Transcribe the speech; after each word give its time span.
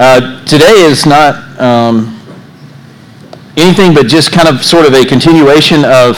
Uh, 0.00 0.42
today 0.46 0.80
is 0.80 1.04
not 1.04 1.60
um, 1.60 2.18
anything 3.58 3.92
but 3.92 4.06
just 4.06 4.32
kind 4.32 4.48
of 4.48 4.64
sort 4.64 4.86
of 4.86 4.94
a 4.94 5.04
continuation 5.04 5.84
of 5.84 6.16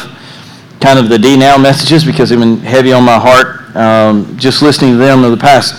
kind 0.79 1.01
of 1.01 1.09
the 1.09 1.19
D 1.19 1.37
Now 1.37 1.59
messages 1.59 2.05
because 2.05 2.31
they've 2.31 2.39
been 2.39 2.59
heavy 2.59 2.93
on 2.93 3.03
my 3.03 3.19
heart. 3.19 3.75
Um, 3.75 4.39
just 4.39 4.63
listening 4.63 4.93
to 4.93 4.99
them 4.99 5.25
over 5.25 5.35
the 5.35 5.37
past 5.37 5.75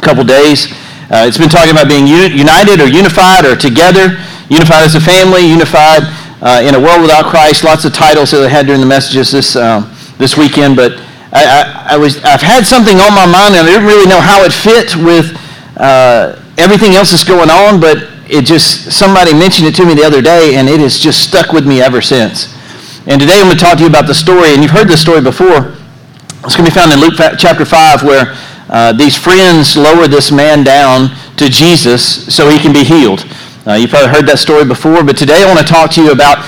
couple 0.00 0.24
days. 0.24 0.72
Uh, 1.12 1.28
it's 1.28 1.36
been 1.36 1.50
talking 1.50 1.70
about 1.70 1.86
being 1.86 2.06
uni- 2.06 2.32
united 2.32 2.80
or 2.80 2.88
unified 2.88 3.44
or 3.44 3.54
together, 3.54 4.16
unified 4.48 4.88
as 4.88 4.94
a 4.94 5.00
family, 5.00 5.44
unified 5.44 6.08
uh, 6.40 6.64
in 6.64 6.74
a 6.76 6.80
world 6.80 7.02
without 7.02 7.26
Christ. 7.26 7.62
Lots 7.62 7.84
of 7.84 7.92
titles 7.92 8.30
that 8.30 8.42
I 8.42 8.48
had 8.48 8.64
during 8.64 8.80
the 8.80 8.88
messages 8.88 9.30
this 9.30 9.54
um, 9.54 9.92
this 10.16 10.38
weekend, 10.38 10.76
but 10.76 10.92
I, 11.30 11.44
I, 11.44 11.86
I, 11.92 11.96
was 11.98 12.24
I've 12.24 12.40
had 12.40 12.64
something 12.64 12.96
on 12.96 13.12
my 13.12 13.28
mind 13.28 13.54
and 13.54 13.68
I 13.68 13.70
didn't 13.70 13.86
really 13.86 14.08
know 14.08 14.22
how 14.22 14.44
it 14.44 14.52
fit 14.54 14.96
with 14.96 15.36
uh, 15.76 16.40
everything 16.58 16.94
else 16.94 17.12
is 17.12 17.24
going 17.24 17.48
on, 17.48 17.80
but 17.80 18.10
it 18.28 18.44
just, 18.44 18.92
somebody 18.92 19.32
mentioned 19.32 19.68
it 19.68 19.74
to 19.76 19.86
me 19.86 19.94
the 19.94 20.04
other 20.04 20.20
day, 20.20 20.56
and 20.56 20.68
it 20.68 20.80
has 20.80 20.98
just 20.98 21.22
stuck 21.22 21.52
with 21.52 21.66
me 21.66 21.80
ever 21.80 22.02
since. 22.02 22.52
And 23.06 23.20
today 23.20 23.40
I'm 23.40 23.46
going 23.46 23.56
to 23.56 23.64
talk 23.64 23.78
to 23.78 23.84
you 23.84 23.88
about 23.88 24.06
the 24.06 24.14
story, 24.14 24.52
and 24.52 24.62
you've 24.62 24.72
heard 24.72 24.88
this 24.88 25.00
story 25.00 25.22
before. 25.22 25.72
It's 26.44 26.54
going 26.56 26.68
to 26.68 26.70
be 26.70 26.74
found 26.74 26.92
in 26.92 27.00
Luke 27.00 27.14
chapter 27.38 27.64
5, 27.64 28.02
where 28.02 28.36
uh, 28.68 28.92
these 28.92 29.16
friends 29.16 29.76
lower 29.76 30.06
this 30.08 30.30
man 30.30 30.62
down 30.62 31.16
to 31.36 31.48
Jesus 31.48 32.28
so 32.34 32.50
he 32.50 32.58
can 32.58 32.72
be 32.72 32.84
healed. 32.84 33.24
Uh, 33.66 33.74
you've 33.74 33.90
probably 33.90 34.10
heard 34.12 34.26
that 34.26 34.38
story 34.38 34.64
before, 34.64 35.02
but 35.02 35.16
today 35.16 35.42
I 35.42 35.46
want 35.46 35.58
to 35.58 35.64
talk 35.64 35.90
to 35.92 36.02
you 36.02 36.12
about 36.12 36.44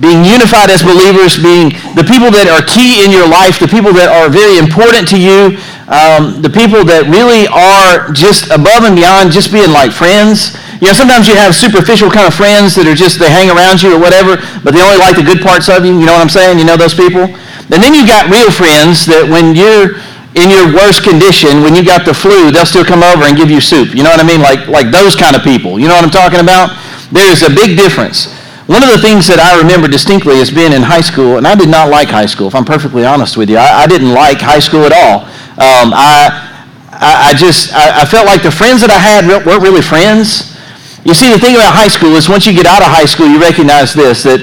being 0.00 0.24
unified 0.24 0.72
as 0.72 0.80
believers, 0.80 1.36
being 1.36 1.76
the 1.92 2.04
people 2.08 2.32
that 2.32 2.48
are 2.48 2.64
key 2.64 3.04
in 3.04 3.12
your 3.12 3.28
life, 3.28 3.60
the 3.60 3.68
people 3.68 3.92
that 3.92 4.08
are 4.08 4.32
very 4.32 4.56
important 4.56 5.04
to 5.12 5.20
you, 5.20 5.60
um, 5.92 6.40
the 6.40 6.48
people 6.48 6.88
that 6.88 7.04
really 7.12 7.44
are 7.52 8.08
just 8.16 8.48
above 8.48 8.88
and 8.88 8.96
beyond 8.96 9.28
just 9.28 9.52
being 9.52 9.68
like 9.68 9.92
friends. 9.92 10.56
You 10.80 10.88
know, 10.88 10.96
sometimes 10.96 11.28
you 11.28 11.36
have 11.36 11.52
superficial 11.52 12.08
kind 12.08 12.24
of 12.24 12.32
friends 12.32 12.74
that 12.80 12.88
are 12.88 12.96
just, 12.96 13.20
they 13.20 13.28
hang 13.28 13.52
around 13.52 13.84
you 13.84 13.92
or 13.92 14.00
whatever, 14.00 14.40
but 14.64 14.72
they 14.72 14.80
only 14.80 14.96
like 14.96 15.20
the 15.20 15.22
good 15.22 15.44
parts 15.44 15.68
of 15.68 15.84
you. 15.84 15.92
You 15.92 16.08
know 16.08 16.16
what 16.16 16.24
I'm 16.24 16.32
saying? 16.32 16.56
You 16.56 16.64
know 16.64 16.80
those 16.80 16.96
people? 16.96 17.28
And 17.68 17.78
then 17.78 17.92
you 17.92 18.08
got 18.08 18.32
real 18.32 18.48
friends 18.48 19.04
that 19.06 19.28
when 19.28 19.52
you're 19.52 20.00
in 20.32 20.48
your 20.48 20.72
worst 20.72 21.04
condition, 21.04 21.60
when 21.60 21.76
you 21.76 21.84
got 21.84 22.08
the 22.08 22.16
flu, 22.16 22.48
they'll 22.48 22.66
still 22.66 22.88
come 22.88 23.04
over 23.04 23.28
and 23.28 23.36
give 23.36 23.52
you 23.52 23.60
soup. 23.60 23.92
You 23.92 24.00
know 24.00 24.10
what 24.10 24.20
I 24.20 24.26
mean? 24.26 24.40
Like, 24.40 24.66
like 24.72 24.88
those 24.88 25.12
kind 25.12 25.36
of 25.36 25.44
people. 25.44 25.76
You 25.76 25.92
know 25.92 25.94
what 25.94 26.08
I'm 26.08 26.14
talking 26.14 26.40
about? 26.40 26.72
There's 27.12 27.44
a 27.44 27.52
big 27.52 27.76
difference. 27.76 28.32
One 28.64 28.80
of 28.80 28.88
the 28.88 28.98
things 28.98 29.28
that 29.28 29.36
I 29.36 29.60
remember 29.60 29.88
distinctly 29.88 30.40
is 30.40 30.48
being 30.48 30.72
in 30.72 30.80
high 30.80 31.04
school, 31.04 31.36
and 31.36 31.44
I 31.44 31.52
did 31.52 31.68
not 31.68 31.92
like 31.92 32.08
high 32.08 32.30
school, 32.30 32.48
if 32.48 32.54
I'm 32.56 32.64
perfectly 32.64 33.04
honest 33.04 33.36
with 33.36 33.52
you. 33.52 33.60
I, 33.60 33.84
I 33.84 33.86
didn't 33.86 34.16
like 34.16 34.40
high 34.40 34.60
school 34.60 34.88
at 34.88 34.96
all. 34.96 35.28
Um, 35.62 35.94
I, 35.94 36.42
I, 36.90 37.30
I, 37.30 37.38
just, 37.38 37.70
I, 37.70 38.02
I, 38.02 38.04
felt 38.04 38.26
like 38.26 38.42
the 38.42 38.50
friends 38.50 38.82
that 38.82 38.90
I 38.90 38.98
had 38.98 39.30
weren't 39.30 39.62
really 39.62 39.78
friends. 39.78 40.58
You 41.06 41.14
see, 41.14 41.30
the 41.30 41.38
thing 41.38 41.54
about 41.54 41.70
high 41.70 41.86
school 41.86 42.18
is 42.18 42.26
once 42.26 42.50
you 42.50 42.54
get 42.54 42.66
out 42.66 42.82
of 42.82 42.90
high 42.90 43.06
school, 43.06 43.30
you 43.30 43.38
recognize 43.38 43.94
this, 43.94 44.26
that 44.26 44.42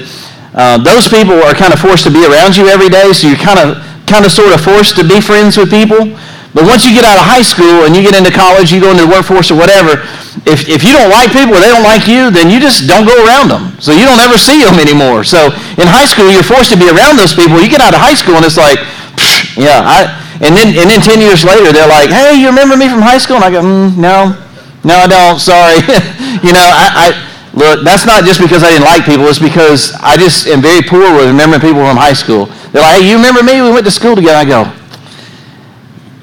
uh, 0.56 0.80
those 0.80 1.12
people 1.12 1.36
are 1.44 1.52
kind 1.52 1.76
of 1.76 1.78
forced 1.80 2.08
to 2.08 2.12
be 2.12 2.24
around 2.24 2.56
you 2.56 2.72
every 2.72 2.88
day, 2.88 3.12
so 3.12 3.28
you're 3.28 3.36
kind 3.36 3.60
of, 3.60 3.76
kind 4.08 4.24
of 4.24 4.32
sort 4.32 4.56
of 4.56 4.64
forced 4.64 4.96
to 4.96 5.04
be 5.04 5.20
friends 5.20 5.60
with 5.60 5.68
people. 5.68 6.08
But 6.56 6.64
once 6.64 6.88
you 6.88 6.96
get 6.96 7.04
out 7.04 7.20
of 7.20 7.28
high 7.28 7.44
school 7.44 7.84
and 7.84 7.92
you 7.92 8.00
get 8.00 8.16
into 8.16 8.32
college, 8.32 8.72
you 8.72 8.80
go 8.80 8.88
into 8.88 9.04
the 9.04 9.12
workforce 9.12 9.52
or 9.52 9.60
whatever, 9.60 10.00
if, 10.48 10.72
if 10.72 10.80
you 10.80 10.96
don't 10.96 11.12
like 11.12 11.36
people 11.36 11.52
or 11.52 11.60
they 11.60 11.68
don't 11.68 11.84
like 11.84 12.08
you, 12.08 12.32
then 12.32 12.48
you 12.48 12.58
just 12.58 12.88
don't 12.88 13.04
go 13.04 13.14
around 13.28 13.52
them. 13.52 13.76
So 13.76 13.92
you 13.92 14.08
don't 14.08 14.24
ever 14.24 14.40
see 14.40 14.64
them 14.64 14.80
anymore. 14.80 15.20
So 15.22 15.52
in 15.76 15.84
high 15.84 16.08
school, 16.08 16.32
you're 16.32 16.48
forced 16.48 16.72
to 16.72 16.80
be 16.80 16.88
around 16.88 17.20
those 17.20 17.36
people. 17.36 17.60
You 17.60 17.68
get 17.68 17.84
out 17.84 17.92
of 17.92 18.00
high 18.00 18.16
school 18.16 18.40
and 18.40 18.44
it's 18.48 18.56
like, 18.56 18.80
yeah, 19.54 19.84
I, 19.84 20.20
and 20.40 20.56
then, 20.56 20.72
and 20.72 20.88
then 20.88 21.00
10 21.00 21.20
years 21.20 21.44
later, 21.44 21.72
they're 21.72 21.88
like, 21.88 22.08
hey, 22.08 22.40
you 22.40 22.48
remember 22.48 22.76
me 22.76 22.88
from 22.88 23.04
high 23.04 23.18
school? 23.18 23.36
And 23.36 23.44
I 23.44 23.50
go, 23.52 23.60
mm, 23.60 23.92
no, 24.00 24.32
no, 24.84 24.94
I 24.96 25.06
don't. 25.06 25.38
Sorry. 25.38 25.76
you 26.40 26.56
know, 26.56 26.64
I, 26.64 26.86
I, 26.88 27.06
look, 27.52 27.84
that's 27.84 28.08
not 28.08 28.24
just 28.24 28.40
because 28.40 28.64
I 28.64 28.72
didn't 28.72 28.88
like 28.88 29.04
people. 29.04 29.28
It's 29.28 29.38
because 29.38 29.92
I 30.00 30.16
just 30.16 30.48
am 30.48 30.64
very 30.64 30.80
poor 30.80 31.12
with 31.12 31.28
remembering 31.28 31.60
people 31.60 31.84
from 31.84 32.00
high 32.00 32.16
school. 32.16 32.48
They're 32.72 32.80
like, 32.80 33.04
hey, 33.04 33.10
you 33.12 33.20
remember 33.20 33.44
me? 33.44 33.60
We 33.60 33.68
went 33.68 33.84
to 33.84 33.92
school 33.92 34.16
together. 34.16 34.40
I 34.40 34.48
go, 34.48 34.64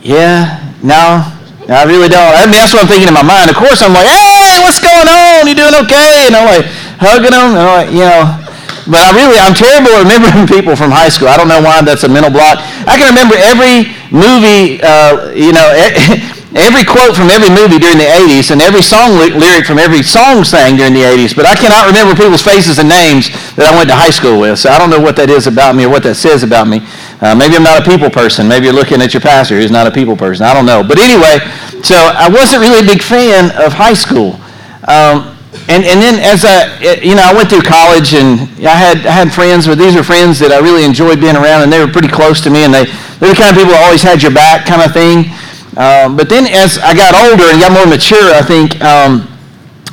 yeah, 0.01 0.65
no, 0.81 1.21
I 1.69 1.85
really 1.85 2.09
don't. 2.09 2.33
I 2.33 2.49
mean, 2.49 2.57
that's 2.57 2.73
what 2.73 2.81
I'm 2.81 2.89
thinking 2.89 3.11
in 3.11 3.13
my 3.13 3.21
mind. 3.21 3.53
Of 3.53 3.57
course, 3.59 3.85
I'm 3.85 3.93
like, 3.93 4.09
hey, 4.09 4.57
what's 4.65 4.81
going 4.81 5.05
on? 5.05 5.45
You 5.45 5.53
doing 5.53 5.77
okay? 5.85 6.25
And 6.25 6.33
I'm 6.33 6.49
like 6.49 6.65
hugging 6.97 7.37
them. 7.37 7.53
And 7.53 7.61
I'm 7.61 7.85
like, 7.85 7.89
you 7.93 8.01
know, 8.01 8.46
but 8.87 9.03
I 9.03 9.11
really, 9.11 9.35
I'm 9.37 9.53
terrible 9.53 9.91
at 9.91 10.07
remembering 10.07 10.47
people 10.55 10.75
from 10.75 10.91
high 10.91 11.11
school. 11.11 11.27
I 11.27 11.35
don't 11.35 11.51
know 11.51 11.61
why 11.61 11.83
that's 11.83 12.03
a 12.03 12.09
mental 12.09 12.31
block. 12.31 12.63
I 12.87 12.95
can 12.95 13.11
remember 13.11 13.35
every 13.35 13.91
movie, 14.09 14.79
uh, 14.81 15.31
you 15.35 15.51
know, 15.51 15.67
every 16.55 16.87
quote 16.87 17.13
from 17.13 17.29
every 17.29 17.51
movie 17.51 17.77
during 17.77 17.99
the 17.99 18.07
80s 18.07 18.49
and 18.49 18.61
every 18.63 18.81
song 18.81 19.19
lyric 19.19 19.67
from 19.67 19.77
every 19.77 20.01
song 20.01 20.43
sang 20.43 20.75
during 20.75 20.93
the 20.93 21.03
80s, 21.03 21.35
but 21.35 21.45
I 21.45 21.53
cannot 21.53 21.85
remember 21.85 22.15
people's 22.15 22.41
faces 22.41 22.79
and 22.79 22.89
names 22.89 23.29
that 23.59 23.69
I 23.69 23.75
went 23.75 23.89
to 23.91 23.95
high 23.95 24.09
school 24.09 24.39
with. 24.39 24.59
So 24.59 24.69
I 24.71 24.79
don't 24.79 24.89
know 24.89 24.99
what 24.99 25.15
that 25.17 25.29
is 25.29 25.45
about 25.45 25.75
me 25.75 25.85
or 25.85 25.89
what 25.89 26.03
that 26.03 26.15
says 26.15 26.41
about 26.41 26.67
me. 26.67 26.81
Uh, 27.21 27.35
maybe 27.35 27.55
I'm 27.55 27.63
not 27.63 27.83
a 27.83 27.85
people 27.85 28.09
person. 28.09 28.47
Maybe 28.47 28.65
you're 28.65 28.75
looking 28.75 29.01
at 29.01 29.13
your 29.13 29.21
pastor 29.21 29.59
who's 29.59 29.71
not 29.71 29.85
a 29.85 29.91
people 29.91 30.15
person. 30.15 30.45
I 30.45 30.53
don't 30.53 30.65
know. 30.65 30.81
But 30.81 30.97
anyway, 30.97 31.43
so 31.83 31.95
I 31.95 32.29
wasn't 32.29 32.61
really 32.61 32.81
a 32.81 32.87
big 32.87 33.03
fan 33.03 33.51
of 33.61 33.73
high 33.73 33.95
school. 33.95 34.39
Um, 34.87 35.36
and, 35.67 35.83
and 35.83 35.99
then 35.99 36.15
as 36.23 36.45
I, 36.47 36.79
you 37.03 37.15
know, 37.15 37.25
I 37.25 37.33
went 37.33 37.49
through 37.49 37.67
college 37.67 38.13
and 38.15 38.47
I 38.63 38.77
had, 38.77 39.03
I 39.03 39.11
had 39.11 39.33
friends, 39.33 39.67
but 39.67 39.75
these 39.75 39.95
were 39.95 40.03
friends 40.03 40.39
that 40.39 40.55
I 40.55 40.63
really 40.63 40.85
enjoyed 40.85 41.19
being 41.19 41.35
around 41.35 41.65
and 41.65 41.73
they 41.73 41.83
were 41.83 41.91
pretty 41.91 42.07
close 42.07 42.39
to 42.47 42.49
me 42.49 42.63
and 42.63 42.71
they, 42.71 42.87
they 43.19 43.27
were 43.27 43.35
the 43.35 43.39
kind 43.39 43.51
of 43.51 43.59
people 43.59 43.75
that 43.75 43.83
always 43.83 43.99
had 43.99 44.23
your 44.23 44.31
back 44.31 44.63
kind 44.63 44.79
of 44.79 44.95
thing. 44.95 45.27
Um, 45.75 46.15
but 46.15 46.31
then 46.31 46.47
as 46.47 46.79
I 46.79 46.95
got 46.95 47.13
older 47.13 47.45
and 47.51 47.59
got 47.59 47.75
more 47.75 47.85
mature, 47.85 48.31
I 48.31 48.41
think 48.41 48.79
um, 48.79 49.27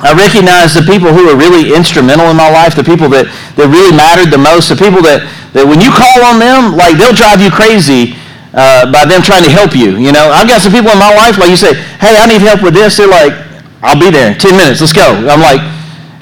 I 0.00 0.14
recognized 0.14 0.78
the 0.78 0.86
people 0.86 1.10
who 1.10 1.26
were 1.26 1.36
really 1.36 1.74
instrumental 1.74 2.30
in 2.30 2.38
my 2.38 2.48
life, 2.48 2.78
the 2.78 2.86
people 2.86 3.10
that, 3.10 3.28
that 3.58 3.68
really 3.68 3.92
mattered 3.92 4.30
the 4.30 4.40
most, 4.40 4.70
the 4.70 4.78
people 4.78 5.04
that, 5.04 5.26
that 5.52 5.66
when 5.66 5.82
you 5.82 5.90
call 5.90 6.18
on 6.24 6.38
them, 6.38 6.78
like 6.78 6.96
they'll 6.96 7.14
drive 7.14 7.42
you 7.42 7.50
crazy 7.50 8.16
uh, 8.56 8.88
by 8.88 9.04
them 9.04 9.20
trying 9.20 9.44
to 9.44 9.52
help 9.52 9.74
you. 9.74 10.00
You 10.00 10.14
know, 10.14 10.30
I've 10.32 10.46
got 10.46 10.62
some 10.62 10.72
people 10.72 10.94
in 10.94 10.98
my 11.02 11.12
life, 11.12 11.36
like 11.36 11.50
you 11.50 11.60
say, 11.60 11.74
hey, 12.00 12.16
I 12.16 12.24
need 12.24 12.40
help 12.40 12.62
with 12.62 12.72
this. 12.72 12.96
They're 12.96 13.10
like, 13.10 13.43
I'll 13.84 14.00
be 14.00 14.08
there. 14.08 14.32
10 14.32 14.56
minutes. 14.56 14.80
Let's 14.80 14.96
go. 14.96 15.04
I'm 15.04 15.44
like, 15.44 15.60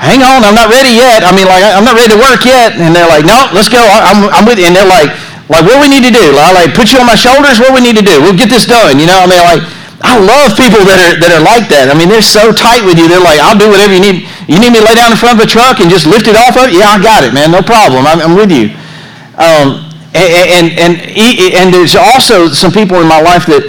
hang 0.03 0.27
on. 0.27 0.43
I'm 0.43 0.59
not 0.59 0.67
ready 0.67 0.99
yet. 0.99 1.23
I 1.23 1.31
mean, 1.31 1.47
like, 1.47 1.63
I'm 1.63 1.87
not 1.87 1.95
ready 1.95 2.11
to 2.11 2.21
work 2.21 2.43
yet. 2.43 2.75
And 2.75 2.91
they're 2.91 3.07
like, 3.07 3.23
no, 3.23 3.47
let's 3.55 3.71
go. 3.71 3.79
I'm, 3.79 4.27
I'm 4.35 4.43
with 4.43 4.59
you. 4.59 4.67
And 4.67 4.75
they're 4.75 4.89
like, 4.89 5.15
like, 5.47 5.63
what 5.63 5.79
we 5.79 5.87
need 5.87 6.03
to 6.03 6.11
do? 6.11 6.35
I 6.43 6.51
like, 6.51 6.75
put 6.75 6.91
you 6.91 6.99
on 6.99 7.07
my 7.07 7.15
shoulders. 7.15 7.63
What 7.63 7.71
we 7.71 7.79
need 7.79 7.95
to 7.95 8.03
do? 8.03 8.19
We'll 8.19 8.37
get 8.37 8.51
this 8.51 8.67
done. 8.67 8.99
You 8.99 9.07
know, 9.07 9.23
I 9.23 9.31
mean, 9.31 9.43
like, 9.47 9.63
I 10.03 10.19
love 10.19 10.59
people 10.59 10.83
that 10.83 10.99
are, 10.99 11.15
that 11.23 11.31
are 11.31 11.45
like 11.47 11.71
that. 11.71 11.87
I 11.87 11.95
mean, 11.95 12.11
they're 12.11 12.27
so 12.27 12.51
tight 12.51 12.83
with 12.83 12.99
you. 12.99 13.07
They're 13.07 13.23
like, 13.23 13.39
I'll 13.39 13.55
do 13.55 13.71
whatever 13.71 13.95
you 13.95 14.03
need. 14.03 14.27
You 14.51 14.59
need 14.59 14.75
me 14.75 14.83
to 14.83 14.87
lay 14.91 14.99
down 14.99 15.15
in 15.15 15.19
front 15.19 15.39
of 15.39 15.47
a 15.47 15.49
truck 15.49 15.79
and 15.79 15.87
just 15.87 16.11
lift 16.11 16.27
it 16.27 16.35
off 16.35 16.59
of 16.59 16.75
Yeah, 16.75 16.91
I 16.91 16.99
got 16.99 17.23
it, 17.23 17.31
man. 17.31 17.55
No 17.55 17.63
problem. 17.63 18.03
I'm, 18.11 18.19
I'm 18.19 18.35
with 18.35 18.51
you. 18.51 18.75
Um, 19.39 19.87
and, 20.19 20.67
and, 20.67 20.67
and, 20.75 20.93
and 20.99 21.67
there's 21.71 21.95
also 21.95 22.51
some 22.51 22.75
people 22.75 22.99
in 22.99 23.07
my 23.07 23.23
life 23.23 23.47
that, 23.47 23.65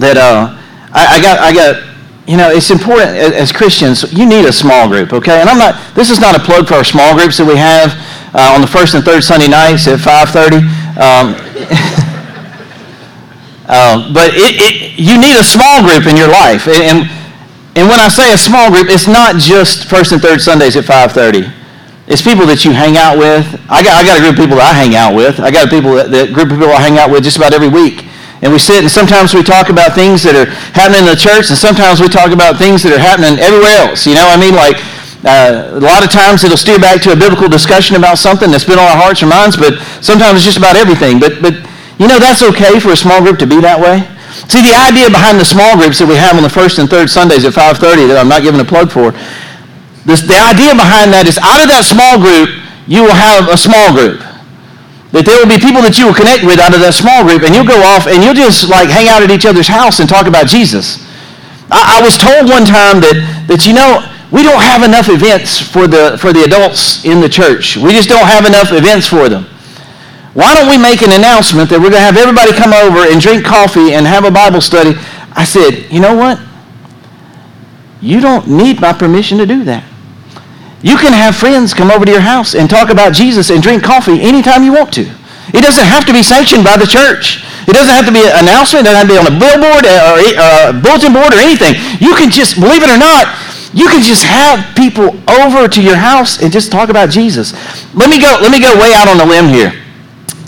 that 0.00 0.16
uh, 0.16 0.56
I, 0.90 1.18
I 1.18 1.22
got, 1.22 1.36
I 1.38 1.50
got 1.52 1.93
you 2.26 2.36
know, 2.38 2.48
it's 2.48 2.70
important 2.70 3.12
as 3.16 3.52
Christians, 3.52 4.10
you 4.12 4.24
need 4.24 4.46
a 4.46 4.52
small 4.52 4.88
group, 4.88 5.12
okay? 5.12 5.40
And 5.40 5.48
I'm 5.48 5.58
not, 5.58 5.76
this 5.94 6.08
is 6.08 6.20
not 6.20 6.34
a 6.34 6.40
plug 6.40 6.66
for 6.66 6.74
our 6.74 6.84
small 6.84 7.14
groups 7.14 7.36
that 7.36 7.44
we 7.44 7.56
have 7.56 7.92
uh, 8.32 8.56
on 8.56 8.62
the 8.62 8.66
first 8.66 8.94
and 8.94 9.04
third 9.04 9.22
Sunday 9.22 9.48
nights 9.48 9.86
at 9.86 10.00
5.30. 10.00 10.64
Um, 10.96 11.36
um, 13.68 14.14
but 14.16 14.32
it, 14.32 14.56
it, 14.56 14.98
you 14.98 15.20
need 15.20 15.36
a 15.36 15.44
small 15.44 15.84
group 15.84 16.08
in 16.08 16.16
your 16.16 16.32
life. 16.32 16.64
And, 16.64 17.04
and 17.76 17.84
when 17.92 18.00
I 18.00 18.08
say 18.08 18.32
a 18.32 18.40
small 18.40 18.72
group, 18.72 18.88
it's 18.88 19.06
not 19.06 19.36
just 19.36 19.84
first 19.84 20.12
and 20.12 20.22
third 20.22 20.40
Sundays 20.40 20.76
at 20.80 20.84
5.30. 20.84 21.52
It's 22.08 22.22
people 22.22 22.46
that 22.48 22.64
you 22.64 22.72
hang 22.72 22.96
out 22.96 23.20
with. 23.20 23.44
I 23.68 23.84
got, 23.84 24.00
I 24.00 24.04
got 24.04 24.16
a 24.16 24.20
group 24.20 24.32
of 24.32 24.40
people 24.40 24.56
that 24.56 24.72
I 24.72 24.76
hang 24.76 24.96
out 24.96 25.12
with. 25.12 25.40
I 25.40 25.50
got 25.50 25.68
a 25.68 25.70
people 25.70 25.92
that, 26.00 26.08
that 26.08 26.32
group 26.32 26.48
of 26.48 26.56
people 26.56 26.72
I 26.72 26.80
hang 26.80 26.96
out 26.96 27.12
with 27.12 27.24
just 27.24 27.36
about 27.36 27.52
every 27.52 27.68
week 27.68 28.08
and 28.44 28.52
we 28.52 28.60
sit 28.60 28.84
and 28.84 28.92
sometimes 28.92 29.32
we 29.32 29.40
talk 29.40 29.72
about 29.72 29.96
things 29.96 30.20
that 30.20 30.36
are 30.36 30.44
happening 30.76 31.00
in 31.00 31.08
the 31.08 31.16
church 31.16 31.48
and 31.48 31.56
sometimes 31.56 31.96
we 31.96 32.12
talk 32.12 32.28
about 32.28 32.60
things 32.60 32.84
that 32.84 32.92
are 32.92 33.00
happening 33.00 33.40
everywhere 33.40 33.88
else. 33.88 34.04
You 34.04 34.12
know, 34.12 34.28
I 34.28 34.36
mean, 34.36 34.52
like 34.52 34.76
uh, 35.24 35.72
a 35.72 35.80
lot 35.80 36.04
of 36.04 36.12
times 36.12 36.44
it'll 36.44 36.60
steer 36.60 36.76
back 36.76 37.00
to 37.08 37.16
a 37.16 37.18
biblical 37.18 37.48
discussion 37.48 37.96
about 37.96 38.20
something 38.20 38.52
that's 38.52 38.68
been 38.68 38.76
on 38.76 38.84
our 38.84 39.00
hearts 39.00 39.24
or 39.24 39.32
minds, 39.32 39.56
but 39.56 39.80
sometimes 40.04 40.44
it's 40.44 40.44
just 40.44 40.60
about 40.60 40.76
everything. 40.76 41.16
But, 41.16 41.40
but 41.40 41.56
you 41.96 42.04
know, 42.04 42.20
that's 42.20 42.44
okay 42.52 42.76
for 42.76 42.92
a 42.92 43.00
small 43.00 43.24
group 43.24 43.40
to 43.40 43.48
be 43.48 43.64
that 43.64 43.80
way. 43.80 44.04
See, 44.52 44.60
the 44.60 44.76
idea 44.76 45.08
behind 45.08 45.40
the 45.40 45.48
small 45.48 45.80
groups 45.80 45.96
that 46.04 46.08
we 46.10 46.20
have 46.20 46.36
on 46.36 46.44
the 46.44 46.52
first 46.52 46.76
and 46.76 46.84
third 46.84 47.08
Sundays 47.08 47.48
at 47.48 47.56
5.30 47.56 48.12
that 48.12 48.20
I'm 48.20 48.28
not 48.28 48.44
giving 48.44 48.60
a 48.60 48.68
plug 48.68 48.92
for, 48.92 49.16
this, 50.04 50.20
the 50.20 50.36
idea 50.36 50.76
behind 50.76 51.16
that 51.16 51.24
is 51.24 51.40
out 51.40 51.64
of 51.64 51.72
that 51.72 51.88
small 51.88 52.20
group, 52.20 52.52
you 52.84 53.08
will 53.08 53.16
have 53.16 53.48
a 53.48 53.56
small 53.56 53.88
group 53.96 54.20
that 55.14 55.22
there 55.22 55.38
will 55.38 55.46
be 55.46 55.62
people 55.62 55.78
that 55.86 55.94
you 55.94 56.10
will 56.10 56.18
connect 56.18 56.42
with 56.42 56.58
out 56.58 56.74
of 56.74 56.82
that 56.82 56.90
small 56.90 57.22
group, 57.22 57.46
and 57.46 57.54
you'll 57.54 57.68
go 57.68 57.78
off 57.94 58.10
and 58.10 58.18
you'll 58.18 58.34
just 58.34 58.66
like 58.66 58.90
hang 58.90 59.06
out 59.06 59.22
at 59.22 59.30
each 59.30 59.46
other's 59.46 59.70
house 59.70 60.02
and 60.02 60.10
talk 60.10 60.26
about 60.26 60.50
Jesus. 60.50 60.98
I, 61.70 61.98
I 61.98 62.02
was 62.02 62.18
told 62.18 62.50
one 62.50 62.66
time 62.66 62.98
that, 62.98 63.46
that, 63.46 63.62
you 63.62 63.78
know, 63.78 64.02
we 64.34 64.42
don't 64.42 64.58
have 64.58 64.82
enough 64.82 65.06
events 65.06 65.62
for 65.62 65.86
the, 65.86 66.18
for 66.18 66.34
the 66.34 66.42
adults 66.42 67.06
in 67.06 67.22
the 67.22 67.30
church. 67.30 67.78
We 67.78 67.94
just 67.94 68.10
don't 68.10 68.26
have 68.26 68.42
enough 68.42 68.74
events 68.74 69.06
for 69.06 69.30
them. 69.30 69.46
Why 70.34 70.50
don't 70.58 70.66
we 70.66 70.82
make 70.82 71.06
an 71.06 71.14
announcement 71.14 71.70
that 71.70 71.78
we're 71.78 71.94
going 71.94 72.02
to 72.02 72.10
have 72.10 72.18
everybody 72.18 72.50
come 72.50 72.74
over 72.74 73.06
and 73.06 73.22
drink 73.22 73.46
coffee 73.46 73.94
and 73.94 74.02
have 74.10 74.26
a 74.26 74.34
Bible 74.34 74.58
study? 74.58 74.98
I 75.30 75.46
said, 75.46 75.86
you 75.94 76.02
know 76.02 76.18
what? 76.18 76.42
You 78.02 78.18
don't 78.18 78.50
need 78.50 78.80
my 78.82 78.92
permission 78.92 79.38
to 79.38 79.46
do 79.46 79.62
that. 79.70 79.86
You 80.84 81.00
can 81.00 81.16
have 81.16 81.32
friends 81.32 81.72
come 81.72 81.90
over 81.90 82.04
to 82.04 82.12
your 82.12 82.20
house 82.20 82.52
and 82.54 82.68
talk 82.68 82.92
about 82.92 83.16
Jesus 83.16 83.48
and 83.48 83.62
drink 83.62 83.82
coffee 83.82 84.20
anytime 84.20 84.62
you 84.62 84.76
want 84.76 84.92
to. 85.00 85.08
It 85.56 85.64
doesn't 85.64 85.88
have 85.88 86.04
to 86.04 86.12
be 86.12 86.22
sanctioned 86.22 86.60
by 86.60 86.76
the 86.76 86.84
church. 86.84 87.40
It 87.64 87.72
doesn't 87.72 87.88
have 87.88 88.04
to 88.04 88.12
be 88.12 88.20
an 88.20 88.44
announcement. 88.44 88.84
It 88.84 88.92
doesn't 88.92 89.00
have 89.00 89.08
to 89.08 89.14
be 89.16 89.20
on 89.22 89.24
a 89.24 89.32
billboard 89.32 89.88
uh, 89.88 90.12
or 90.12 90.20
a 90.20 90.76
bulletin 90.76 91.16
board 91.16 91.32
or 91.32 91.40
anything. 91.40 91.80
You 92.04 92.12
can 92.12 92.28
just, 92.28 92.60
believe 92.60 92.84
it 92.84 92.92
or 92.92 93.00
not, 93.00 93.32
you 93.72 93.88
can 93.88 94.04
just 94.04 94.28
have 94.28 94.76
people 94.76 95.16
over 95.24 95.72
to 95.72 95.80
your 95.80 95.96
house 95.96 96.44
and 96.44 96.52
just 96.52 96.70
talk 96.70 96.92
about 96.92 97.08
Jesus. 97.08 97.56
Let 97.96 98.12
me 98.12 98.20
go, 98.20 98.36
let 98.44 98.52
me 98.52 98.60
go 98.60 98.68
way 98.76 98.92
out 98.92 99.08
on 99.08 99.16
a 99.16 99.24
limb 99.24 99.48
here. 99.48 99.72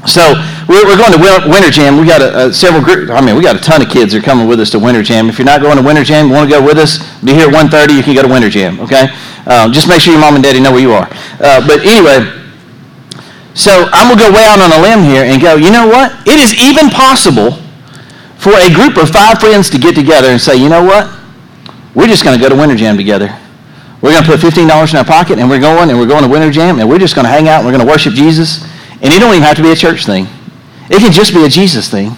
So 0.05 0.37
we're, 0.68 0.84
we're 0.84 0.96
going 0.96 1.12
to 1.12 1.48
Winter 1.48 1.70
Jam. 1.70 1.96
We 1.96 2.06
got 2.06 2.20
a, 2.20 2.48
a 2.48 2.52
several 2.52 2.82
group. 2.82 3.10
I 3.10 3.20
mean, 3.20 3.36
we 3.36 3.42
got 3.42 3.56
a 3.56 3.60
ton 3.60 3.82
of 3.82 3.88
kids 3.88 4.12
that 4.12 4.22
are 4.22 4.24
coming 4.24 4.48
with 4.48 4.60
us 4.60 4.70
to 4.70 4.78
Winter 4.78 5.02
Jam. 5.02 5.28
If 5.28 5.38
you're 5.38 5.46
not 5.46 5.62
going 5.62 5.76
to 5.76 5.82
Winter 5.82 6.04
Jam, 6.04 6.30
want 6.30 6.50
to 6.50 6.56
go 6.56 6.64
with 6.64 6.78
us? 6.78 6.98
Be 7.22 7.32
here 7.32 7.48
at 7.48 7.54
1:30. 7.54 7.96
You 7.96 8.02
can 8.02 8.14
go 8.14 8.22
to 8.22 8.28
Winter 8.28 8.50
Jam. 8.50 8.80
Okay. 8.80 9.08
Um, 9.46 9.72
just 9.72 9.88
make 9.88 10.00
sure 10.00 10.12
your 10.12 10.20
mom 10.20 10.34
and 10.34 10.42
daddy 10.42 10.60
know 10.60 10.72
where 10.72 10.80
you 10.80 10.92
are. 10.92 11.08
Uh, 11.38 11.66
but 11.66 11.86
anyway, 11.86 12.26
so 13.54 13.88
I'm 13.92 14.10
gonna 14.10 14.20
go 14.20 14.34
way 14.34 14.44
out 14.44 14.58
on 14.58 14.72
a 14.72 14.82
limb 14.82 15.04
here 15.04 15.24
and 15.24 15.40
go. 15.40 15.54
You 15.56 15.70
know 15.70 15.86
what? 15.86 16.12
It 16.26 16.38
is 16.40 16.52
even 16.58 16.90
possible 16.90 17.62
for 18.38 18.52
a 18.52 18.70
group 18.72 18.96
of 18.96 19.10
five 19.10 19.40
friends 19.40 19.70
to 19.70 19.78
get 19.78 19.94
together 19.94 20.28
and 20.28 20.40
say, 20.40 20.56
you 20.56 20.68
know 20.68 20.84
what? 20.84 21.10
We're 21.94 22.06
just 22.06 22.22
going 22.22 22.38
to 22.38 22.42
go 22.42 22.48
to 22.48 22.54
Winter 22.54 22.76
Jam 22.76 22.96
together. 22.96 23.34
We're 24.02 24.12
going 24.12 24.22
to 24.22 24.30
put 24.30 24.40
$15 24.40 24.90
in 24.92 24.96
our 24.96 25.04
pocket 25.04 25.38
and 25.38 25.48
we're 25.48 25.58
going 25.58 25.90
and 25.90 25.98
we're 25.98 26.06
going 26.06 26.22
to 26.22 26.28
Winter 26.28 26.50
Jam 26.50 26.78
and 26.78 26.88
we're 26.88 26.98
just 26.98 27.14
going 27.14 27.24
to 27.24 27.30
hang 27.30 27.48
out 27.48 27.58
and 27.58 27.66
we're 27.66 27.72
going 27.72 27.84
to 27.84 27.90
worship 27.90 28.12
Jesus. 28.12 28.62
And 29.02 29.12
it 29.12 29.18
don't 29.18 29.32
even 29.32 29.42
have 29.42 29.56
to 29.56 29.62
be 29.62 29.72
a 29.72 29.74
church 29.74 30.04
thing. 30.04 30.28
It 30.91 31.00
can 31.00 31.12
just 31.12 31.35
be 31.35 31.44
a 31.44 31.49
Jesus 31.49 31.91
thing. 31.91 32.17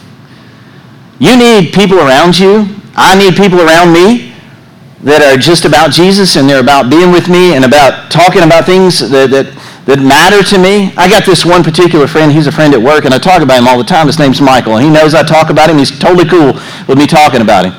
You 1.18 1.36
need 1.36 1.72
people 1.72 1.98
around 1.98 2.38
you. 2.38 2.66
I 2.94 3.18
need 3.18 3.36
people 3.36 3.60
around 3.60 3.92
me 3.92 4.34
that 5.02 5.22
are 5.22 5.38
just 5.38 5.64
about 5.64 5.90
Jesus 5.92 6.36
and 6.36 6.48
they're 6.48 6.60
about 6.60 6.90
being 6.90 7.12
with 7.12 7.28
me 7.28 7.54
and 7.54 7.64
about 7.64 8.10
talking 8.10 8.42
about 8.42 8.66
things 8.66 8.98
that, 8.98 9.30
that, 9.30 9.54
that 9.86 10.00
matter 10.02 10.42
to 10.42 10.58
me. 10.58 10.92
I 10.96 11.08
got 11.08 11.24
this 11.24 11.44
one 11.46 11.62
particular 11.62 12.06
friend. 12.06 12.32
He's 12.32 12.46
a 12.46 12.52
friend 12.52 12.74
at 12.74 12.82
work 12.82 13.04
and 13.04 13.14
I 13.14 13.18
talk 13.18 13.42
about 13.42 13.58
him 13.58 13.68
all 13.68 13.78
the 13.78 13.84
time. 13.84 14.06
His 14.06 14.18
name's 14.18 14.40
Michael 14.40 14.76
and 14.76 14.84
he 14.84 14.90
knows 14.90 15.14
I 15.14 15.22
talk 15.22 15.50
about 15.50 15.70
him. 15.70 15.78
He's 15.78 15.96
totally 15.96 16.28
cool 16.28 16.54
with 16.88 16.98
me 16.98 17.06
talking 17.06 17.40
about 17.40 17.66
him. 17.66 17.74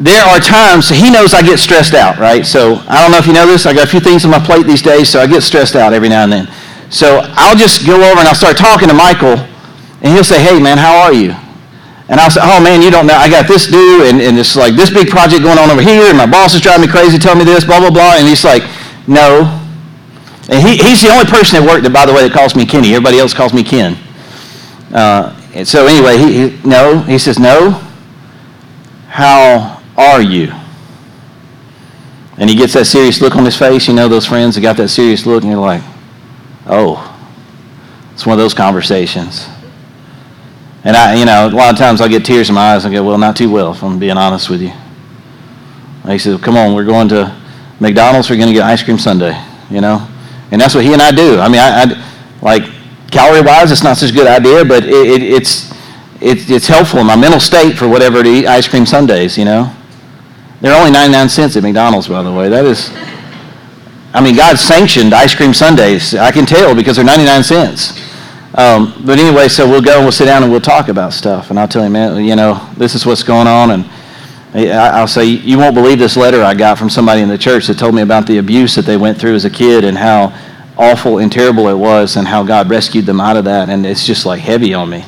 There 0.00 0.22
are 0.22 0.38
times, 0.38 0.88
he 0.88 1.10
knows 1.10 1.34
I 1.34 1.42
get 1.42 1.58
stressed 1.58 1.94
out, 1.94 2.18
right? 2.18 2.46
So 2.46 2.76
I 2.86 3.02
don't 3.02 3.10
know 3.10 3.18
if 3.18 3.26
you 3.26 3.32
know 3.32 3.46
this. 3.46 3.66
I 3.66 3.74
got 3.74 3.88
a 3.88 3.90
few 3.90 4.00
things 4.00 4.24
on 4.24 4.30
my 4.30 4.38
plate 4.38 4.64
these 4.64 4.82
days, 4.82 5.08
so 5.08 5.20
I 5.20 5.26
get 5.26 5.42
stressed 5.42 5.74
out 5.74 5.92
every 5.92 6.08
now 6.08 6.22
and 6.22 6.32
then. 6.32 6.46
So 6.90 7.20
I'll 7.34 7.56
just 7.56 7.86
go 7.86 7.96
over 7.96 8.18
and 8.18 8.28
I'll 8.28 8.34
start 8.34 8.56
talking 8.56 8.88
to 8.88 8.94
Michael, 8.94 9.36
and 10.00 10.14
he'll 10.14 10.24
say, 10.24 10.42
hey, 10.42 10.60
man, 10.60 10.78
how 10.78 10.96
are 10.96 11.12
you? 11.12 11.34
And 12.08 12.18
I'll 12.18 12.30
say, 12.30 12.40
oh, 12.42 12.62
man, 12.62 12.80
you 12.80 12.90
don't 12.90 13.06
know. 13.06 13.14
I 13.14 13.28
got 13.28 13.46
this 13.46 13.66
due, 13.66 14.04
and, 14.04 14.20
and 14.20 14.38
it's 14.38 14.56
like 14.56 14.74
this 14.74 14.88
big 14.88 15.08
project 15.08 15.42
going 15.42 15.58
on 15.58 15.70
over 15.70 15.82
here, 15.82 16.08
and 16.08 16.16
my 16.16 16.24
boss 16.24 16.54
is 16.54 16.62
driving 16.62 16.86
me 16.86 16.92
crazy, 16.92 17.18
telling 17.18 17.38
me 17.38 17.44
this, 17.44 17.64
blah, 17.64 17.80
blah, 17.80 17.90
blah. 17.90 18.16
And 18.16 18.26
he's 18.26 18.44
like, 18.44 18.62
no. 19.06 19.44
And 20.48 20.66
he, 20.66 20.78
he's 20.78 21.02
the 21.02 21.10
only 21.10 21.26
person 21.26 21.62
at 21.62 21.68
work 21.68 21.82
that, 21.82 21.92
by 21.92 22.06
the 22.06 22.12
way, 22.14 22.26
that 22.26 22.32
calls 22.32 22.56
me 22.56 22.64
Kenny. 22.64 22.94
Everybody 22.94 23.18
else 23.18 23.34
calls 23.34 23.52
me 23.52 23.62
Ken. 23.62 23.98
Uh, 24.94 25.38
and 25.52 25.68
so 25.68 25.86
anyway, 25.86 26.16
he, 26.16 26.48
he, 26.48 26.66
no. 26.66 27.00
He 27.00 27.18
says, 27.18 27.38
no. 27.38 27.72
How 29.08 29.82
are 29.98 30.22
you? 30.22 30.50
And 32.38 32.48
he 32.48 32.56
gets 32.56 32.72
that 32.72 32.86
serious 32.86 33.20
look 33.20 33.36
on 33.36 33.44
his 33.44 33.58
face. 33.58 33.88
You 33.88 33.94
know 33.94 34.08
those 34.08 34.24
friends 34.24 34.54
that 34.54 34.62
got 34.62 34.78
that 34.78 34.88
serious 34.88 35.26
look, 35.26 35.42
and 35.42 35.52
you're 35.52 35.60
like, 35.60 35.82
Oh, 36.68 37.14
it's 38.12 38.26
one 38.26 38.34
of 38.34 38.38
those 38.38 38.54
conversations. 38.54 39.48
And 40.84 40.96
I, 40.96 41.14
you 41.14 41.24
know, 41.24 41.48
a 41.48 41.50
lot 41.50 41.72
of 41.72 41.78
times 41.78 42.00
I 42.00 42.08
get 42.08 42.24
tears 42.24 42.48
in 42.48 42.54
my 42.54 42.74
eyes 42.74 42.84
and 42.84 42.94
go, 42.94 43.04
well, 43.04 43.18
not 43.18 43.36
too 43.36 43.50
well, 43.50 43.72
if 43.72 43.82
I'm 43.82 43.98
being 43.98 44.16
honest 44.16 44.48
with 44.48 44.62
you. 44.62 44.72
And 46.02 46.12
he 46.12 46.18
said, 46.18 46.40
come 46.40 46.56
on, 46.56 46.74
we're 46.74 46.84
going 46.84 47.08
to 47.08 47.36
McDonald's, 47.80 48.30
we're 48.30 48.36
going 48.36 48.48
to 48.48 48.54
get 48.54 48.62
ice 48.62 48.82
cream 48.82 48.98
sundae, 48.98 49.40
you 49.70 49.80
know? 49.80 50.06
And 50.50 50.60
that's 50.60 50.74
what 50.74 50.84
he 50.84 50.92
and 50.92 51.02
I 51.02 51.10
do. 51.10 51.38
I 51.38 51.48
mean, 51.48 51.60
I, 51.60 51.82
I 51.82 52.14
like, 52.42 52.62
calorie-wise, 53.10 53.70
it's 53.72 53.82
not 53.82 53.96
such 53.96 54.10
a 54.10 54.14
good 54.14 54.26
idea, 54.26 54.64
but 54.64 54.84
it, 54.84 54.92
it, 54.92 55.22
it's, 55.22 55.70
it, 56.20 56.50
it's 56.50 56.66
helpful 56.66 57.00
in 57.00 57.06
my 57.06 57.16
mental 57.16 57.40
state 57.40 57.76
for 57.76 57.88
whatever 57.88 58.22
to 58.22 58.28
eat 58.28 58.46
ice 58.46 58.68
cream 58.68 58.86
sundaes, 58.86 59.36
you 59.36 59.44
know? 59.44 59.74
They're 60.60 60.76
only 60.76 60.90
99 60.90 61.28
cents 61.28 61.56
at 61.56 61.62
McDonald's, 61.62 62.08
by 62.08 62.22
the 62.22 62.32
way. 62.32 62.48
That 62.48 62.64
is, 62.64 62.90
I 64.18 64.20
mean, 64.20 64.34
God 64.34 64.58
sanctioned 64.58 65.14
ice 65.14 65.32
cream 65.32 65.54
sundaes. 65.54 66.12
I 66.12 66.32
can 66.32 66.44
tell 66.44 66.74
because 66.74 66.96
they're 66.96 67.04
99 67.04 67.44
cents. 67.44 67.92
Um, 68.52 69.00
but 69.06 69.20
anyway, 69.20 69.46
so 69.46 69.70
we'll 69.70 69.80
go 69.80 69.94
and 69.94 70.02
we'll 70.02 70.10
sit 70.10 70.24
down 70.24 70.42
and 70.42 70.50
we'll 70.50 70.60
talk 70.60 70.88
about 70.88 71.12
stuff. 71.12 71.50
And 71.50 71.60
I'll 71.60 71.68
tell 71.68 71.84
him, 71.84 71.92
man, 71.92 72.24
you 72.24 72.34
know, 72.34 72.68
this 72.76 72.96
is 72.96 73.06
what's 73.06 73.22
going 73.22 73.46
on. 73.46 73.70
And 73.70 73.84
I'll 74.72 75.06
say, 75.06 75.24
you 75.24 75.56
won't 75.56 75.76
believe 75.76 76.00
this 76.00 76.16
letter 76.16 76.42
I 76.42 76.54
got 76.54 76.78
from 76.78 76.90
somebody 76.90 77.20
in 77.20 77.28
the 77.28 77.38
church 77.38 77.68
that 77.68 77.78
told 77.78 77.94
me 77.94 78.02
about 78.02 78.26
the 78.26 78.38
abuse 78.38 78.74
that 78.74 78.86
they 78.86 78.96
went 78.96 79.20
through 79.20 79.36
as 79.36 79.44
a 79.44 79.50
kid 79.50 79.84
and 79.84 79.96
how 79.96 80.36
awful 80.76 81.18
and 81.18 81.30
terrible 81.30 81.68
it 81.68 81.78
was 81.78 82.16
and 82.16 82.26
how 82.26 82.42
God 82.42 82.68
rescued 82.68 83.06
them 83.06 83.20
out 83.20 83.36
of 83.36 83.44
that. 83.44 83.68
And 83.68 83.86
it's 83.86 84.04
just 84.04 84.26
like 84.26 84.40
heavy 84.40 84.74
on 84.74 84.90
me. 84.90 85.04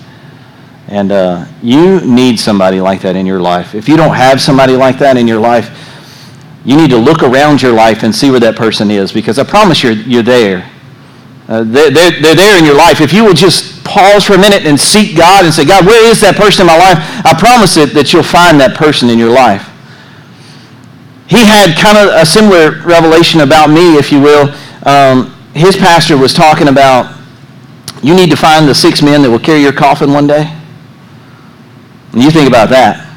And 0.87 1.11
uh, 1.11 1.47
you 1.65 2.01
need 2.03 2.39
somebody 2.39 2.81
like 2.81 3.01
that 3.01 3.17
in 3.17 3.27
your 3.27 3.41
life. 3.41 3.75
If 3.75 3.89
you 3.89 3.97
don't 3.97 4.15
have 4.15 4.41
somebody 4.41 4.77
like 4.77 5.01
that 5.01 5.17
in 5.17 5.27
your 5.27 5.41
life, 5.41 5.80
you 6.65 6.77
need 6.77 6.91
to 6.91 6.97
look 6.99 7.23
around 7.23 7.63
your 7.63 7.73
life 7.73 8.03
and 8.03 8.15
see 8.15 8.31
where 8.31 8.41
that 8.41 8.57
person 8.57 8.91
is 8.91 9.13
because 9.13 9.39
I 9.39 9.45
promise 9.45 9.83
you're, 9.83 9.93
you're 9.93 10.23
there. 10.23 10.71
Uh, 11.49 11.65
they're, 11.65 11.91
they're, 11.91 12.21
they're 12.21 12.35
there 12.35 12.59
in 12.59 12.65
your 12.65 12.77
life. 12.77 13.01
If 13.01 13.13
you 13.13 13.25
will 13.25 13.35
just 13.35 13.83
pause 13.83 14.25
for 14.25 14.35
a 14.35 14.39
minute 14.39 14.67
and 14.67 14.79
seek 14.79 15.17
God 15.17 15.45
and 15.45 15.53
say, 15.53 15.65
God, 15.65 15.85
where 15.85 16.09
is 16.09 16.21
that 16.21 16.37
person 16.37 16.63
in 16.63 16.67
my 16.69 16.79
life? 16.79 16.99
I 17.25 17.35
promise 17.39 17.77
it 17.77 17.93
that 17.95 18.13
you'll 18.13 18.23
find 18.23 18.61
that 18.61 18.77
person 18.77 19.11
in 19.11 19.19
your 19.19 19.31
life. 19.31 19.67
He 21.27 21.45
had 21.45 21.77
kind 21.79 21.97
of 21.97 22.15
a 22.15 22.27
similar 22.27 22.83
revelation 22.83 23.41
about 23.41 23.71
me, 23.71 23.97
if 23.97 24.13
you 24.13 24.21
will. 24.21 24.55
Um, 24.85 25.35
his 25.55 25.77
pastor 25.77 26.17
was 26.17 26.33
talking 26.33 26.69
about 26.69 27.19
you 28.03 28.15
need 28.15 28.31
to 28.31 28.37
find 28.37 28.69
the 28.69 28.75
six 28.75 29.03
men 29.03 29.23
that 29.23 29.31
will 29.31 29.39
carry 29.39 29.61
your 29.61 29.73
coffin 29.73 30.13
one 30.13 30.27
day. 30.27 30.57
And 32.13 32.23
you 32.23 32.31
think 32.31 32.49
about 32.49 32.69
that. 32.71 33.10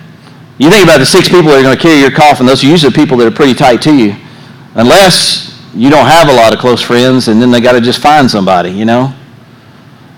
You 0.57 0.69
think 0.69 0.83
about 0.83 1.00
the 1.00 1.05
six 1.05 1.27
people 1.27 1.45
that 1.45 1.59
are 1.59 1.63
going 1.63 1.75
to 1.75 1.81
carry 1.81 2.00
your 2.00 2.11
coffin, 2.11 2.45
those 2.45 2.63
are 2.63 2.67
usually 2.67 2.94
people 2.94 3.17
that 3.17 3.27
are 3.27 3.35
pretty 3.35 3.53
tight 3.53 3.81
to 3.83 3.95
you. 3.95 4.15
Unless 4.75 5.53
you 5.73 5.89
don't 5.89 6.05
have 6.05 6.29
a 6.29 6.33
lot 6.33 6.53
of 6.53 6.59
close 6.59 6.81
friends 6.81 7.27
and 7.27 7.41
then 7.41 7.50
they 7.50 7.59
got 7.59 7.73
to 7.73 7.81
just 7.81 8.00
find 8.00 8.29
somebody, 8.29 8.69
you 8.71 8.85
know? 8.85 9.13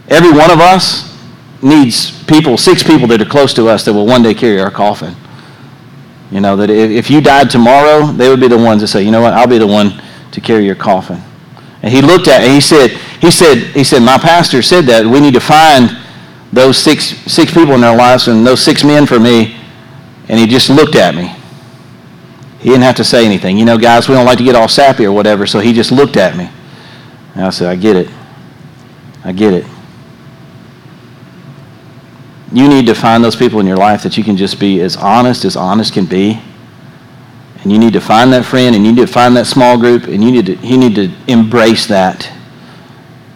Every 0.10 0.32
one 0.32 0.52
of 0.52 0.60
us 0.60 1.18
needs 1.62 2.24
people, 2.26 2.58
six 2.58 2.84
people 2.84 3.08
that 3.08 3.22
are 3.22 3.26
close 3.26 3.54
to 3.54 3.68
us 3.68 3.86
that 3.86 3.94
will 3.94 4.06
one 4.06 4.22
day 4.22 4.34
carry 4.34 4.60
our 4.60 4.70
coffin. 4.70 5.16
You 6.32 6.42
know, 6.42 6.56
that 6.58 6.70
if 6.70 7.10
you 7.10 7.22
died 7.22 7.50
tomorrow, 7.50 8.12
they 8.12 8.30
would 8.30 8.42
be 8.42 8.48
the 8.48 8.58
ones 8.58 8.82
that 8.82 8.88
say, 8.88 9.04
you 9.04 9.12
know 9.12 9.22
what, 9.22 9.34
I'll 9.34 9.48
be 9.48 9.58
the 9.58 9.68
one 9.68 10.02
to 10.32 10.42
carry 10.42 10.66
your 10.66 10.76
coffin. 10.76 11.22
And 11.82 11.94
he 11.94 12.02
looked 12.02 12.28
at 12.28 12.42
it 12.42 12.48
and 12.48 12.54
he 12.54 12.62
said, 12.62 12.92
he 13.22 13.32
said, 13.32 13.58
he 13.74 13.84
said, 13.84 14.02
my 14.02 14.18
pastor 14.18 14.62
said 14.62 14.86
that 14.86 15.06
we 15.06 15.20
need 15.22 15.34
to 15.34 15.40
find 15.40 15.98
those 16.52 16.78
six, 16.78 17.06
six 17.32 17.54
people 17.54 17.74
in 17.74 17.84
our 17.84 17.96
lives 17.96 18.28
and 18.28 18.46
those 18.46 18.62
six 18.62 18.84
men 18.84 19.06
for 19.06 19.20
me 19.20 19.56
and 20.28 20.40
he 20.40 20.48
just 20.48 20.70
looked 20.70 20.96
at 20.96 21.16
me. 21.16 21.34
He 22.60 22.70
didn't 22.70 22.84
have 22.84 22.96
to 22.96 23.04
say 23.04 23.26
anything. 23.26 23.58
You 23.58 23.66
know, 23.66 23.78
guys, 23.78 24.10
we 24.10 24.16
don't 24.16 24.26
like 24.26 24.40
to 24.40 24.44
get 24.44 24.56
all 24.56 24.68
sappy 24.68 25.06
or 25.06 25.12
whatever, 25.12 25.46
so 25.46 25.60
he 25.60 25.72
just 25.72 25.92
looked 25.92 26.18
at 26.18 26.36
me. 26.36 26.50
And 27.36 27.46
I 27.46 27.50
said, 27.52 27.70
I 27.70 27.76
get 27.76 27.96
it. 27.96 28.10
I 29.24 29.32
get 29.32 29.54
it. 29.54 29.66
You 32.52 32.68
need 32.68 32.86
to 32.88 32.96
find 32.96 33.24
those 33.24 33.36
people 33.36 33.60
in 33.60 33.68
your 33.68 33.78
life 33.78 34.02
that 34.04 34.18
you 34.18 34.24
can 34.24 34.38
just 34.38 34.60
be 34.60 34.82
as 34.82 34.96
honest 34.96 35.46
as 35.46 35.56
honest 35.56 35.94
can 35.94 36.06
be. 36.06 36.42
And 37.62 37.72
you 37.72 37.78
need 37.78 37.94
to 37.94 38.00
find 38.00 38.32
that 38.34 38.46
friend 38.46 38.76
and 38.76 38.86
you 38.86 38.94
need 38.94 39.06
to 39.06 39.12
find 39.12 39.36
that 39.36 39.48
small 39.48 39.78
group 39.78 40.04
and 40.04 40.24
you 40.24 40.32
need 40.32 40.46
to, 40.46 40.56
you 40.58 40.78
need 40.78 40.96
to 40.96 41.12
embrace 41.28 41.88
that. 41.88 42.32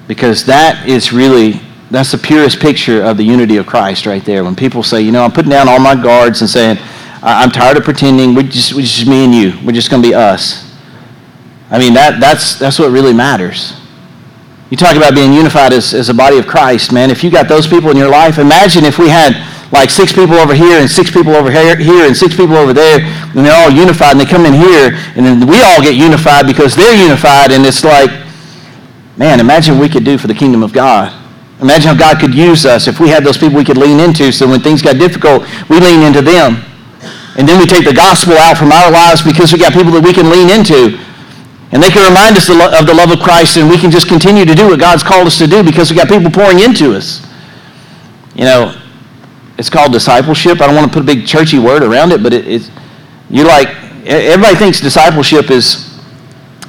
Because 0.07 0.45
that 0.45 0.87
is 0.87 1.11
really 1.11 1.61
that's 1.91 2.11
the 2.11 2.17
purest 2.17 2.59
picture 2.59 3.01
of 3.03 3.17
the 3.17 3.23
unity 3.23 3.57
of 3.57 3.65
Christ 3.65 4.05
right 4.05 4.23
there. 4.23 4.43
When 4.43 4.55
people 4.55 4.83
say, 4.83 5.01
you 5.01 5.11
know, 5.11 5.23
I'm 5.23 5.31
putting 5.31 5.49
down 5.49 5.67
all 5.67 5.79
my 5.79 5.95
guards 5.95 6.41
and 6.41 6.49
saying, 6.49 6.77
I'm 7.21 7.51
tired 7.51 7.77
of 7.77 7.83
pretending. 7.83 8.35
We're 8.35 8.43
just, 8.43 8.73
we're 8.73 8.81
just 8.81 9.07
me 9.07 9.25
and 9.25 9.33
you. 9.33 9.53
We're 9.65 9.73
just 9.73 9.89
going 9.89 10.01
to 10.03 10.07
be 10.07 10.13
us. 10.13 10.71
I 11.69 11.79
mean, 11.79 11.93
that, 11.95 12.19
that's, 12.19 12.57
that's 12.57 12.79
what 12.79 12.91
really 12.91 13.13
matters. 13.13 13.73
You 14.69 14.77
talk 14.77 14.95
about 14.95 15.15
being 15.15 15.33
unified 15.33 15.73
as, 15.73 15.93
as 15.93 16.09
a 16.09 16.13
body 16.13 16.37
of 16.37 16.45
Christ, 16.45 16.91
man. 16.91 17.09
If 17.09 17.23
you 17.23 17.31
got 17.31 17.47
those 17.47 17.67
people 17.67 17.89
in 17.89 17.97
your 17.97 18.09
life, 18.09 18.37
imagine 18.37 18.85
if 18.85 18.99
we 18.99 19.09
had 19.09 19.33
like 19.71 19.89
six 19.89 20.13
people 20.13 20.35
over 20.35 20.53
here 20.53 20.79
and 20.79 20.89
six 20.89 21.11
people 21.11 21.35
over 21.35 21.51
here, 21.51 21.75
and 22.05 22.15
six 22.15 22.35
people 22.35 22.55
over 22.55 22.73
there, 22.73 22.99
and 23.01 23.45
they're 23.45 23.55
all 23.55 23.69
unified, 23.69 24.11
and 24.11 24.19
they 24.19 24.25
come 24.25 24.45
in 24.45 24.53
here, 24.53 24.93
and 25.15 25.25
then 25.25 25.47
we 25.47 25.61
all 25.61 25.81
get 25.81 25.95
unified 25.95 26.47
because 26.47 26.75
they're 26.75 26.95
unified, 26.95 27.51
and 27.51 27.65
it's 27.65 27.83
like, 27.83 28.09
man, 29.17 29.39
imagine 29.39 29.75
what 29.75 29.81
we 29.81 29.89
could 29.89 30.03
do 30.03 30.17
for 30.17 30.27
the 30.27 30.33
kingdom 30.33 30.63
of 30.63 30.73
God. 30.73 31.13
Imagine 31.61 31.91
how 31.91 31.99
God 31.99 32.19
could 32.19 32.33
use 32.33 32.65
us 32.65 32.87
if 32.87 32.99
we 32.99 33.09
had 33.09 33.23
those 33.23 33.37
people 33.37 33.57
we 33.57 33.65
could 33.65 33.77
lean 33.77 33.99
into 33.99 34.31
so 34.31 34.47
when 34.47 34.61
things 34.61 34.81
got 34.81 34.97
difficult, 34.97 35.43
we 35.69 35.79
lean 35.79 36.01
into 36.01 36.21
them. 36.21 36.63
And 37.37 37.47
then 37.47 37.59
we 37.59 37.65
take 37.65 37.85
the 37.85 37.93
gospel 37.93 38.33
out 38.33 38.57
from 38.57 38.71
our 38.71 38.91
lives 38.91 39.21
because 39.21 39.51
we 39.51 39.59
got 39.59 39.73
people 39.73 39.91
that 39.91 40.03
we 40.03 40.13
can 40.13 40.29
lean 40.29 40.49
into. 40.49 40.97
And 41.71 41.83
they 41.83 41.89
can 41.89 42.07
remind 42.07 42.35
us 42.35 42.49
of 42.49 42.87
the 42.87 42.93
love 42.93 43.11
of 43.11 43.19
Christ 43.19 43.57
and 43.57 43.69
we 43.69 43.77
can 43.77 43.91
just 43.91 44.07
continue 44.07 44.45
to 44.45 44.55
do 44.55 44.69
what 44.69 44.79
God's 44.79 45.03
called 45.03 45.27
us 45.27 45.37
to 45.37 45.47
do 45.47 45.63
because 45.63 45.91
we 45.91 45.95
got 45.95 46.07
people 46.07 46.31
pouring 46.31 46.59
into 46.59 46.95
us. 46.95 47.25
You 48.35 48.45
know, 48.45 48.75
it's 49.57 49.69
called 49.69 49.91
discipleship. 49.91 50.61
I 50.61 50.67
don't 50.67 50.75
want 50.75 50.87
to 50.87 50.93
put 50.93 51.03
a 51.03 51.05
big 51.05 51.27
churchy 51.27 51.59
word 51.59 51.83
around 51.83 52.11
it, 52.11 52.23
but 52.23 52.33
it, 52.33 52.47
it's, 52.47 52.71
you're 53.29 53.45
like, 53.45 53.67
everybody 54.05 54.55
thinks 54.55 54.79
discipleship 54.79 55.51
is 55.51 55.99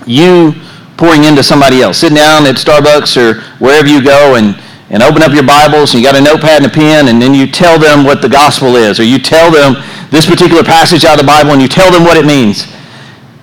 you 0.07 0.53
pouring 0.97 1.25
into 1.25 1.43
somebody 1.43 1.81
else. 1.81 1.99
Sitting 1.99 2.17
down 2.17 2.45
at 2.47 2.57
Starbucks 2.57 3.17
or 3.17 3.41
wherever 3.65 3.89
you 3.89 4.03
go 4.03 4.35
and, 4.35 4.61
and 4.91 5.03
open 5.03 5.23
up 5.23 5.33
your 5.33 5.47
Bibles 5.47 5.95
and 5.95 6.03
you 6.03 6.07
got 6.07 6.19
a 6.19 6.21
notepad 6.21 6.63
and 6.63 6.67
a 6.67 6.75
pen 6.75 7.09
and 7.09 7.23
then 7.23 7.33
you 7.33 7.47
tell 7.47 7.79
them 7.79 8.05
what 8.05 8.21
the 8.21 8.29
gospel 8.29 8.75
is 8.75 8.99
or 8.99 9.05
you 9.05 9.19
tell 9.19 9.51
them 9.51 9.75
this 10.11 10.27
particular 10.27 10.65
passage 10.65 11.05
out 11.05 11.15
of 11.15 11.25
the 11.25 11.27
Bible 11.27 11.53
and 11.53 11.63
you 11.63 11.69
tell 11.69 11.91
them 11.93 12.03
what 12.03 12.17
it 12.17 12.27
means. 12.27 12.67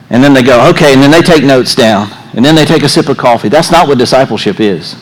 And 0.10 0.24
then 0.24 0.34
they 0.34 0.44
go, 0.44 0.70
okay, 0.70 0.94
and 0.94 1.02
then 1.02 1.10
they 1.10 1.22
take 1.22 1.44
notes 1.44 1.74
down 1.74 2.12
and 2.36 2.44
then 2.44 2.54
they 2.54 2.66
take 2.66 2.84
a 2.84 2.90
sip 2.90 3.08
of 3.08 3.18
coffee. 3.18 3.48
That's 3.48 3.72
not 3.72 3.88
what 3.88 3.98
discipleship 3.98 4.60
is. 4.60 4.96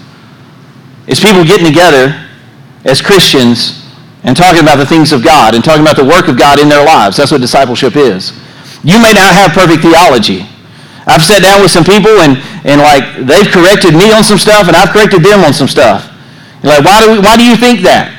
It's 1.08 1.20
people 1.20 1.44
getting 1.44 1.66
together 1.66 2.14
as 2.86 3.02
Christians 3.02 3.84
and 4.24 4.38
talking 4.38 4.62
about 4.62 4.78
the 4.78 4.86
things 4.86 5.12
of 5.14 5.24
God 5.24 5.56
and 5.56 5.64
talking 5.64 5.82
about 5.82 5.98
the 5.98 6.06
work 6.06 6.28
of 6.28 6.38
God 6.38 6.60
in 6.60 6.70
their 6.70 6.86
lives. 6.86 7.18
That's 7.18 7.32
what 7.32 7.42
discipleship 7.42 7.96
is. 7.96 8.32
You 8.84 9.02
may 9.02 9.14
not 9.14 9.34
have 9.34 9.52
perfect 9.52 9.82
theology. 9.82 10.46
I've 11.08 11.24
sat 11.24 11.42
down 11.42 11.62
with 11.62 11.70
some 11.72 11.84
people 11.84 12.22
and, 12.22 12.38
and 12.66 12.82
like 12.82 13.26
they've 13.26 13.50
corrected 13.50 13.94
me 13.94 14.14
on 14.14 14.24
some 14.24 14.38
stuff 14.38 14.68
and 14.68 14.76
I've 14.76 14.90
corrected 14.90 15.24
them 15.24 15.44
on 15.44 15.54
some 15.54 15.68
stuff. 15.68 16.15
You're 16.66 16.82
like, 16.82 16.86
why 16.90 16.98
do, 17.06 17.14
we, 17.14 17.18
why 17.22 17.38
do 17.38 17.46
you 17.46 17.54
think 17.54 17.86
that? 17.86 18.10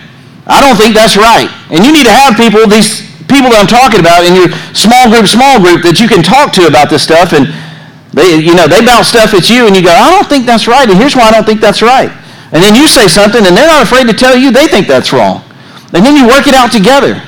I 0.46 0.62
don't 0.62 0.78
think 0.78 0.94
that's 0.94 1.18
right. 1.18 1.50
And 1.74 1.82
you 1.82 1.90
need 1.90 2.06
to 2.06 2.14
have 2.14 2.38
people, 2.38 2.62
these 2.70 3.02
people 3.26 3.50
that 3.50 3.58
I'm 3.58 3.66
talking 3.66 3.98
about 3.98 4.22
in 4.22 4.38
your 4.38 4.54
small 4.70 5.10
group, 5.10 5.26
small 5.26 5.58
group 5.58 5.82
that 5.82 5.98
you 5.98 6.06
can 6.06 6.22
talk 6.22 6.54
to 6.54 6.70
about 6.70 6.86
this 6.86 7.02
stuff 7.02 7.34
and 7.34 7.50
they, 8.14 8.38
you 8.38 8.54
know, 8.54 8.70
they 8.70 8.86
bounce 8.86 9.10
stuff 9.10 9.34
at 9.34 9.50
you 9.50 9.66
and 9.66 9.74
you 9.74 9.82
go, 9.82 9.90
I 9.90 10.14
don't 10.14 10.30
think 10.30 10.46
that's 10.46 10.70
right 10.70 10.86
and 10.86 10.94
here's 10.94 11.18
why 11.18 11.26
I 11.26 11.34
don't 11.34 11.42
think 11.42 11.58
that's 11.58 11.82
right. 11.82 12.14
And 12.54 12.62
then 12.62 12.78
you 12.78 12.86
say 12.86 13.10
something 13.10 13.42
and 13.42 13.50
they're 13.58 13.66
not 13.66 13.82
afraid 13.82 14.06
to 14.06 14.14
tell 14.14 14.38
you 14.38 14.54
they 14.54 14.70
think 14.70 14.86
that's 14.86 15.10
wrong. 15.10 15.42
And 15.90 16.06
then 16.06 16.14
you 16.14 16.30
work 16.30 16.46
it 16.46 16.54
out 16.54 16.70
together. 16.70 17.18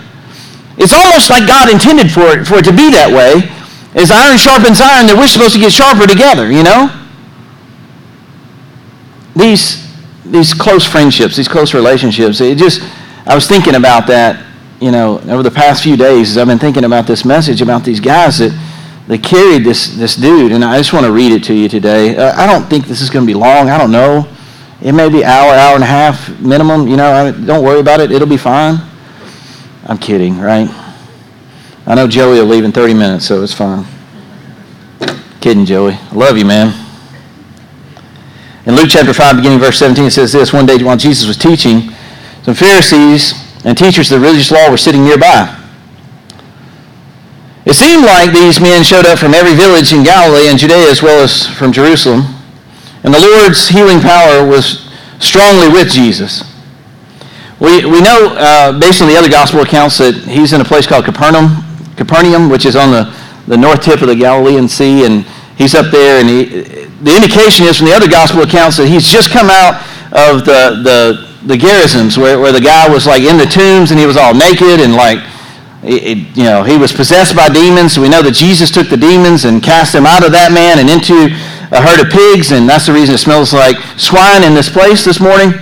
It's 0.78 0.94
almost 0.94 1.34
like 1.34 1.50
God 1.50 1.66
intended 1.66 2.14
for 2.14 2.30
it, 2.30 2.46
for 2.46 2.62
it 2.62 2.66
to 2.70 2.74
be 2.74 2.94
that 2.94 3.10
way 3.10 3.50
as 3.98 4.14
iron 4.14 4.38
sharpens 4.38 4.78
iron, 4.78 5.10
that 5.10 5.16
we're 5.18 5.26
supposed 5.26 5.54
to 5.54 5.60
get 5.60 5.72
sharper 5.72 6.06
together, 6.06 6.52
you 6.52 6.62
know? 6.62 6.92
These, 9.34 9.87
these 10.30 10.54
close 10.54 10.84
friendships, 10.84 11.36
these 11.36 11.48
close 11.48 11.74
relationships, 11.74 12.40
it 12.40 12.58
just, 12.58 12.82
I 13.26 13.34
was 13.34 13.46
thinking 13.46 13.74
about 13.74 14.06
that, 14.08 14.44
you 14.80 14.90
know, 14.90 15.18
over 15.20 15.42
the 15.42 15.50
past 15.50 15.82
few 15.82 15.96
days 15.96 16.30
as 16.30 16.38
I've 16.38 16.46
been 16.46 16.58
thinking 16.58 16.84
about 16.84 17.06
this 17.06 17.24
message 17.24 17.62
about 17.62 17.84
these 17.84 18.00
guys 18.00 18.38
that, 18.38 18.52
that 19.08 19.22
carried 19.22 19.64
this, 19.64 19.94
this 19.94 20.14
dude, 20.16 20.52
and 20.52 20.64
I 20.64 20.78
just 20.78 20.92
want 20.92 21.06
to 21.06 21.12
read 21.12 21.32
it 21.32 21.42
to 21.44 21.54
you 21.54 21.68
today. 21.68 22.16
Uh, 22.16 22.34
I 22.36 22.46
don't 22.46 22.68
think 22.68 22.86
this 22.86 23.00
is 23.00 23.10
going 23.10 23.26
to 23.26 23.26
be 23.26 23.38
long. 23.38 23.70
I 23.70 23.78
don't 23.78 23.90
know. 23.90 24.28
It 24.80 24.92
may 24.92 25.08
be 25.08 25.24
hour, 25.24 25.52
hour 25.52 25.74
and 25.74 25.82
a 25.82 25.86
half 25.86 26.38
minimum. 26.38 26.86
You 26.86 26.96
know, 26.96 27.10
I, 27.10 27.30
don't 27.32 27.64
worry 27.64 27.80
about 27.80 28.00
it. 28.00 28.12
It'll 28.12 28.28
be 28.28 28.36
fine. 28.36 28.78
I'm 29.86 29.98
kidding, 29.98 30.38
right? 30.38 30.68
I 31.86 31.94
know 31.94 32.06
Joey 32.06 32.38
will 32.38 32.46
leave 32.46 32.64
in 32.64 32.72
30 32.72 32.94
minutes, 32.94 33.26
so 33.26 33.42
it's 33.42 33.54
fine. 33.54 33.86
Kidding, 35.40 35.64
Joey. 35.64 35.94
I 35.94 36.14
love 36.14 36.36
you, 36.36 36.44
man. 36.44 36.87
In 38.68 38.76
Luke 38.76 38.90
chapter 38.90 39.14
5, 39.14 39.36
beginning 39.36 39.60
verse 39.60 39.78
17, 39.78 40.04
it 40.04 40.10
says 40.10 40.30
this 40.30 40.52
One 40.52 40.66
day 40.66 40.76
while 40.84 40.98
Jesus 40.98 41.26
was 41.26 41.38
teaching, 41.38 41.88
some 42.42 42.52
Pharisees 42.52 43.32
and 43.64 43.76
teachers 43.76 44.12
of 44.12 44.20
the 44.20 44.26
religious 44.26 44.50
law 44.50 44.70
were 44.70 44.76
sitting 44.76 45.04
nearby. 45.04 45.48
It 47.64 47.72
seemed 47.72 48.04
like 48.04 48.30
these 48.34 48.60
men 48.60 48.84
showed 48.84 49.06
up 49.06 49.18
from 49.18 49.32
every 49.32 49.54
village 49.54 49.94
in 49.94 50.04
Galilee 50.04 50.48
and 50.50 50.58
Judea 50.58 50.90
as 50.90 51.02
well 51.02 51.24
as 51.24 51.46
from 51.46 51.72
Jerusalem. 51.72 52.24
And 53.04 53.14
the 53.14 53.20
Lord's 53.20 53.68
healing 53.68 54.00
power 54.00 54.46
was 54.46 54.92
strongly 55.18 55.68
with 55.68 55.90
Jesus. 55.90 56.44
We, 57.60 57.86
we 57.86 58.02
know, 58.02 58.36
uh, 58.36 58.78
based 58.78 59.00
on 59.00 59.08
the 59.08 59.16
other 59.16 59.30
gospel 59.30 59.60
accounts, 59.60 59.96
that 59.96 60.14
he's 60.14 60.52
in 60.52 60.60
a 60.60 60.64
place 60.64 60.86
called 60.86 61.06
Capernaum, 61.06 61.64
Capernaum, 61.96 62.50
which 62.50 62.66
is 62.66 62.76
on 62.76 62.90
the, 62.90 63.16
the 63.46 63.56
north 63.56 63.80
tip 63.80 64.02
of 64.02 64.08
the 64.08 64.16
Galilean 64.16 64.68
Sea, 64.68 65.06
and 65.06 65.24
he's 65.58 65.74
up 65.74 65.90
there. 65.90 66.20
And 66.20 66.28
he, 66.30 66.44
the 67.02 67.14
indication 67.14 67.66
is 67.66 67.76
from 67.76 67.86
the 67.86 67.94
other 67.94 68.08
gospel 68.08 68.42
accounts 68.42 68.78
that 68.78 68.88
he's 68.88 69.06
just 69.06 69.30
come 69.30 69.50
out 69.50 69.82
of 70.14 70.46
the, 70.46 70.80
the, 70.80 71.28
the 71.44 71.58
Gerasenes, 71.58 72.16
where, 72.16 72.40
where 72.40 72.52
the 72.52 72.62
guy 72.62 72.88
was 72.88 73.06
like 73.06 73.22
in 73.22 73.36
the 73.36 73.44
tombs 73.44 73.90
and 73.90 74.00
he 74.00 74.06
was 74.06 74.16
all 74.16 74.32
naked 74.32 74.80
and 74.80 74.94
like, 74.94 75.18
it, 75.82 76.18
you 76.36 76.44
know, 76.44 76.64
he 76.64 76.76
was 76.76 76.92
possessed 76.92 77.36
by 77.36 77.48
demons. 77.48 77.98
We 77.98 78.08
know 78.08 78.22
that 78.22 78.34
Jesus 78.34 78.70
took 78.70 78.88
the 78.88 78.96
demons 78.96 79.44
and 79.44 79.62
cast 79.62 79.92
them 79.92 80.06
out 80.06 80.24
of 80.24 80.32
that 80.32 80.50
man 80.50 80.78
and 80.78 80.90
into 80.90 81.30
a 81.70 81.80
herd 81.80 82.00
of 82.00 82.10
pigs, 82.10 82.50
and 82.50 82.68
that's 82.68 82.86
the 82.86 82.92
reason 82.92 83.14
it 83.14 83.18
smells 83.18 83.52
like 83.52 83.76
swine 83.96 84.42
in 84.42 84.54
this 84.54 84.68
place 84.68 85.04
this 85.04 85.20
morning. 85.20 85.52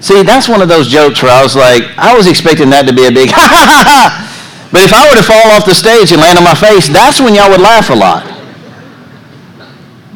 See, 0.00 0.22
that's 0.22 0.48
one 0.48 0.62
of 0.62 0.68
those 0.68 0.88
jokes 0.88 1.22
where 1.22 1.32
I 1.32 1.42
was 1.42 1.56
like, 1.56 1.82
I 1.98 2.16
was 2.16 2.28
expecting 2.28 2.70
that 2.70 2.86
to 2.86 2.94
be 2.94 3.06
a 3.06 3.12
big 3.12 3.28
ha 3.34 3.44
ha 3.44 3.64
ha 3.66 3.82
ha. 3.84 4.27
But 4.70 4.82
if 4.82 4.92
I 4.92 5.08
were 5.08 5.16
to 5.16 5.22
fall 5.22 5.50
off 5.52 5.64
the 5.64 5.74
stage 5.74 6.12
and 6.12 6.20
land 6.20 6.38
on 6.38 6.44
my 6.44 6.54
face, 6.54 6.88
that's 6.88 7.20
when 7.20 7.34
y'all 7.34 7.50
would 7.50 7.60
laugh 7.60 7.90
a 7.90 7.94
lot. 7.94 8.26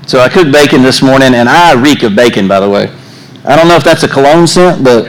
So 0.06 0.20
I 0.20 0.28
cooked 0.28 0.52
bacon 0.52 0.82
this 0.82 1.00
morning, 1.00 1.34
and 1.34 1.48
I 1.48 1.72
reek 1.72 2.02
of 2.02 2.14
bacon, 2.14 2.48
by 2.48 2.60
the 2.60 2.68
way. 2.68 2.92
I 3.44 3.56
don't 3.56 3.68
know 3.68 3.76
if 3.76 3.84
that's 3.84 4.02
a 4.02 4.08
cologne 4.08 4.46
scent, 4.46 4.84
but 4.84 5.06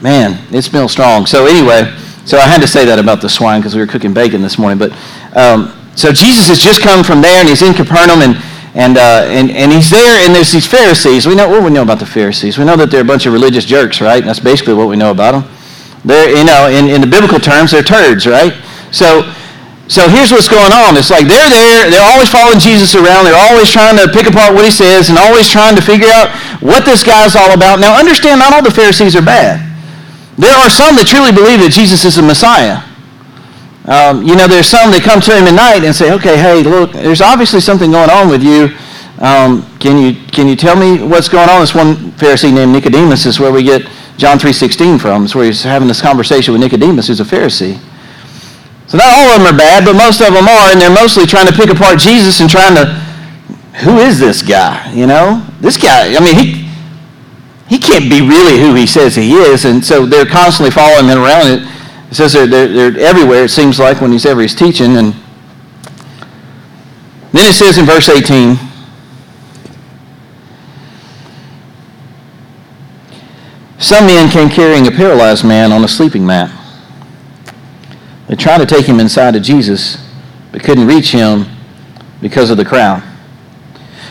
man, 0.00 0.38
it 0.54 0.62
smells 0.62 0.92
strong. 0.92 1.26
So 1.26 1.46
anyway, 1.46 1.92
so 2.24 2.38
I 2.38 2.46
had 2.46 2.60
to 2.60 2.68
say 2.68 2.84
that 2.84 2.98
about 2.98 3.20
the 3.20 3.28
swine 3.28 3.60
because 3.60 3.74
we 3.74 3.80
were 3.80 3.86
cooking 3.86 4.14
bacon 4.14 4.42
this 4.42 4.58
morning. 4.58 4.78
But 4.78 4.92
um, 5.36 5.74
so 5.96 6.12
Jesus 6.12 6.48
has 6.48 6.60
just 6.60 6.80
come 6.80 7.02
from 7.02 7.20
there, 7.20 7.40
and 7.40 7.48
he's 7.48 7.62
in 7.62 7.74
Capernaum, 7.74 8.22
and 8.22 8.36
and, 8.74 8.98
uh, 8.98 9.22
and, 9.28 9.52
and 9.52 9.70
he's 9.70 9.88
there, 9.88 10.26
and 10.26 10.34
there's 10.34 10.50
these 10.50 10.66
Pharisees. 10.66 11.26
We 11.28 11.36
know 11.36 11.48
what 11.48 11.62
we 11.62 11.70
know 11.70 11.82
about 11.82 12.00
the 12.00 12.06
Pharisees. 12.06 12.58
We 12.58 12.64
know 12.64 12.74
that 12.76 12.90
they're 12.90 13.02
a 13.02 13.04
bunch 13.04 13.24
of 13.24 13.32
religious 13.32 13.64
jerks, 13.64 14.00
right? 14.00 14.24
That's 14.24 14.40
basically 14.40 14.74
what 14.74 14.88
we 14.88 14.96
know 14.96 15.12
about 15.12 15.32
them. 15.32 15.56
They're, 16.04 16.36
you 16.36 16.44
know, 16.44 16.68
in, 16.68 16.90
in 16.90 17.00
the 17.00 17.06
biblical 17.06 17.38
terms, 17.38 17.70
they're 17.70 17.84
turds, 17.84 18.26
right? 18.26 18.52
So, 18.94 19.26
so 19.90 20.06
here's 20.06 20.30
what's 20.30 20.46
going 20.46 20.70
on. 20.70 20.94
It's 20.94 21.10
like 21.10 21.26
they're 21.26 21.50
there, 21.50 21.90
they're 21.90 22.10
always 22.14 22.30
following 22.30 22.62
Jesus 22.62 22.94
around, 22.94 23.26
they're 23.26 23.44
always 23.50 23.74
trying 23.74 23.98
to 23.98 24.06
pick 24.06 24.30
apart 24.30 24.54
what 24.54 24.64
he 24.64 24.70
says, 24.70 25.10
and 25.10 25.18
always 25.18 25.50
trying 25.50 25.74
to 25.74 25.82
figure 25.82 26.08
out 26.08 26.30
what 26.62 26.86
this 26.86 27.02
guy's 27.02 27.34
all 27.34 27.50
about. 27.52 27.82
Now, 27.82 27.98
understand, 27.98 28.38
not 28.38 28.54
all 28.54 28.62
the 28.62 28.70
Pharisees 28.70 29.16
are 29.16 29.26
bad. 29.26 29.58
There 30.38 30.54
are 30.54 30.70
some 30.70 30.94
that 30.94 31.06
truly 31.10 31.34
believe 31.34 31.58
that 31.60 31.74
Jesus 31.74 32.04
is 32.04 32.16
the 32.16 32.22
Messiah. 32.22 32.82
Um, 33.84 34.22
you 34.22 34.34
know, 34.34 34.46
there's 34.46 34.66
some 34.66 34.90
that 34.92 35.02
come 35.02 35.20
to 35.20 35.36
him 35.36 35.44
at 35.44 35.54
night 35.54 35.84
and 35.84 35.94
say, 35.94 36.12
okay, 36.14 36.38
hey, 36.38 36.62
look, 36.62 36.92
there's 36.92 37.20
obviously 37.20 37.60
something 37.60 37.90
going 37.90 38.10
on 38.10 38.30
with 38.30 38.42
you. 38.42 38.72
Um, 39.18 39.62
can 39.78 39.98
you 39.98 40.14
can 40.30 40.48
you 40.48 40.56
tell 40.56 40.74
me 40.74 41.02
what's 41.06 41.28
going 41.28 41.48
on? 41.48 41.60
This 41.60 41.74
one 41.74 41.94
Pharisee 42.18 42.52
named 42.52 42.72
Nicodemus 42.72 43.26
is 43.26 43.38
where 43.38 43.52
we 43.52 43.62
get 43.62 43.82
John 44.16 44.38
3.16 44.38 45.00
from. 45.00 45.24
It's 45.24 45.34
where 45.34 45.46
he's 45.46 45.62
having 45.62 45.86
this 45.86 46.00
conversation 46.00 46.52
with 46.52 46.62
Nicodemus, 46.62 47.06
who's 47.06 47.20
a 47.20 47.24
Pharisee. 47.24 47.78
So 48.94 48.98
not 48.98 49.12
all 49.12 49.34
of 49.34 49.42
them 49.42 49.52
are 49.52 49.58
bad, 49.58 49.84
but 49.84 49.94
most 49.94 50.20
of 50.20 50.32
them 50.32 50.46
are, 50.46 50.70
and 50.70 50.80
they're 50.80 50.88
mostly 50.88 51.26
trying 51.26 51.48
to 51.48 51.52
pick 51.52 51.68
apart 51.68 51.98
Jesus 51.98 52.38
and 52.38 52.48
trying 52.48 52.76
to, 52.76 52.84
who 53.82 53.98
is 53.98 54.20
this 54.20 54.40
guy? 54.40 54.88
You 54.92 55.08
know, 55.08 55.44
this 55.58 55.76
guy. 55.76 56.14
I 56.14 56.20
mean, 56.20 56.36
he 56.36 56.70
he 57.66 57.80
can't 57.80 58.08
be 58.08 58.20
really 58.20 58.60
who 58.60 58.72
he 58.74 58.86
says 58.86 59.16
he 59.16 59.32
is, 59.32 59.64
and 59.64 59.84
so 59.84 60.06
they're 60.06 60.24
constantly 60.24 60.70
following 60.70 61.08
him 61.08 61.18
around. 61.18 61.66
It 62.08 62.14
says 62.14 62.34
they're, 62.34 62.46
they're, 62.46 62.68
they're 62.68 63.00
everywhere, 63.00 63.42
it 63.42 63.48
seems 63.48 63.80
like, 63.80 64.00
when 64.00 64.12
he's 64.12 64.26
ever 64.26 64.42
he's 64.42 64.54
teaching. 64.54 64.96
And 64.96 65.12
then 67.32 67.50
it 67.50 67.54
says 67.54 67.78
in 67.78 67.86
verse 67.86 68.08
18, 68.08 68.56
Some 73.80 74.06
men 74.06 74.30
came 74.30 74.48
carrying 74.48 74.86
a 74.86 74.92
paralyzed 74.92 75.44
man 75.44 75.72
on 75.72 75.82
a 75.82 75.88
sleeping 75.88 76.24
mat. 76.24 76.63
They 78.34 78.42
tried 78.42 78.58
to 78.58 78.66
take 78.66 78.86
him 78.86 78.98
inside 78.98 79.34
to 79.34 79.40
Jesus, 79.40 79.96
but 80.50 80.60
couldn't 80.60 80.88
reach 80.88 81.12
him 81.12 81.46
because 82.20 82.50
of 82.50 82.56
the 82.56 82.64
crowd. 82.64 83.00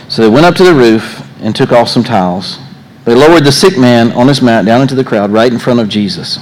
So 0.08 0.22
they 0.22 0.30
went 0.30 0.46
up 0.46 0.54
to 0.54 0.64
the 0.64 0.72
roof 0.72 1.22
and 1.42 1.54
took 1.54 1.72
off 1.72 1.90
some 1.90 2.02
towels. 2.02 2.58
They 3.04 3.14
lowered 3.14 3.44
the 3.44 3.52
sick 3.52 3.76
man 3.76 4.12
on 4.12 4.26
his 4.26 4.40
mat 4.40 4.64
down 4.64 4.80
into 4.80 4.94
the 4.94 5.04
crowd 5.04 5.30
right 5.30 5.52
in 5.52 5.58
front 5.58 5.78
of 5.78 5.90
Jesus. 5.90 6.38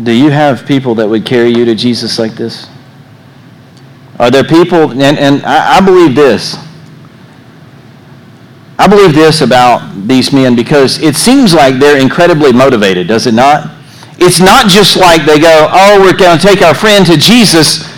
Do 0.00 0.12
you 0.12 0.30
have 0.30 0.64
people 0.64 0.94
that 0.94 1.08
would 1.08 1.26
carry 1.26 1.48
you 1.48 1.64
to 1.64 1.74
Jesus 1.74 2.20
like 2.20 2.34
this? 2.34 2.68
Are 4.20 4.30
there 4.30 4.44
people, 4.44 4.92
and, 4.92 5.18
and 5.18 5.44
I, 5.44 5.78
I 5.78 5.80
believe 5.80 6.14
this. 6.14 6.56
Believe 8.92 9.16
this 9.16 9.40
about 9.40 9.80
these 10.04 10.36
men 10.36 10.52
because 10.52 11.00
it 11.00 11.16
seems 11.16 11.56
like 11.56 11.80
they're 11.80 11.96
incredibly 11.96 12.52
motivated, 12.52 13.08
does 13.08 13.24
it 13.24 13.32
not? 13.32 13.72
It's 14.20 14.36
not 14.36 14.68
just 14.68 15.00
like 15.00 15.24
they 15.24 15.40
go, 15.40 15.72
oh, 15.72 15.96
we're 15.96 16.12
going 16.12 16.36
to 16.36 16.42
take 16.44 16.60
our 16.60 16.76
friend 16.76 17.00
to 17.08 17.16
Jesus 17.16 17.88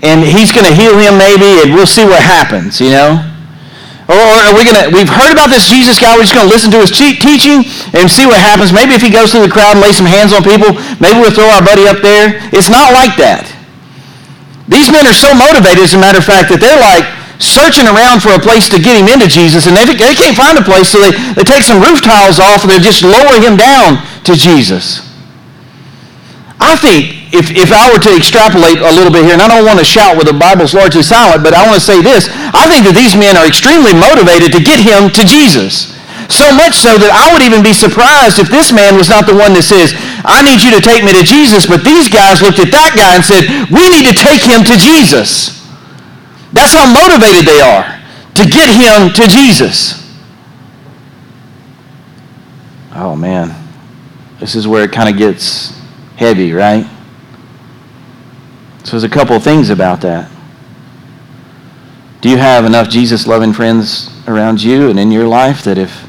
and 0.00 0.24
he's 0.24 0.56
going 0.56 0.64
to 0.64 0.72
heal 0.72 0.96
him 0.96 1.20
maybe 1.20 1.60
and 1.60 1.76
we'll 1.76 1.84
see 1.84 2.08
what 2.08 2.24
happens, 2.24 2.80
you 2.80 2.96
know? 2.96 3.20
Or 4.08 4.16
are 4.16 4.56
we 4.56 4.64
going 4.64 4.80
to, 4.80 4.88
we've 4.88 5.04
heard 5.04 5.36
about 5.36 5.52
this 5.52 5.68
Jesus 5.68 6.00
guy, 6.00 6.16
we're 6.16 6.24
just 6.24 6.32
going 6.32 6.48
to 6.48 6.52
listen 6.52 6.72
to 6.72 6.80
his 6.80 6.96
teaching 6.96 7.68
and 7.92 8.08
see 8.08 8.24
what 8.24 8.40
happens. 8.40 8.72
Maybe 8.72 8.96
if 8.96 9.04
he 9.04 9.12
goes 9.12 9.36
through 9.36 9.44
the 9.44 9.52
crowd 9.52 9.76
and 9.76 9.84
lays 9.84 10.00
some 10.00 10.08
hands 10.08 10.32
on 10.32 10.40
people, 10.40 10.80
maybe 10.96 11.20
we'll 11.20 11.28
throw 11.28 11.52
our 11.52 11.60
buddy 11.60 11.84
up 11.84 12.00
there. 12.00 12.40
It's 12.56 12.72
not 12.72 12.96
like 12.96 13.20
that. 13.20 13.44
These 14.64 14.88
men 14.88 15.04
are 15.04 15.12
so 15.12 15.36
motivated, 15.36 15.84
as 15.84 15.92
a 15.92 16.00
matter 16.00 16.16
of 16.16 16.24
fact, 16.24 16.48
that 16.48 16.64
they're 16.64 16.80
like, 16.80 17.04
searching 17.38 17.84
around 17.84 18.24
for 18.24 18.32
a 18.32 18.40
place 18.40 18.68
to 18.72 18.80
get 18.80 18.96
him 18.96 19.08
into 19.08 19.28
Jesus, 19.28 19.66
and 19.66 19.76
they, 19.76 19.84
they 19.84 20.16
can't 20.16 20.36
find 20.36 20.56
a 20.56 20.64
place, 20.64 20.88
so 20.88 21.00
they, 21.00 21.12
they 21.36 21.44
take 21.44 21.62
some 21.62 21.80
roof 21.80 22.00
tiles 22.00 22.40
off 22.40 22.64
and 22.64 22.70
they 22.72 22.80
just 22.80 23.02
lower 23.02 23.36
him 23.36 23.56
down 23.56 24.00
to 24.24 24.32
Jesus. 24.34 25.04
I 26.56 26.74
think 26.74 27.32
if, 27.36 27.52
if 27.52 27.68
I 27.68 27.92
were 27.92 28.00
to 28.00 28.12
extrapolate 28.16 28.80
a 28.80 28.88
little 28.88 29.12
bit 29.12 29.28
here, 29.28 29.36
and 29.36 29.44
I 29.44 29.48
don't 29.48 29.68
want 29.68 29.78
to 29.78 29.84
shout 29.84 30.16
where 30.16 30.24
the 30.24 30.32
Bible's 30.32 30.72
largely 30.72 31.04
silent, 31.04 31.44
but 31.44 31.52
I 31.52 31.62
want 31.68 31.76
to 31.76 31.84
say 31.84 32.00
this. 32.00 32.32
I 32.56 32.64
think 32.72 32.88
that 32.88 32.96
these 32.96 33.12
men 33.12 33.36
are 33.36 33.44
extremely 33.44 33.92
motivated 33.92 34.56
to 34.56 34.60
get 34.64 34.80
him 34.80 35.12
to 35.12 35.22
Jesus. 35.28 35.92
So 36.32 36.48
much 36.56 36.74
so 36.74 36.96
that 36.98 37.12
I 37.12 37.30
would 37.30 37.44
even 37.44 37.62
be 37.62 37.76
surprised 37.76 38.40
if 38.40 38.50
this 38.50 38.72
man 38.72 38.96
was 38.96 39.12
not 39.12 39.28
the 39.28 39.36
one 39.36 39.54
that 39.54 39.62
says, 39.62 39.94
I 40.26 40.42
need 40.42 40.64
you 40.64 40.74
to 40.74 40.82
take 40.82 41.04
me 41.04 41.14
to 41.14 41.22
Jesus, 41.22 41.68
but 41.68 41.84
these 41.86 42.08
guys 42.08 42.42
looked 42.42 42.58
at 42.58 42.72
that 42.72 42.96
guy 42.98 43.14
and 43.14 43.22
said, 43.22 43.46
we 43.70 43.86
need 43.92 44.08
to 44.10 44.16
take 44.16 44.42
him 44.42 44.66
to 44.66 44.74
Jesus. 44.74 45.65
That's 46.56 46.72
how 46.72 46.90
motivated 46.90 47.44
they 47.44 47.60
are 47.60 47.84
to 48.34 48.44
get 48.46 48.70
him 48.70 49.12
to 49.12 49.28
Jesus. 49.28 50.10
Oh 52.94 53.14
man, 53.14 53.54
this 54.40 54.54
is 54.54 54.66
where 54.66 54.82
it 54.84 54.90
kind 54.90 55.10
of 55.10 55.18
gets 55.18 55.78
heavy, 56.16 56.54
right? 56.54 56.86
So 58.84 58.92
there's 58.92 59.04
a 59.04 59.08
couple 59.08 59.38
things 59.38 59.68
about 59.68 60.00
that. 60.00 60.30
Do 62.22 62.30
you 62.30 62.38
have 62.38 62.64
enough 62.64 62.88
Jesus 62.88 63.26
loving 63.26 63.52
friends 63.52 64.10
around 64.26 64.62
you 64.62 64.88
and 64.88 64.98
in 64.98 65.10
your 65.10 65.28
life 65.28 65.62
that 65.64 65.76
if 65.76 66.08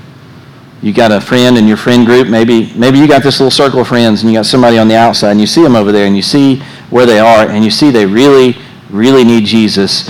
you 0.82 0.94
got 0.94 1.12
a 1.12 1.20
friend 1.20 1.58
in 1.58 1.68
your 1.68 1.76
friend 1.76 2.06
group, 2.06 2.30
maybe 2.30 2.72
maybe 2.74 3.00
you 3.00 3.08
got 3.08 3.22
this 3.22 3.42
little 3.42 3.52
circle 3.52 3.82
of 3.82 3.90
friends 3.90 4.22
and 4.22 4.32
you 4.32 4.38
got 4.38 4.46
somebody 4.46 4.78
on 4.78 4.88
the 4.88 4.96
outside 4.96 5.32
and 5.32 5.42
you 5.42 5.48
see 5.48 5.62
them 5.62 5.76
over 5.76 5.92
there 5.92 6.08
and 6.08 6.16
you 6.16 6.22
see 6.22 6.62
where 6.90 7.06
they 7.06 7.20
are 7.20 7.50
and 7.50 7.66
you 7.66 7.72
see 7.72 7.92
they 7.92 8.06
really 8.06 8.56
really 8.90 9.26
need 9.26 9.44
Jesus. 9.44 10.10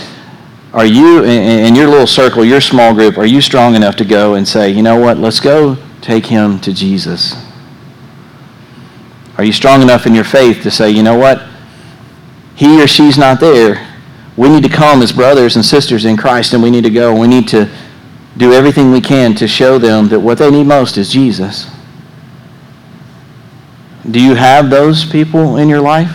Are 0.77 0.86
you 0.86 1.24
in 1.24 1.74
your 1.74 1.88
little 1.88 2.05
circle, 2.05 2.46
your 2.46 2.62
small 2.62 2.93
group, 2.93 3.17
are 3.17 3.25
you 3.25 3.41
strong 3.41 3.74
enough 3.74 3.96
to 3.96 4.05
go 4.05 4.36
and 4.36 4.48
say, 4.48 4.69
"You 4.69 4.84
know 4.84 4.96
what? 4.96 5.17
Let's 5.17 5.39
go 5.39 5.75
take 6.01 6.27
him 6.27 6.60
to 6.60 6.72
Jesus." 6.72 7.36
Are 9.39 9.43
you 9.43 9.51
strong 9.51 9.81
enough 9.81 10.05
in 10.05 10.13
your 10.13 10.24
faith 10.24 10.62
to 10.62 10.69
say, 10.69 10.91
"You 10.91 11.01
know 11.01 11.15
what? 11.15 11.41
He 12.53 12.79
or 12.79 12.86
she's 12.86 13.17
not 13.17 13.39
there. 13.39 13.79
We 14.36 14.50
need 14.50 14.62
to 14.63 14.69
come 14.69 15.01
as 15.01 15.12
brothers 15.12 15.55
and 15.55 15.65
sisters 15.65 16.05
in 16.05 16.15
Christ 16.15 16.53
and 16.53 16.62
we 16.62 16.69
need 16.69 16.84
to 16.84 16.91
go. 16.91 17.12
We 17.12 17.27
need 17.27 17.48
to 17.48 17.67
do 18.38 18.53
everything 18.53 18.91
we 18.91 19.01
can 19.01 19.34
to 19.34 19.48
show 19.48 19.79
them 19.79 20.10
that 20.10 20.19
what 20.19 20.38
they 20.38 20.51
need 20.51 20.67
most 20.67 20.96
is 20.96 21.10
Jesus. 21.10 21.65
Do 24.10 24.19
you 24.19 24.36
have 24.36 24.69
those 24.69 25.05
people 25.05 25.57
in 25.57 25.69
your 25.69 25.81
life? 25.81 26.12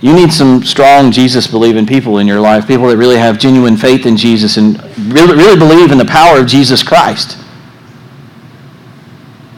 You 0.00 0.14
need 0.14 0.32
some 0.32 0.62
strong 0.62 1.12
Jesus 1.12 1.46
believing 1.46 1.86
people 1.86 2.18
in 2.18 2.26
your 2.26 2.40
life, 2.40 2.66
people 2.66 2.88
that 2.88 2.96
really 2.96 3.18
have 3.18 3.38
genuine 3.38 3.76
faith 3.76 4.06
in 4.06 4.16
Jesus 4.16 4.56
and 4.56 4.82
really, 5.12 5.36
really 5.36 5.58
believe 5.58 5.92
in 5.92 5.98
the 5.98 6.06
power 6.06 6.38
of 6.38 6.46
Jesus 6.46 6.82
Christ. 6.82 7.36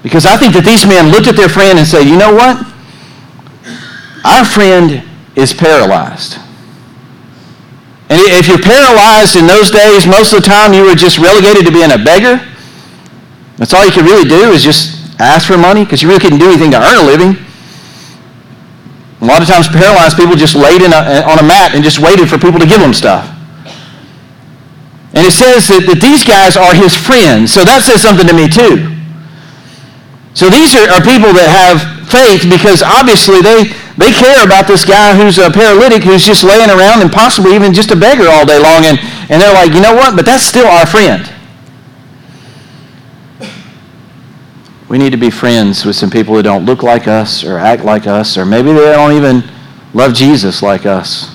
Because 0.03 0.27
I 0.27 0.37
think 0.37 0.55
that 0.55 0.65
these 0.65 0.85
men 0.85 1.13
looked 1.13 1.29
at 1.29 1.37
their 1.37 1.49
friend 1.49 1.79
and 1.79 1.87
said, 1.87 2.03
you 2.03 2.19
know 2.19 2.35
what? 2.35 2.59
Our 4.25 4.45
friend 4.45 5.07
is 5.37 5.53
paralyzed. 5.53 6.39
And 8.11 8.21
if 8.35 8.49
you're 8.49 8.59
paralyzed 8.59 9.37
in 9.37 9.47
those 9.47 9.71
days, 9.71 10.07
most 10.07 10.35
of 10.35 10.43
the 10.43 10.49
time 10.49 10.75
you 10.75 10.85
were 10.85 10.95
just 10.99 11.19
relegated 11.19 11.65
to 11.67 11.73
being 11.73 11.93
a 11.93 11.99
beggar. 11.99 12.45
That's 13.57 13.73
all 13.73 13.87
you 13.87 13.93
could 13.93 14.05
really 14.05 14.29
do 14.29 14.51
is 14.51 14.63
just 14.63 15.21
ask 15.21 15.47
for 15.47 15.57
money 15.57 15.85
because 15.85 16.03
you 16.03 16.09
really 16.09 16.21
couldn't 16.21 16.41
do 16.41 16.51
anything 16.51 16.73
to 16.73 16.83
earn 16.83 16.99
a 16.99 17.07
living. 17.07 17.39
A 19.23 19.25
lot 19.25 19.41
of 19.41 19.47
times 19.47 19.71
paralyzed 19.71 20.19
people 20.19 20.35
just 20.35 20.59
laid 20.59 20.83
a, 20.83 20.91
eh, 20.91 21.23
on 21.23 21.39
a 21.39 21.47
mat 21.47 21.79
and 21.79 21.85
just 21.87 22.03
waited 22.03 22.27
for 22.27 22.43
people 22.43 22.59
to 22.59 22.67
give 22.67 22.83
them 22.83 22.93
stuff. 22.93 23.23
And 25.15 25.23
it 25.23 25.31
says 25.31 25.71
that, 25.71 25.87
that 25.87 26.03
these 26.03 26.27
guys 26.27 26.59
are 26.59 26.75
his 26.75 26.91
friends. 26.91 27.55
So 27.55 27.63
that 27.63 27.87
says 27.87 28.03
something 28.03 28.27
to 28.27 28.35
me 28.35 28.51
too. 28.51 28.91
So 30.35 30.51
these 30.51 30.75
are, 30.75 30.91
are 30.91 31.05
people 31.05 31.31
that 31.39 31.47
have 31.47 32.09
faith 32.11 32.51
because 32.51 32.83
obviously 32.83 33.39
they, 33.45 33.71
they 33.95 34.11
care 34.11 34.43
about 34.43 34.67
this 34.67 34.83
guy 34.83 35.15
who's 35.15 35.39
a 35.39 35.53
paralytic 35.53 36.03
who's 36.03 36.27
just 36.27 36.43
laying 36.43 36.73
around 36.73 37.05
and 37.05 37.13
possibly 37.13 37.55
even 37.55 37.71
just 37.71 37.95
a 37.95 37.97
beggar 37.97 38.27
all 38.27 38.43
day 38.43 38.59
long. 38.59 38.89
And, 38.91 38.99
and 39.31 39.39
they're 39.39 39.55
like, 39.55 39.71
you 39.71 39.85
know 39.85 39.95
what? 39.95 40.17
But 40.17 40.27
that's 40.27 40.43
still 40.43 40.67
our 40.67 40.89
friend. 40.89 41.31
We 44.93 44.99
need 44.99 45.13
to 45.13 45.17
be 45.17 45.31
friends 45.31 45.87
with 45.87 45.97
some 45.97 46.11
people 46.11 46.35
who 46.35 46.43
don't 46.43 46.67
look 46.67 46.83
like 46.83 47.09
us 47.09 47.45
or 47.45 47.57
act 47.57 47.83
like 47.83 48.07
us, 48.07 48.37
or 48.37 48.45
maybe 48.45 48.75
they 48.75 48.93
don't 48.93 49.13
even 49.13 49.43
love 49.95 50.13
Jesus 50.13 50.61
like 50.61 50.85
us. 50.85 51.35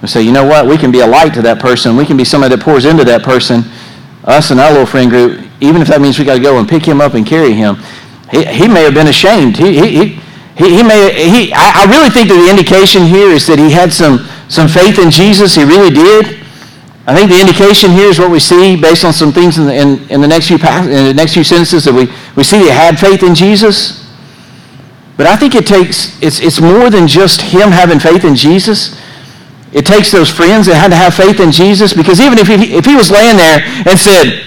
We 0.00 0.08
say, 0.08 0.22
you 0.22 0.32
know 0.32 0.46
what? 0.46 0.66
We 0.66 0.78
can 0.78 0.90
be 0.90 1.00
a 1.00 1.06
light 1.06 1.34
to 1.34 1.42
that 1.42 1.60
person. 1.60 1.98
We 1.98 2.06
can 2.06 2.16
be 2.16 2.24
somebody 2.24 2.56
that 2.56 2.64
pours 2.64 2.86
into 2.86 3.04
that 3.04 3.24
person. 3.24 3.64
Us 4.24 4.50
and 4.50 4.58
our 4.58 4.70
little 4.70 4.86
friend 4.86 5.10
group, 5.10 5.46
even 5.60 5.82
if 5.82 5.88
that 5.88 6.00
means 6.00 6.18
we 6.18 6.24
got 6.24 6.36
to 6.36 6.40
go 6.42 6.58
and 6.58 6.66
pick 6.66 6.88
him 6.88 7.02
up 7.02 7.12
and 7.12 7.26
carry 7.26 7.52
him. 7.52 7.76
He, 8.30 8.42
he 8.46 8.68
may 8.68 8.84
have 8.84 8.94
been 8.94 9.08
ashamed. 9.08 9.58
He, 9.58 9.78
he, 9.78 10.04
he, 10.56 10.76
he 10.76 10.82
may, 10.82 11.12
he, 11.28 11.52
I, 11.52 11.84
I 11.84 11.90
really 11.90 12.08
think 12.08 12.30
that 12.30 12.40
the 12.42 12.48
indication 12.48 13.02
here 13.02 13.28
is 13.28 13.46
that 13.48 13.58
he 13.58 13.70
had 13.70 13.92
some, 13.92 14.26
some 14.48 14.66
faith 14.66 14.98
in 14.98 15.10
Jesus. 15.10 15.54
He 15.54 15.64
really 15.64 15.90
did. 15.90 16.40
I 17.06 17.14
think 17.14 17.28
the 17.30 17.40
indication 17.40 17.90
here 17.90 18.08
is 18.08 18.18
what 18.18 18.30
we 18.30 18.40
see 18.40 18.80
based 18.80 19.04
on 19.04 19.12
some 19.12 19.30
things 19.30 19.58
in 19.58 19.66
the, 19.66 19.74
in, 19.76 20.08
in 20.08 20.20
the 20.22 20.28
next 20.28 20.48
few 20.48 20.56
in 20.56 21.04
the 21.04 21.14
next 21.14 21.34
few 21.34 21.44
sentences 21.44 21.84
that 21.84 21.92
we, 21.92 22.08
we 22.34 22.44
see 22.44 22.58
they 22.64 22.72
had 22.72 22.98
faith 22.98 23.22
in 23.22 23.34
Jesus. 23.34 24.04
But 25.16 25.26
I 25.26 25.36
think 25.36 25.54
it 25.54 25.66
takes, 25.66 26.20
it's, 26.22 26.40
it's 26.40 26.60
more 26.60 26.90
than 26.90 27.06
just 27.06 27.40
him 27.40 27.70
having 27.70 28.00
faith 28.00 28.24
in 28.24 28.34
Jesus. 28.34 28.98
It 29.70 29.84
takes 29.84 30.10
those 30.10 30.30
friends 30.30 30.66
that 30.66 30.80
had 30.80 30.90
to 30.90 30.98
have 30.98 31.14
faith 31.14 31.38
in 31.38 31.52
Jesus 31.52 31.92
because 31.92 32.20
even 32.20 32.38
if 32.38 32.48
he, 32.48 32.74
if 32.74 32.86
he 32.86 32.96
was 32.96 33.10
laying 33.10 33.36
there 33.36 33.62
and 33.84 33.98
said, 33.98 34.42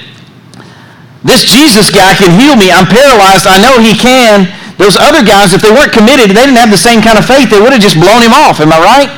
this 1.24 1.43
Jesus 1.43 1.91
guy 1.91 2.15
can 2.15 2.32
heal 2.36 2.56
me, 2.56 2.72
I'm 2.72 2.88
paralyzed, 2.88 3.46
I 3.46 3.60
know 3.60 3.80
he 3.80 3.93
can, 3.93 4.48
those 4.80 4.96
other 4.98 5.26
guys, 5.26 5.54
if 5.54 5.62
they 5.62 5.72
weren't 5.72 5.91
committed, 5.91 6.32
they 6.32 6.46
didn't 6.46 6.60
have 6.62 6.72
the 6.72 6.80
same 6.80 7.02
kind 7.02 7.17
of 7.17 7.26
faith, 7.26 7.50
they 7.50 7.60
would 7.60 7.74
have 7.74 7.84
just 7.84 8.00
blown 8.00 8.22
him 8.22 8.32
off. 8.32 8.60
Am 8.60 8.72
I 8.72 8.80
right? 8.80 9.10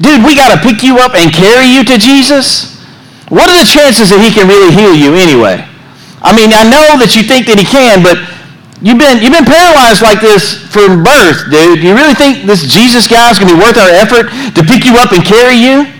Dude, 0.00 0.22
we 0.24 0.36
got 0.36 0.54
to 0.54 0.58
pick 0.60 0.82
you 0.82 0.98
up 0.98 1.14
and 1.14 1.32
carry 1.32 1.66
you 1.66 1.82
to 1.84 1.98
Jesus. 1.98 2.75
What 3.28 3.50
are 3.50 3.58
the 3.58 3.66
chances 3.66 4.14
that 4.14 4.22
he 4.22 4.30
can 4.30 4.46
really 4.46 4.70
heal 4.70 4.94
you 4.94 5.18
anyway? 5.18 5.66
I 6.22 6.30
mean, 6.30 6.54
I 6.54 6.62
know 6.62 6.94
that 7.02 7.18
you 7.18 7.26
think 7.26 7.50
that 7.50 7.58
he 7.58 7.66
can, 7.66 8.02
but 8.02 8.22
you've 8.78 8.98
been, 8.98 9.18
you've 9.18 9.34
been 9.34 9.46
paralyzed 9.46 10.02
like 10.02 10.22
this 10.22 10.62
from 10.70 11.02
birth, 11.02 11.50
dude. 11.50 11.82
Do 11.82 11.86
you 11.90 11.94
really 11.94 12.14
think 12.14 12.46
this 12.46 12.62
Jesus 12.66 13.10
guy 13.10 13.30
is 13.30 13.38
going 13.38 13.50
to 13.50 13.58
be 13.58 13.62
worth 13.62 13.78
our 13.78 13.90
effort 13.90 14.30
to 14.54 14.60
pick 14.62 14.86
you 14.86 14.94
up 14.98 15.10
and 15.10 15.26
carry 15.26 15.58
you? 15.58 15.90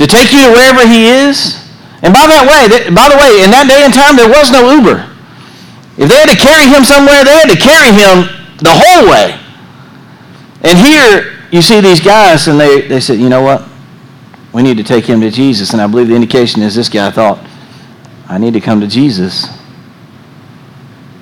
To 0.00 0.08
take 0.08 0.32
you 0.32 0.48
to 0.48 0.50
wherever 0.56 0.88
he 0.88 1.08
is? 1.08 1.60
And 2.00 2.16
by 2.16 2.24
that 2.24 2.48
way, 2.48 2.88
by 2.88 3.12
the 3.12 3.20
way, 3.20 3.44
in 3.44 3.52
that 3.52 3.68
day 3.68 3.84
and 3.84 3.92
time, 3.92 4.16
there 4.16 4.28
was 4.28 4.48
no 4.48 4.72
Uber. 4.72 5.04
If 6.00 6.08
they 6.08 6.16
had 6.16 6.32
to 6.32 6.40
carry 6.40 6.64
him 6.64 6.80
somewhere, 6.80 7.20
they 7.28 7.36
had 7.36 7.52
to 7.52 7.60
carry 7.60 7.92
him 7.92 8.24
the 8.64 8.72
whole 8.72 9.04
way. 9.12 9.36
And 10.64 10.80
here 10.80 11.36
you 11.52 11.60
see 11.60 11.80
these 11.80 12.00
guys, 12.00 12.48
and 12.48 12.58
they, 12.58 12.88
they 12.88 13.00
said, 13.00 13.20
you 13.20 13.28
know 13.28 13.42
what? 13.42 13.69
We 14.52 14.62
need 14.62 14.76
to 14.78 14.84
take 14.84 15.04
him 15.04 15.20
to 15.20 15.30
Jesus. 15.30 15.72
And 15.72 15.80
I 15.80 15.86
believe 15.86 16.08
the 16.08 16.14
indication 16.14 16.62
is 16.62 16.74
this 16.74 16.88
guy 16.88 17.10
thought, 17.10 17.44
I 18.28 18.38
need 18.38 18.54
to 18.54 18.60
come 18.60 18.80
to 18.80 18.86
Jesus. 18.86 19.46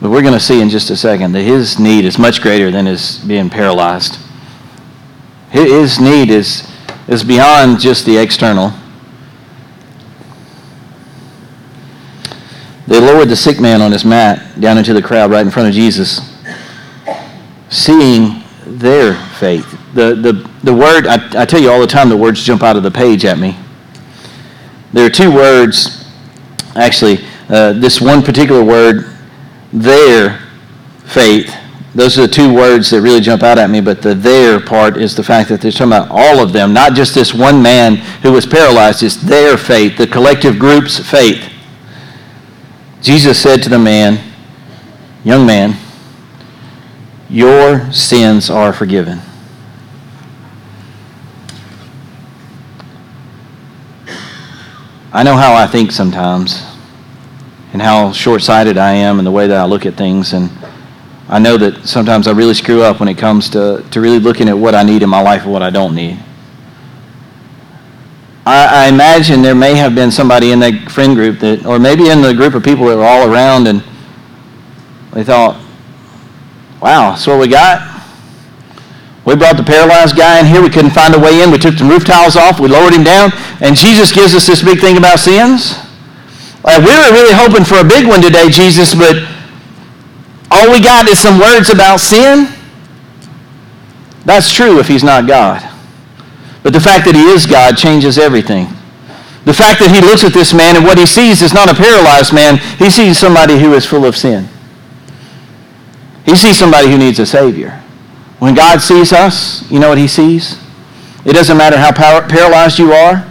But 0.00 0.10
we're 0.10 0.22
going 0.22 0.34
to 0.34 0.40
see 0.40 0.60
in 0.60 0.68
just 0.68 0.90
a 0.90 0.96
second 0.96 1.32
that 1.32 1.42
his 1.42 1.78
need 1.78 2.04
is 2.04 2.18
much 2.18 2.40
greater 2.40 2.70
than 2.70 2.86
his 2.86 3.18
being 3.18 3.50
paralyzed. 3.50 4.18
His 5.50 5.98
need 5.98 6.30
is, 6.30 6.70
is 7.08 7.24
beyond 7.24 7.80
just 7.80 8.06
the 8.06 8.16
external. 8.16 8.72
They 12.86 13.00
lowered 13.00 13.28
the 13.28 13.36
sick 13.36 13.60
man 13.60 13.82
on 13.82 13.92
his 13.92 14.04
mat 14.04 14.60
down 14.60 14.78
into 14.78 14.94
the 14.94 15.02
crowd 15.02 15.30
right 15.30 15.44
in 15.44 15.50
front 15.50 15.68
of 15.68 15.74
Jesus, 15.74 16.20
seeing 17.68 18.42
their 18.66 19.14
faith. 19.38 19.77
The, 19.94 20.14
the, 20.14 20.50
the 20.62 20.74
word, 20.74 21.06
I, 21.06 21.42
I 21.42 21.44
tell 21.44 21.60
you 21.60 21.70
all 21.70 21.80
the 21.80 21.86
time, 21.86 22.08
the 22.08 22.16
words 22.16 22.42
jump 22.42 22.62
out 22.62 22.76
of 22.76 22.82
the 22.82 22.90
page 22.90 23.24
at 23.24 23.38
me. 23.38 23.56
There 24.92 25.06
are 25.06 25.10
two 25.10 25.34
words, 25.34 26.10
actually, 26.74 27.24
uh, 27.48 27.72
this 27.74 28.00
one 28.00 28.22
particular 28.22 28.62
word, 28.62 29.14
their 29.72 30.40
faith, 31.04 31.54
those 31.94 32.18
are 32.18 32.28
the 32.28 32.32
two 32.32 32.54
words 32.54 32.90
that 32.90 33.00
really 33.00 33.20
jump 33.20 33.42
out 33.42 33.58
at 33.58 33.70
me, 33.70 33.80
but 33.80 34.02
the 34.02 34.14
their 34.14 34.60
part 34.60 34.96
is 34.96 35.16
the 35.16 35.24
fact 35.24 35.48
that 35.48 35.60
they're 35.60 35.72
talking 35.72 35.88
about 35.88 36.08
all 36.10 36.40
of 36.40 36.52
them, 36.52 36.72
not 36.72 36.92
just 36.94 37.14
this 37.14 37.34
one 37.34 37.62
man 37.62 37.96
who 38.22 38.30
was 38.30 38.46
paralyzed. 38.46 39.02
It's 39.02 39.16
their 39.16 39.56
faith, 39.56 39.96
the 39.96 40.06
collective 40.06 40.58
group's 40.58 40.98
faith. 40.98 41.52
Jesus 43.00 43.40
said 43.40 43.62
to 43.62 43.68
the 43.68 43.78
man, 43.78 44.24
Young 45.24 45.46
man, 45.46 45.76
your 47.28 47.90
sins 47.90 48.48
are 48.48 48.72
forgiven. 48.72 49.20
I 55.18 55.24
know 55.24 55.34
how 55.34 55.52
I 55.52 55.66
think 55.66 55.90
sometimes 55.90 56.62
and 57.72 57.82
how 57.82 58.12
short 58.12 58.40
sighted 58.40 58.78
I 58.78 58.92
am 58.92 59.18
and 59.18 59.26
the 59.26 59.32
way 59.32 59.48
that 59.48 59.56
I 59.56 59.64
look 59.64 59.84
at 59.84 59.94
things. 59.94 60.32
And 60.32 60.48
I 61.28 61.40
know 61.40 61.56
that 61.56 61.88
sometimes 61.88 62.28
I 62.28 62.30
really 62.30 62.54
screw 62.54 62.82
up 62.82 63.00
when 63.00 63.08
it 63.08 63.18
comes 63.18 63.50
to, 63.50 63.84
to 63.90 64.00
really 64.00 64.20
looking 64.20 64.48
at 64.48 64.56
what 64.56 64.76
I 64.76 64.84
need 64.84 65.02
in 65.02 65.08
my 65.08 65.20
life 65.20 65.42
and 65.42 65.52
what 65.52 65.60
I 65.60 65.70
don't 65.70 65.96
need. 65.96 66.22
I, 68.46 68.84
I 68.84 68.88
imagine 68.88 69.42
there 69.42 69.56
may 69.56 69.74
have 69.74 69.92
been 69.92 70.12
somebody 70.12 70.52
in 70.52 70.60
that 70.60 70.88
friend 70.88 71.16
group 71.16 71.40
that, 71.40 71.66
or 71.66 71.80
maybe 71.80 72.10
in 72.10 72.22
the 72.22 72.32
group 72.32 72.54
of 72.54 72.62
people 72.62 72.86
that 72.86 72.96
were 72.96 73.04
all 73.04 73.28
around, 73.28 73.66
and 73.66 73.82
they 75.14 75.24
thought, 75.24 75.60
wow, 76.80 77.10
that's 77.10 77.26
what 77.26 77.40
we 77.40 77.48
got? 77.48 77.98
We 79.24 79.34
brought 79.34 79.56
the 79.56 79.64
paralyzed 79.64 80.16
guy 80.16 80.38
in 80.38 80.46
here. 80.46 80.62
We 80.62 80.70
couldn't 80.70 80.92
find 80.92 81.12
a 81.14 81.18
way 81.18 81.42
in. 81.42 81.50
We 81.50 81.58
took 81.58 81.76
the 81.76 81.84
roof 81.84 82.04
tiles 82.04 82.36
off. 82.36 82.60
We 82.60 82.68
lowered 82.68 82.94
him 82.94 83.02
down. 83.02 83.32
And 83.60 83.76
Jesus 83.76 84.12
gives 84.12 84.34
us 84.34 84.46
this 84.46 84.62
big 84.62 84.80
thing 84.80 84.96
about 84.96 85.18
sins. 85.18 85.76
Like, 86.62 86.78
we 86.78 86.90
were 86.90 87.12
really 87.12 87.34
hoping 87.34 87.64
for 87.64 87.78
a 87.78 87.84
big 87.84 88.06
one 88.06 88.20
today, 88.20 88.48
Jesus, 88.50 88.94
but 88.94 89.16
all 90.50 90.70
we 90.70 90.80
got 90.80 91.08
is 91.08 91.18
some 91.18 91.38
words 91.38 91.70
about 91.70 92.00
sin. 92.00 92.48
That's 94.24 94.52
true 94.52 94.78
if 94.78 94.88
he's 94.88 95.04
not 95.04 95.26
God. 95.26 95.62
But 96.62 96.72
the 96.72 96.80
fact 96.80 97.04
that 97.06 97.14
he 97.14 97.22
is 97.22 97.46
God 97.46 97.76
changes 97.76 98.18
everything. 98.18 98.66
The 99.44 99.54
fact 99.54 99.80
that 99.80 99.90
he 99.90 100.00
looks 100.00 100.24
at 100.24 100.32
this 100.32 100.52
man 100.52 100.76
and 100.76 100.84
what 100.84 100.98
he 100.98 101.06
sees 101.06 101.40
is 101.40 101.54
not 101.54 101.70
a 101.70 101.74
paralyzed 101.74 102.34
man. 102.34 102.58
He 102.78 102.90
sees 102.90 103.18
somebody 103.18 103.58
who 103.58 103.72
is 103.74 103.86
full 103.86 104.04
of 104.04 104.16
sin. 104.16 104.48
He 106.26 106.36
sees 106.36 106.58
somebody 106.58 106.90
who 106.90 106.98
needs 106.98 107.18
a 107.18 107.26
Savior. 107.26 107.82
When 108.38 108.54
God 108.54 108.82
sees 108.82 109.12
us, 109.12 109.68
you 109.70 109.80
know 109.80 109.88
what 109.88 109.98
he 109.98 110.08
sees? 110.08 110.58
It 111.24 111.32
doesn't 111.32 111.56
matter 111.56 111.78
how 111.78 111.92
paralyzed 111.92 112.78
you 112.78 112.92
are. 112.92 113.27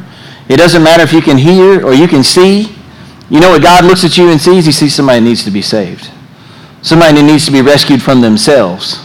It 0.50 0.58
doesn't 0.58 0.84
matter 0.84 1.04
if 1.04 1.14
you 1.14 1.22
can 1.22 1.38
hear 1.38 1.86
or 1.86 1.94
you 1.94 2.08
can 2.08 2.24
see. 2.24 2.76
You 3.30 3.40
know 3.40 3.50
what 3.52 3.62
God 3.62 3.84
looks 3.84 4.06
at 4.06 4.18
you 4.18 4.30
and 4.30 4.40
sees? 4.40 4.66
He 4.66 4.72
sees 4.72 4.96
somebody 4.96 5.20
needs 5.20 5.44
to 5.44 5.52
be 5.52 5.62
saved. 5.62 6.10
Somebody 6.82 7.16
that 7.16 7.24
needs 7.24 7.46
to 7.46 7.52
be 7.52 7.62
rescued 7.62 8.02
from 8.02 8.22
themselves. 8.22 9.04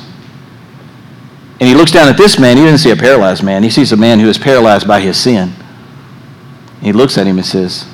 And 1.59 1.69
he 1.69 1.75
looks 1.75 1.91
down 1.93 2.09
at 2.09 2.17
this 2.17 2.39
man. 2.39 2.57
He 2.57 2.65
doesn't 2.65 2.79
see 2.79 2.91
a 2.91 2.97
paralyzed 2.97 3.43
man. 3.43 3.63
He 3.63 3.71
sees 3.71 3.93
a 3.93 3.97
man 3.97 4.21
who 4.21 4.29
is 4.29 4.39
paralyzed 4.39 4.87
by 4.87 5.01
his 5.01 5.17
sin. 5.17 5.53
He 6.81 6.93
looks 6.93 7.17
at 7.19 7.27
him 7.27 7.39
and 7.39 7.47
says, 7.47 7.87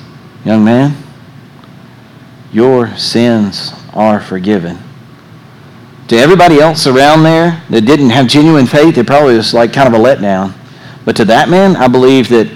Young 0.43 0.63
man, 0.63 0.95
your 2.51 2.95
sins 2.97 3.73
are 3.93 4.19
forgiven. 4.19 4.79
To 6.07 6.17
everybody 6.17 6.59
else 6.59 6.87
around 6.87 7.21
there 7.21 7.63
that 7.69 7.81
didn't 7.81 8.09
have 8.09 8.25
genuine 8.27 8.65
faith, 8.65 8.97
it 8.97 9.05
probably 9.05 9.35
was 9.35 9.53
like 9.53 9.71
kind 9.71 9.93
of 9.93 9.99
a 9.99 10.03
letdown. 10.03 10.55
But 11.05 11.15
to 11.17 11.25
that 11.25 11.49
man, 11.49 11.75
I 11.75 11.87
believe 11.87 12.29
that, 12.29 12.47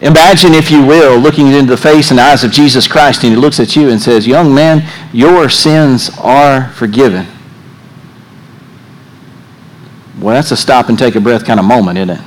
imagine, 0.00 0.54
if 0.54 0.70
you 0.70 0.84
will, 0.84 1.18
looking 1.18 1.48
into 1.48 1.70
the 1.70 1.76
face 1.76 2.10
and 2.10 2.20
eyes 2.20 2.44
of 2.44 2.50
Jesus 2.50 2.86
Christ, 2.86 3.22
and 3.24 3.32
he 3.32 3.38
looks 3.38 3.60
at 3.60 3.76
you 3.76 3.90
and 3.90 4.00
says, 4.00 4.26
Young 4.26 4.54
man, 4.54 4.88
your 5.12 5.48
sins 5.48 6.10
are 6.18 6.68
forgiven. 6.72 7.26
Well, 10.20 10.34
that's 10.34 10.50
a 10.50 10.56
stop 10.56 10.88
and 10.88 10.98
take 10.98 11.14
a 11.14 11.20
breath 11.20 11.44
kind 11.44 11.58
of 11.58 11.66
moment, 11.66 11.98
isn't 11.98 12.10
it? 12.10 12.20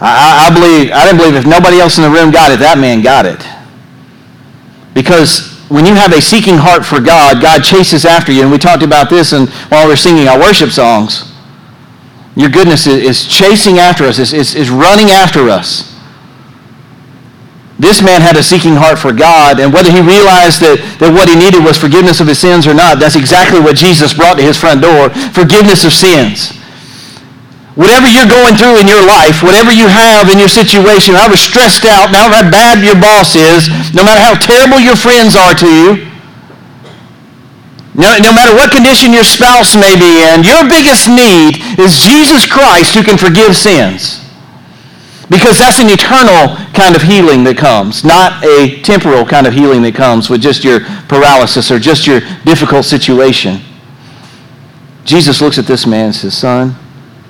I, 0.00 0.48
I, 0.48 0.54
believe, 0.54 0.92
I 0.92 1.04
didn't 1.04 1.18
believe 1.18 1.34
if 1.34 1.46
nobody 1.46 1.78
else 1.78 1.98
in 1.98 2.04
the 2.04 2.10
room 2.10 2.30
got 2.30 2.50
it, 2.52 2.58
that 2.60 2.78
man 2.78 3.02
got 3.02 3.26
it. 3.26 3.44
Because 4.94 5.60
when 5.68 5.84
you 5.84 5.94
have 5.94 6.12
a 6.12 6.20
seeking 6.20 6.56
heart 6.56 6.84
for 6.84 7.00
God, 7.00 7.42
God 7.42 7.62
chases 7.62 8.04
after 8.04 8.32
you. 8.32 8.42
And 8.42 8.50
we 8.50 8.58
talked 8.58 8.82
about 8.82 9.10
this 9.10 9.32
and 9.32 9.48
while 9.68 9.86
we 9.86 9.92
are 9.92 9.96
singing 9.96 10.26
our 10.26 10.38
worship 10.38 10.70
songs. 10.70 11.29
Your 12.40 12.48
goodness 12.48 12.88
is, 12.88 13.28
chasing 13.28 13.76
after 13.76 14.08
us, 14.08 14.16
is, 14.16 14.32
is, 14.32 14.56
is 14.56 14.72
running 14.72 15.12
after 15.12 15.52
us. 15.52 15.92
This 17.76 18.00
man 18.00 18.24
had 18.24 18.36
a 18.36 18.42
seeking 18.42 18.72
heart 18.72 18.96
for 18.96 19.12
God, 19.12 19.60
and 19.60 19.68
whether 19.68 19.92
he 19.92 20.00
realized 20.00 20.64
that, 20.64 20.80
that 21.04 21.12
what 21.12 21.28
he 21.28 21.36
needed 21.36 21.60
was 21.60 21.76
forgiveness 21.76 22.16
of 22.16 22.32
his 22.32 22.40
sins 22.40 22.64
or 22.64 22.72
not, 22.72 22.96
that's 22.96 23.12
exactly 23.12 23.60
what 23.60 23.76
Jesus 23.76 24.16
brought 24.16 24.40
to 24.40 24.44
his 24.44 24.56
front 24.56 24.80
door 24.80 25.12
forgiveness 25.36 25.84
of 25.84 25.92
sins. 25.92 26.56
Whatever 27.76 28.08
you're 28.08 28.28
going 28.28 28.56
through 28.56 28.80
in 28.80 28.88
your 28.88 29.04
life, 29.04 29.44
whatever 29.44 29.68
you 29.68 29.84
have 29.84 30.32
in 30.32 30.40
your 30.40 30.48
situation, 30.48 31.20
however 31.20 31.36
stressed 31.36 31.84
out, 31.84 32.08
however 32.08 32.48
bad 32.48 32.80
your 32.80 32.96
boss 32.96 33.36
is, 33.36 33.68
no 33.92 34.00
matter 34.00 34.20
how 34.20 34.32
terrible 34.32 34.80
your 34.80 34.96
friends 34.96 35.36
are 35.36 35.52
to 35.60 35.68
you, 35.68 36.09
no, 38.00 38.16
no 38.18 38.32
matter 38.32 38.56
what 38.56 38.72
condition 38.72 39.12
your 39.12 39.24
spouse 39.24 39.76
may 39.76 39.92
be 39.92 40.24
in, 40.32 40.42
your 40.42 40.64
biggest 40.64 41.06
need 41.06 41.60
is 41.78 42.00
Jesus 42.00 42.48
Christ 42.48 42.94
who 42.94 43.02
can 43.04 43.18
forgive 43.18 43.54
sins. 43.54 44.24
Because 45.28 45.58
that's 45.58 45.78
an 45.78 45.88
eternal 45.88 46.56
kind 46.72 46.96
of 46.96 47.02
healing 47.02 47.44
that 47.44 47.56
comes, 47.56 48.02
not 48.02 48.42
a 48.42 48.80
temporal 48.82 49.24
kind 49.24 49.46
of 49.46 49.52
healing 49.52 49.82
that 49.82 49.94
comes 49.94 50.28
with 50.28 50.40
just 50.40 50.64
your 50.64 50.80
paralysis 51.08 51.70
or 51.70 51.78
just 51.78 52.06
your 52.06 52.20
difficult 52.44 52.84
situation. 52.84 53.60
Jesus 55.04 55.40
looks 55.40 55.58
at 55.58 55.66
this 55.66 55.86
man 55.86 56.06
and 56.06 56.14
says, 56.14 56.36
Son, 56.36 56.74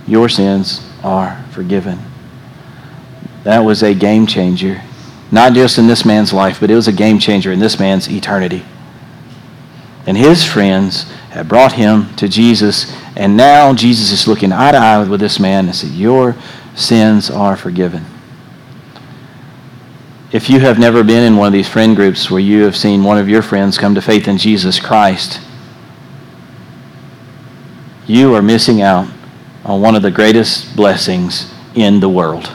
your 0.06 0.28
sins 0.28 0.86
are 1.02 1.44
forgiven. 1.50 1.98
That 3.44 3.60
was 3.60 3.82
a 3.82 3.94
game 3.94 4.26
changer, 4.26 4.82
not 5.30 5.52
just 5.52 5.78
in 5.78 5.86
this 5.86 6.04
man's 6.04 6.32
life, 6.32 6.60
but 6.60 6.70
it 6.70 6.74
was 6.74 6.88
a 6.88 6.92
game 6.92 7.18
changer 7.18 7.52
in 7.52 7.58
this 7.58 7.78
man's 7.78 8.08
eternity. 8.08 8.64
And 10.10 10.18
his 10.18 10.44
friends 10.44 11.04
had 11.30 11.48
brought 11.48 11.74
him 11.74 12.12
to 12.16 12.28
Jesus, 12.28 12.92
and 13.14 13.36
now 13.36 13.72
Jesus 13.72 14.10
is 14.10 14.26
looking 14.26 14.50
eye 14.50 14.72
to 14.72 14.76
eye 14.76 15.04
with 15.04 15.20
this 15.20 15.38
man 15.38 15.66
and 15.66 15.76
said, 15.76 15.90
Your 15.90 16.34
sins 16.74 17.30
are 17.30 17.56
forgiven. 17.56 18.04
If 20.32 20.50
you 20.50 20.58
have 20.58 20.80
never 20.80 21.04
been 21.04 21.22
in 21.22 21.36
one 21.36 21.46
of 21.46 21.52
these 21.52 21.68
friend 21.68 21.94
groups 21.94 22.28
where 22.28 22.40
you 22.40 22.64
have 22.64 22.76
seen 22.76 23.04
one 23.04 23.18
of 23.18 23.28
your 23.28 23.40
friends 23.40 23.78
come 23.78 23.94
to 23.94 24.02
faith 24.02 24.26
in 24.26 24.36
Jesus 24.36 24.80
Christ, 24.80 25.40
you 28.08 28.34
are 28.34 28.42
missing 28.42 28.82
out 28.82 29.08
on 29.64 29.80
one 29.80 29.94
of 29.94 30.02
the 30.02 30.10
greatest 30.10 30.74
blessings 30.74 31.54
in 31.76 32.00
the 32.00 32.08
world. 32.08 32.50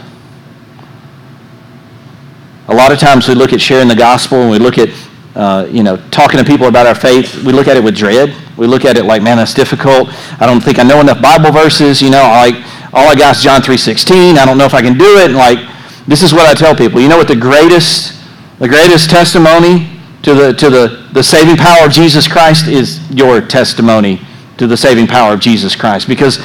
A 2.68 2.76
lot 2.76 2.92
of 2.92 3.00
times 3.00 3.30
we 3.30 3.34
look 3.34 3.54
at 3.54 3.62
sharing 3.62 3.88
the 3.88 3.96
gospel 3.96 4.40
and 4.42 4.52
we 4.52 4.60
look 4.60 4.78
at 4.78 4.90
uh, 5.36 5.68
you 5.70 5.84
know, 5.84 5.98
talking 6.12 6.40
to 6.40 6.46
people 6.46 6.68
about 6.68 6.88
our 6.88 6.96
faith, 6.96 7.44
we 7.44 7.52
look 7.52 7.68
at 7.68 7.76
it 7.76 7.84
with 7.84 7.96
dread. 7.96 8.34
We 8.58 8.68
look 8.68 8.86
at 8.86 8.98
it 8.98 9.04
like, 9.04 9.22
man, 9.22 9.36
that's 9.36 9.54
difficult. 9.54 10.10
I 10.42 10.46
don't 10.46 10.62
think 10.62 10.80
I 10.80 10.84
know 10.84 11.02
enough 11.02 11.22
Bible 11.22 11.52
verses. 11.52 12.02
You 12.02 12.10
know, 12.10 12.24
like 12.24 12.56
all 12.94 13.10
I 13.10 13.16
got 13.16 13.36
is 13.36 13.44
John 13.44 13.62
3.16. 13.62 14.38
I 14.38 14.46
don't 14.46 14.58
know 14.58 14.66
if 14.66 14.74
I 14.74 14.82
can 14.82 14.98
do 14.98 15.20
it. 15.20 15.26
And 15.26 15.36
like, 15.36 15.60
this 16.08 16.24
is 16.24 16.34
what 16.34 16.48
I 16.48 16.54
tell 16.54 16.74
people. 16.74 17.02
You 17.02 17.10
know 17.10 17.18
what 17.18 17.28
the 17.28 17.36
greatest, 17.36 18.18
the 18.60 18.70
greatest 18.70 19.10
testimony 19.10 20.00
to 20.24 20.34
the, 20.34 20.54
to 20.54 20.70
the, 20.70 21.10
the 21.12 21.22
saving 21.22 21.58
power 21.58 21.86
of 21.86 21.92
Jesus 21.92 22.28
Christ 22.28 22.68
is 22.68 23.02
your 23.12 23.42
testimony 23.42 24.22
to 24.58 24.68
the 24.68 24.78
saving 24.78 25.08
power 25.08 25.34
of 25.34 25.42
Jesus 25.42 25.76
Christ. 25.76 26.08
Because 26.08 26.40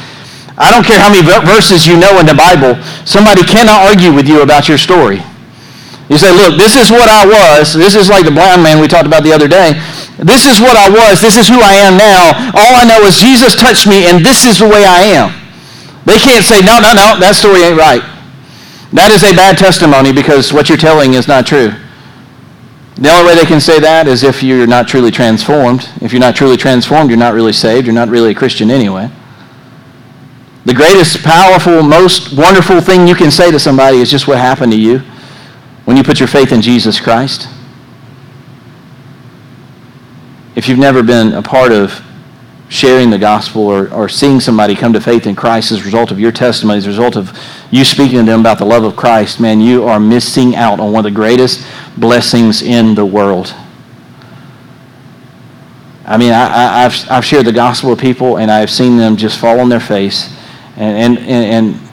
I 0.59 0.70
don't 0.72 0.85
care 0.85 0.98
how 0.98 1.09
many 1.09 1.22
verses 1.46 1.87
you 1.87 1.96
know 1.96 2.18
in 2.18 2.26
the 2.26 2.35
Bible, 2.35 2.83
somebody 3.07 3.44
cannot 3.44 3.87
argue 3.87 4.12
with 4.12 4.26
you 4.26 4.42
about 4.42 4.68
your 4.68 4.79
story. 4.79 5.22
You 6.11 6.18
say, 6.18 6.35
look, 6.35 6.59
this 6.59 6.75
is 6.75 6.90
what 6.90 7.07
I 7.07 7.23
was. 7.23 7.73
This 7.73 7.94
is 7.94 8.11
like 8.11 8.25
the 8.25 8.35
blind 8.35 8.64
man 8.64 8.81
we 8.81 8.88
talked 8.88 9.07
about 9.07 9.23
the 9.23 9.33
other 9.33 9.46
day. 9.46 9.79
This 10.18 10.44
is 10.44 10.59
what 10.59 10.75
I 10.75 10.90
was. 10.90 11.23
This 11.23 11.38
is 11.38 11.46
who 11.46 11.62
I 11.62 11.75
am 11.87 11.96
now. 11.96 12.51
All 12.51 12.75
I 12.75 12.83
know 12.83 13.07
is 13.07 13.20
Jesus 13.20 13.55
touched 13.55 13.87
me, 13.87 14.11
and 14.11 14.27
this 14.27 14.44
is 14.44 14.59
the 14.59 14.66
way 14.66 14.85
I 14.85 15.07
am. 15.14 15.31
They 16.05 16.18
can't 16.18 16.44
say, 16.44 16.61
no, 16.66 16.83
no, 16.83 16.90
no, 16.90 17.14
that 17.23 17.38
story 17.38 17.62
ain't 17.62 17.79
right. 17.79 18.03
That 18.92 19.12
is 19.14 19.23
a 19.23 19.33
bad 19.37 19.57
testimony 19.57 20.12
because 20.12 20.53
what 20.53 20.68
you're 20.68 20.77
telling 20.77 21.14
is 21.14 21.29
not 21.29 21.46
true. 21.46 21.70
The 22.96 23.09
only 23.09 23.31
way 23.31 23.37
they 23.37 23.46
can 23.46 23.61
say 23.61 23.79
that 23.79 24.09
is 24.09 24.25
if 24.25 24.42
you're 24.42 24.66
not 24.66 24.88
truly 24.88 25.12
transformed. 25.12 25.88
If 26.03 26.12
you're 26.12 26.20
not 26.20 26.35
truly 26.35 26.57
transformed, 26.57 27.11
you're 27.11 27.20
not 27.20 27.35
really 27.35 27.53
saved. 27.53 27.87
You're 27.87 27.94
not 27.94 28.09
really 28.09 28.33
a 28.33 28.35
Christian 28.35 28.68
anyway. 28.68 29.09
The 30.64 30.75
greatest, 30.75 31.23
powerful, 31.23 31.85
most 31.85 32.37
wonderful 32.37 32.81
thing 32.81 33.07
you 33.07 33.14
can 33.14 33.31
say 33.31 33.53
to 33.53 33.61
somebody 33.61 33.99
is 33.99 34.11
just 34.11 34.27
what 34.27 34.38
happened 34.38 34.73
to 34.73 34.79
you 34.79 35.03
when 35.90 35.96
you 35.96 36.05
put 36.05 36.20
your 36.20 36.29
faith 36.29 36.53
in 36.53 36.62
Jesus 36.62 37.00
Christ. 37.00 37.48
If 40.55 40.68
you've 40.68 40.79
never 40.79 41.03
been 41.03 41.33
a 41.33 41.42
part 41.42 41.72
of 41.72 42.00
sharing 42.68 43.11
the 43.11 43.18
gospel 43.18 43.62
or, 43.62 43.92
or 43.92 44.09
seeing 44.09 44.38
somebody 44.38 44.76
come 44.76 44.92
to 44.92 45.00
faith 45.00 45.26
in 45.26 45.35
Christ 45.35 45.72
as 45.72 45.81
a 45.81 45.83
result 45.83 46.12
of 46.12 46.20
your 46.20 46.31
testimony, 46.31 46.79
as 46.79 46.87
a 46.87 46.90
result 46.90 47.16
of 47.16 47.37
you 47.72 47.85
speaking 47.85 48.18
to 48.20 48.24
them 48.24 48.38
about 48.38 48.59
the 48.59 48.64
love 48.64 48.85
of 48.85 48.94
Christ, 48.94 49.40
man, 49.40 49.61
you 49.61 49.83
are 49.83 49.98
missing 49.98 50.55
out 50.55 50.79
on 50.79 50.92
one 50.92 51.05
of 51.05 51.12
the 51.12 51.16
greatest 51.16 51.66
blessings 51.96 52.62
in 52.62 52.94
the 52.94 53.05
world. 53.05 53.53
I 56.05 56.16
mean, 56.18 56.31
I, 56.31 56.83
have 56.83 57.11
I've 57.11 57.24
shared 57.24 57.46
the 57.46 57.53
gospel 57.53 57.90
with 57.90 57.98
people 57.98 58.38
and 58.38 58.48
I've 58.48 58.70
seen 58.70 58.96
them 58.96 59.16
just 59.16 59.40
fall 59.40 59.59
on 59.59 59.68
their 59.68 59.81
face. 59.81 60.33
And, 60.76 61.18
and, 61.18 61.29
and, 61.29 61.66
and 61.66 61.90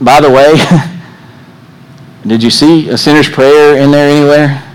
by 0.00 0.22
the 0.22 0.30
way, 0.30 0.54
did 2.26 2.42
you 2.42 2.50
see 2.50 2.88
a 2.88 2.98
sinner's 2.98 3.28
prayer 3.28 3.76
in 3.76 3.90
there 3.90 4.08
anywhere? 4.08 4.68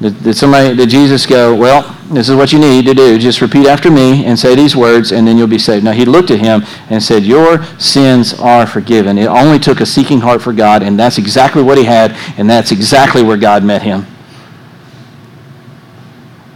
Did, 0.00 0.22
did 0.22 0.36
somebody, 0.36 0.76
did 0.76 0.88
Jesus 0.88 1.24
go, 1.24 1.54
well, 1.54 1.96
this 2.12 2.28
is 2.28 2.36
what 2.36 2.52
you 2.52 2.58
need 2.58 2.84
to 2.84 2.94
do. 2.94 3.18
Just 3.18 3.40
repeat 3.40 3.66
after 3.66 3.90
me 3.90 4.24
and 4.26 4.38
say 4.38 4.54
these 4.54 4.76
words, 4.76 5.12
and 5.12 5.26
then 5.26 5.38
you'll 5.38 5.46
be 5.46 5.58
saved. 5.58 5.84
Now, 5.84 5.92
he 5.92 6.04
looked 6.04 6.30
at 6.30 6.38
him 6.38 6.62
and 6.90 7.02
said, 7.02 7.22
Your 7.22 7.64
sins 7.78 8.34
are 8.34 8.66
forgiven. 8.66 9.16
It 9.16 9.26
only 9.26 9.58
took 9.58 9.80
a 9.80 9.86
seeking 9.86 10.20
heart 10.20 10.42
for 10.42 10.52
God, 10.52 10.82
and 10.82 10.98
that's 10.98 11.16
exactly 11.16 11.62
what 11.62 11.78
he 11.78 11.84
had, 11.84 12.12
and 12.38 12.48
that's 12.48 12.72
exactly 12.72 13.22
where 13.22 13.38
God 13.38 13.64
met 13.64 13.82
him. 13.82 14.06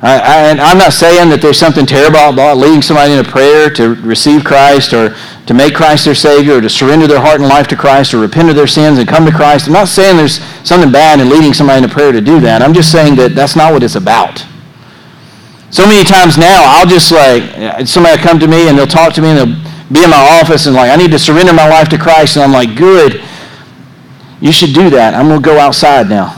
I, 0.00 0.50
I'm 0.50 0.78
not 0.78 0.92
saying 0.92 1.28
that 1.30 1.42
there's 1.42 1.58
something 1.58 1.84
terrible 1.84 2.20
about 2.20 2.56
leading 2.56 2.82
somebody 2.82 3.14
in 3.14 3.18
a 3.18 3.24
prayer 3.24 3.68
to 3.70 3.94
receive 3.96 4.44
Christ 4.44 4.92
or 4.92 5.16
to 5.46 5.54
make 5.54 5.74
Christ 5.74 6.04
their 6.04 6.14
Savior 6.14 6.58
or 6.58 6.60
to 6.60 6.70
surrender 6.70 7.08
their 7.08 7.20
heart 7.20 7.40
and 7.40 7.48
life 7.48 7.66
to 7.68 7.76
Christ 7.76 8.14
or 8.14 8.18
repent 8.18 8.48
of 8.48 8.54
their 8.54 8.68
sins 8.68 8.98
and 8.98 9.08
come 9.08 9.26
to 9.26 9.32
Christ. 9.32 9.66
I'm 9.66 9.72
not 9.72 9.88
saying 9.88 10.16
there's 10.16 10.38
something 10.62 10.92
bad 10.92 11.18
in 11.18 11.28
leading 11.28 11.52
somebody 11.52 11.82
in 11.82 11.90
a 11.90 11.92
prayer 11.92 12.12
to 12.12 12.20
do 12.20 12.38
that. 12.40 12.62
I'm 12.62 12.74
just 12.74 12.92
saying 12.92 13.16
that 13.16 13.34
that's 13.34 13.56
not 13.56 13.72
what 13.72 13.82
it's 13.82 13.96
about. 13.96 14.46
So 15.70 15.84
many 15.84 16.04
times 16.04 16.38
now, 16.38 16.62
I'll 16.78 16.86
just 16.86 17.10
like, 17.10 17.88
somebody 17.88 18.16
will 18.16 18.24
come 18.24 18.38
to 18.38 18.46
me 18.46 18.68
and 18.68 18.78
they'll 18.78 18.86
talk 18.86 19.14
to 19.14 19.20
me 19.20 19.30
and 19.30 19.38
they'll 19.38 19.64
be 19.90 20.04
in 20.04 20.10
my 20.10 20.38
office 20.40 20.66
and 20.66 20.76
like, 20.76 20.90
I 20.90 20.96
need 20.96 21.10
to 21.10 21.18
surrender 21.18 21.52
my 21.52 21.68
life 21.68 21.88
to 21.88 21.98
Christ. 21.98 22.36
And 22.36 22.44
I'm 22.44 22.52
like, 22.52 22.76
good. 22.76 23.20
You 24.40 24.52
should 24.52 24.74
do 24.74 24.90
that. 24.90 25.14
I'm 25.14 25.26
going 25.26 25.42
to 25.42 25.44
go 25.44 25.58
outside 25.58 26.08
now. 26.08 26.37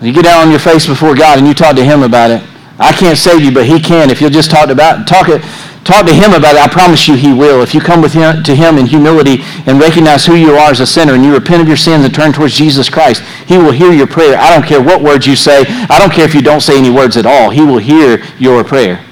You 0.00 0.12
get 0.12 0.24
down 0.24 0.46
on 0.46 0.50
your 0.50 0.60
face 0.60 0.86
before 0.86 1.14
God 1.14 1.38
and 1.38 1.46
you 1.46 1.54
talk 1.54 1.76
to 1.76 1.84
him 1.84 2.02
about 2.02 2.30
it. 2.30 2.42
I 2.78 2.92
can't 2.92 3.16
save 3.16 3.40
you, 3.40 3.52
but 3.52 3.64
he 3.64 3.80
can. 3.80 4.10
If 4.10 4.20
you'll 4.20 4.30
just 4.30 4.50
talk 4.50 4.68
about 4.68 5.08
talk 5.08 5.28
it, 5.30 5.40
talk 5.84 6.04
to 6.06 6.12
him 6.12 6.34
about 6.34 6.56
it, 6.56 6.60
I 6.60 6.68
promise 6.68 7.08
you 7.08 7.14
he 7.14 7.32
will. 7.32 7.62
If 7.62 7.72
you 7.72 7.80
come 7.80 8.02
with 8.02 8.12
him, 8.12 8.42
to 8.42 8.54
him 8.54 8.76
in 8.76 8.84
humility 8.84 9.38
and 9.66 9.80
recognize 9.80 10.26
who 10.26 10.34
you 10.34 10.52
are 10.52 10.70
as 10.70 10.80
a 10.80 10.86
sinner 10.86 11.14
and 11.14 11.24
you 11.24 11.32
repent 11.32 11.62
of 11.62 11.68
your 11.68 11.78
sins 11.78 12.04
and 12.04 12.14
turn 12.14 12.34
towards 12.34 12.54
Jesus 12.54 12.90
Christ, 12.90 13.22
he 13.46 13.56
will 13.56 13.72
hear 13.72 13.92
your 13.92 14.06
prayer. 14.06 14.36
I 14.36 14.54
don't 14.54 14.66
care 14.66 14.82
what 14.82 15.02
words 15.02 15.26
you 15.26 15.36
say. 15.36 15.64
I 15.66 15.98
don't 15.98 16.12
care 16.12 16.26
if 16.26 16.34
you 16.34 16.42
don't 16.42 16.60
say 16.60 16.78
any 16.78 16.90
words 16.90 17.16
at 17.16 17.24
all. 17.24 17.48
He 17.48 17.62
will 17.62 17.78
hear 17.78 18.22
your 18.38 18.62
prayer. 18.64 19.02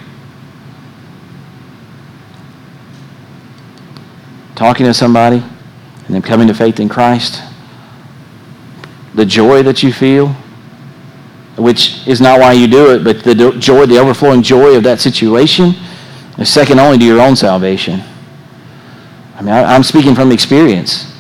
Talking 4.55 4.85
to 4.85 4.93
somebody 4.93 5.39
and 5.39 6.15
then 6.15 6.23
coming 6.23 6.49
to 6.49 6.55
faith 6.55 6.79
in 6.79 6.91
Christ, 6.91 7.43
the 9.15 9.25
joy 9.25 9.63
that 9.63 9.83
you 9.83 9.91
feel, 9.93 10.37
which 11.57 12.07
is 12.07 12.21
not 12.21 12.41
why 12.41 12.53
you 12.53 12.67
do 12.67 12.91
it, 12.95 13.05
but 13.05 13.23
the 13.23 13.35
joy, 13.59 13.87
the 13.87 13.99
overflowing 13.99 14.43
joy 14.43 14.77
of 14.77 14.83
that 14.83 15.01
situation 15.01 15.75
is 16.39 16.53
second 16.53 16.81
only 16.81 16.99
to 16.99 17.05
your 17.05 17.21
own 17.21 17.37
salvation. 17.37 18.03
I 19.37 19.43
mean, 19.43 19.55
I, 19.55 19.75
am 19.75 19.83
speaking 19.83 20.15
from 20.15 20.33
experience. 20.33 21.13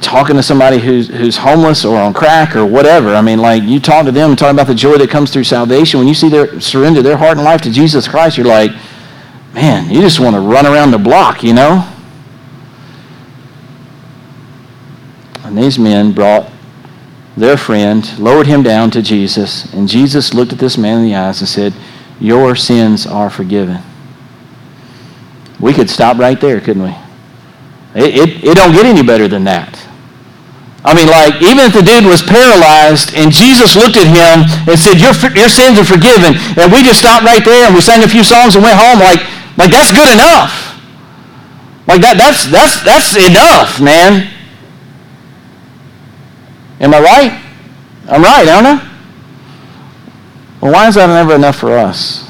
Talking 0.00 0.36
to 0.36 0.42
somebody 0.42 0.78
who's, 0.78 1.08
who's 1.08 1.36
homeless 1.36 1.84
or 1.84 1.96
on 1.98 2.12
crack 2.12 2.56
or 2.56 2.66
whatever. 2.66 3.14
I 3.14 3.20
mean, 3.20 3.38
like, 3.38 3.62
you 3.62 3.80
talk 3.80 4.04
to 4.06 4.12
them, 4.12 4.34
talking 4.36 4.56
about 4.56 4.66
the 4.66 4.74
joy 4.74 4.98
that 4.98 5.10
comes 5.10 5.32
through 5.32 5.44
salvation. 5.44 5.98
When 5.98 6.08
you 6.08 6.14
see 6.14 6.28
their 6.28 6.60
surrender 6.60 7.02
their 7.02 7.16
heart 7.16 7.38
and 7.38 7.44
life 7.44 7.60
to 7.62 7.70
Jesus 7.70 8.08
Christ, 8.08 8.36
you're 8.36 8.46
like, 8.46 8.72
man, 9.52 9.90
you 9.90 10.00
just 10.00 10.20
want 10.20 10.34
to 10.34 10.40
run 10.40 10.66
around 10.66 10.90
the 10.90 10.98
block, 10.98 11.42
you 11.42 11.54
know? 11.54 11.88
And 15.44 15.56
these 15.56 15.78
men 15.78 16.12
brought 16.12 16.50
their 17.38 17.56
friend, 17.56 18.18
lowered 18.18 18.46
him 18.46 18.62
down 18.62 18.90
to 18.92 19.02
Jesus, 19.02 19.72
and 19.72 19.88
Jesus 19.88 20.34
looked 20.34 20.52
at 20.52 20.58
this 20.58 20.76
man 20.76 20.98
in 20.98 21.04
the 21.04 21.14
eyes 21.14 21.40
and 21.40 21.48
said, 21.48 21.74
Your 22.20 22.56
sins 22.56 23.06
are 23.06 23.30
forgiven. 23.30 23.82
We 25.60 25.72
could 25.72 25.90
stop 25.90 26.18
right 26.18 26.40
there, 26.40 26.60
couldn't 26.60 26.82
we? 26.82 26.94
It, 27.94 28.14
it, 28.14 28.44
it 28.44 28.54
don't 28.56 28.72
get 28.72 28.86
any 28.86 29.02
better 29.02 29.26
than 29.26 29.44
that. 29.44 29.74
I 30.84 30.94
mean, 30.94 31.10
like, 31.10 31.42
even 31.42 31.66
if 31.66 31.74
the 31.74 31.82
dude 31.82 32.06
was 32.06 32.22
paralyzed 32.22 33.12
and 33.18 33.34
Jesus 33.34 33.74
looked 33.74 33.98
at 33.98 34.06
him 34.06 34.46
and 34.70 34.78
said, 34.78 35.02
your, 35.02 35.10
your 35.34 35.50
sins 35.50 35.76
are 35.76 35.84
forgiven, 35.84 36.38
and 36.54 36.70
we 36.70 36.86
just 36.86 37.02
stopped 37.02 37.26
right 37.26 37.42
there 37.44 37.66
and 37.66 37.74
we 37.74 37.82
sang 37.82 38.02
a 38.06 38.08
few 38.08 38.22
songs 38.22 38.54
and 38.54 38.62
went 38.62 38.78
home, 38.78 39.02
like, 39.02 39.18
like 39.58 39.74
that's 39.74 39.90
good 39.90 40.06
enough. 40.06 40.78
Like, 41.90 42.00
that, 42.06 42.14
that's, 42.14 42.46
that's, 42.46 42.84
that's 42.86 43.18
enough, 43.18 43.82
man. 43.82 44.30
Am 46.80 46.94
I 46.94 47.00
right? 47.00 47.44
I'm 48.08 48.22
right, 48.22 48.48
aren't 48.48 48.66
I? 48.66 48.88
Well, 50.60 50.72
why 50.72 50.88
is 50.88 50.94
that 50.94 51.06
never 51.06 51.34
enough 51.34 51.56
for 51.56 51.72
us? 51.76 52.24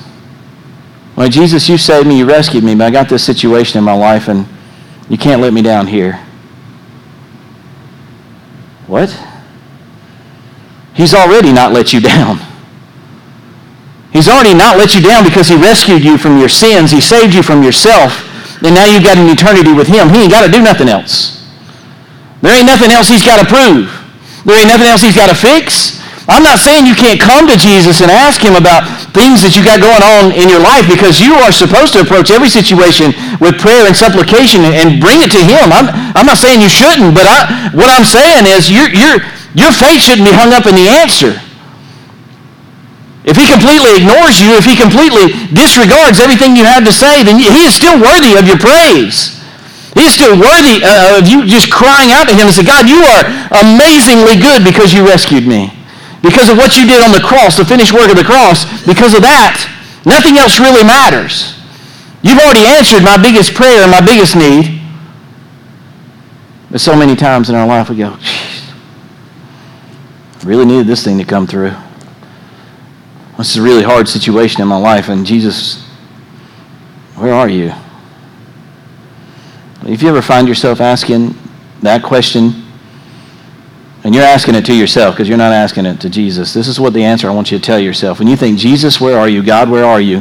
Well, 1.16 1.28
Jesus, 1.28 1.68
you 1.68 1.78
saved 1.78 2.06
me, 2.06 2.18
you 2.18 2.26
rescued 2.26 2.62
me, 2.62 2.74
but 2.74 2.86
I 2.86 2.90
got 2.90 3.08
this 3.08 3.24
situation 3.24 3.78
in 3.78 3.84
my 3.84 3.94
life 3.94 4.28
and 4.28 4.46
you 5.08 5.18
can't 5.18 5.40
let 5.40 5.52
me 5.52 5.62
down 5.62 5.86
here. 5.86 6.14
What? 8.86 9.10
He's 10.94 11.14
already 11.14 11.52
not 11.52 11.72
let 11.72 11.92
you 11.92 12.00
down. 12.00 12.38
He's 14.12 14.28
already 14.28 14.54
not 14.54 14.78
let 14.78 14.94
you 14.94 15.02
down 15.02 15.24
because 15.24 15.48
he 15.48 15.56
rescued 15.56 16.02
you 16.02 16.18
from 16.18 16.38
your 16.38 16.48
sins. 16.48 16.90
He 16.90 17.00
saved 17.00 17.34
you 17.34 17.42
from 17.42 17.62
yourself. 17.62 18.24
And 18.62 18.74
now 18.74 18.84
you've 18.86 19.04
got 19.04 19.18
an 19.18 19.28
eternity 19.28 19.72
with 19.72 19.86
him. 19.86 20.08
He 20.08 20.22
ain't 20.22 20.30
got 20.30 20.46
to 20.46 20.50
do 20.50 20.62
nothing 20.62 20.88
else. 20.88 21.46
There 22.42 22.56
ain't 22.56 22.66
nothing 22.66 22.90
else 22.90 23.08
he's 23.08 23.24
got 23.24 23.40
to 23.40 23.46
prove. 23.46 23.97
There 24.48 24.56
ain't 24.56 24.72
nothing 24.72 24.88
else 24.88 25.04
he's 25.04 25.12
got 25.12 25.28
to 25.28 25.36
fix. 25.36 26.00
I'm 26.24 26.40
not 26.40 26.56
saying 26.56 26.88
you 26.88 26.96
can't 26.96 27.20
come 27.20 27.44
to 27.48 27.56
Jesus 27.56 28.00
and 28.00 28.08
ask 28.08 28.40
him 28.40 28.56
about 28.56 28.88
things 29.12 29.44
that 29.44 29.52
you 29.56 29.64
got 29.64 29.80
going 29.80 30.00
on 30.00 30.32
in 30.32 30.48
your 30.48 30.60
life 30.60 30.88
because 30.88 31.20
you 31.20 31.36
are 31.40 31.52
supposed 31.52 31.92
to 31.96 32.00
approach 32.00 32.32
every 32.32 32.48
situation 32.48 33.12
with 33.44 33.60
prayer 33.60 33.84
and 33.84 33.92
supplication 33.92 34.64
and 34.64 35.00
bring 35.04 35.20
it 35.20 35.32
to 35.36 35.40
him. 35.40 35.68
I'm, 35.68 35.88
I'm 36.16 36.24
not 36.24 36.40
saying 36.40 36.64
you 36.64 36.72
shouldn't, 36.72 37.12
but 37.12 37.28
I, 37.28 37.72
what 37.76 37.92
I'm 37.92 38.08
saying 38.08 38.48
is 38.48 38.72
your, 38.72 38.88
your, 38.88 39.20
your 39.52 39.72
faith 39.72 40.04
shouldn't 40.04 40.24
be 40.24 40.32
hung 40.32 40.56
up 40.56 40.64
in 40.64 40.76
the 40.76 40.88
answer. 40.88 41.36
If 43.28 43.36
he 43.36 43.44
completely 43.44 44.00
ignores 44.00 44.40
you, 44.40 44.56
if 44.56 44.64
he 44.64 44.76
completely 44.76 45.32
disregards 45.52 46.20
everything 46.24 46.56
you 46.56 46.64
have 46.64 46.88
to 46.88 46.92
say, 46.92 47.20
then 47.20 47.36
he 47.36 47.68
is 47.68 47.76
still 47.76 48.00
worthy 48.00 48.36
of 48.40 48.48
your 48.48 48.56
praise. 48.56 49.37
He's 49.98 50.14
still 50.14 50.38
worthy 50.38 50.78
uh, 50.86 51.18
of 51.18 51.26
you 51.26 51.42
just 51.42 51.74
crying 51.74 52.14
out 52.14 52.30
to 52.30 52.34
him 52.34 52.46
and 52.46 52.54
say, 52.54 52.62
God, 52.62 52.86
you 52.86 53.02
are 53.02 53.26
amazingly 53.66 54.38
good 54.38 54.62
because 54.62 54.94
you 54.94 55.02
rescued 55.02 55.42
me. 55.42 55.74
Because 56.22 56.48
of 56.48 56.56
what 56.56 56.78
you 56.78 56.86
did 56.86 57.02
on 57.02 57.10
the 57.10 57.18
cross, 57.18 57.56
the 57.56 57.64
finished 57.64 57.92
work 57.92 58.08
of 58.10 58.16
the 58.16 58.22
cross, 58.22 58.62
because 58.86 59.14
of 59.14 59.22
that, 59.22 59.58
nothing 60.06 60.38
else 60.38 60.60
really 60.60 60.86
matters. 60.86 61.58
You've 62.22 62.38
already 62.38 62.66
answered 62.66 63.02
my 63.02 63.20
biggest 63.20 63.54
prayer 63.54 63.82
and 63.82 63.90
my 63.90 64.00
biggest 64.00 64.36
need. 64.36 64.80
But 66.70 66.80
so 66.80 66.94
many 66.94 67.16
times 67.16 67.50
in 67.50 67.56
our 67.56 67.66
life 67.66 67.90
we 67.90 67.96
go, 67.96 68.10
Jeez, 68.22 68.72
I 70.42 70.46
really 70.46 70.64
needed 70.64 70.86
this 70.86 71.02
thing 71.02 71.18
to 71.18 71.24
come 71.24 71.46
through. 71.46 71.74
This 73.36 73.50
is 73.50 73.56
a 73.56 73.62
really 73.62 73.82
hard 73.82 74.08
situation 74.08 74.62
in 74.62 74.68
my 74.68 74.76
life, 74.76 75.08
and 75.08 75.26
Jesus, 75.26 75.82
where 77.16 77.34
are 77.34 77.48
you? 77.48 77.72
If 79.88 80.02
you 80.02 80.08
ever 80.10 80.20
find 80.20 80.46
yourself 80.46 80.82
asking 80.82 81.34
that 81.80 82.02
question, 82.02 82.66
and 84.04 84.14
you're 84.14 84.24
asking 84.24 84.54
it 84.54 84.66
to 84.66 84.74
yourself 84.74 85.14
because 85.14 85.28
you're 85.28 85.38
not 85.38 85.52
asking 85.52 85.86
it 85.86 86.00
to 86.02 86.10
Jesus, 86.10 86.52
this 86.52 86.68
is 86.68 86.78
what 86.78 86.92
the 86.92 87.02
answer 87.02 87.26
I 87.26 87.32
want 87.32 87.50
you 87.50 87.58
to 87.58 87.64
tell 87.64 87.78
yourself. 87.78 88.18
When 88.18 88.28
you 88.28 88.36
think, 88.36 88.58
Jesus, 88.58 89.00
where 89.00 89.18
are 89.18 89.28
you? 89.28 89.42
God, 89.42 89.70
where 89.70 89.84
are 89.84 90.00
you? 90.00 90.20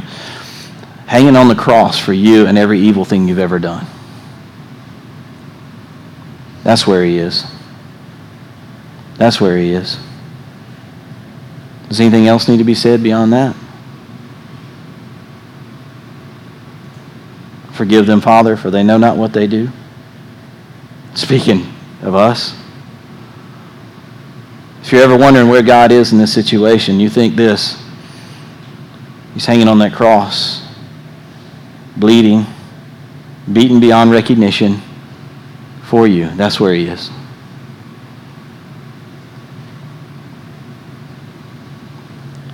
Hanging 1.05 1.35
on 1.35 1.49
the 1.49 1.55
cross 1.55 1.99
for 1.99 2.13
you 2.13 2.47
and 2.47 2.57
every 2.57 2.79
evil 2.79 3.03
thing 3.03 3.27
you've 3.27 3.39
ever 3.39 3.59
done. 3.59 3.85
That's 6.63 6.87
where 6.87 7.03
he 7.03 7.17
is. 7.17 7.45
That's 9.17 9.41
where 9.41 9.57
he 9.57 9.71
is. 9.71 9.99
Does 11.89 11.99
anything 11.99 12.27
else 12.27 12.47
need 12.47 12.57
to 12.57 12.63
be 12.63 12.75
said 12.75 13.03
beyond 13.03 13.33
that? 13.33 13.55
Forgive 17.77 18.07
them, 18.07 18.21
Father, 18.21 18.57
for 18.57 18.71
they 18.71 18.81
know 18.81 18.97
not 18.97 19.17
what 19.17 19.33
they 19.33 19.45
do. 19.45 19.69
Speaking 21.13 21.71
of 22.01 22.15
us, 22.15 22.59
if 24.81 24.91
you're 24.91 25.03
ever 25.03 25.15
wondering 25.15 25.47
where 25.47 25.61
God 25.61 25.91
is 25.91 26.11
in 26.11 26.17
this 26.17 26.33
situation, 26.33 26.99
you 26.99 27.07
think 27.07 27.35
this 27.35 27.79
He's 29.35 29.45
hanging 29.45 29.67
on 29.67 29.77
that 29.77 29.93
cross, 29.93 30.65
bleeding, 31.95 32.47
beaten 33.53 33.79
beyond 33.79 34.09
recognition 34.09 34.81
for 35.83 36.07
you. 36.07 36.29
That's 36.31 36.59
where 36.59 36.73
He 36.73 36.87
is. 36.87 37.11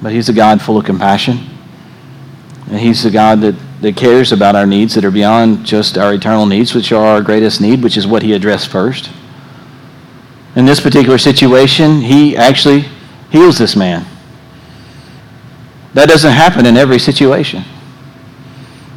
But 0.01 0.11
He's 0.11 0.27
a 0.27 0.33
God 0.33 0.61
full 0.61 0.77
of 0.77 0.83
compassion. 0.83 1.47
And 2.67 2.77
He's 2.77 3.05
a 3.05 3.11
God 3.11 3.39
that 3.39 3.55
that 3.83 3.97
cares 3.97 4.31
about 4.31 4.55
our 4.55 4.65
needs 4.65 4.95
that 4.95 5.03
are 5.03 5.11
beyond 5.11 5.65
just 5.65 5.97
our 5.97 6.13
eternal 6.13 6.45
needs, 6.45 6.73
which 6.73 6.93
are 6.93 7.05
our 7.05 7.21
greatest 7.21 7.59
need, 7.59 7.83
which 7.83 7.97
is 7.97 8.07
what 8.07 8.23
he 8.23 8.31
addressed 8.31 8.69
first. 8.69 9.11
In 10.55 10.65
this 10.65 10.79
particular 10.79 11.17
situation, 11.17 11.99
he 11.99 12.37
actually 12.37 12.85
heals 13.29 13.57
this 13.57 13.75
man. 13.75 14.05
That 15.95 16.07
doesn't 16.07 16.31
happen 16.31 16.65
in 16.65 16.77
every 16.77 16.97
situation. 16.97 17.65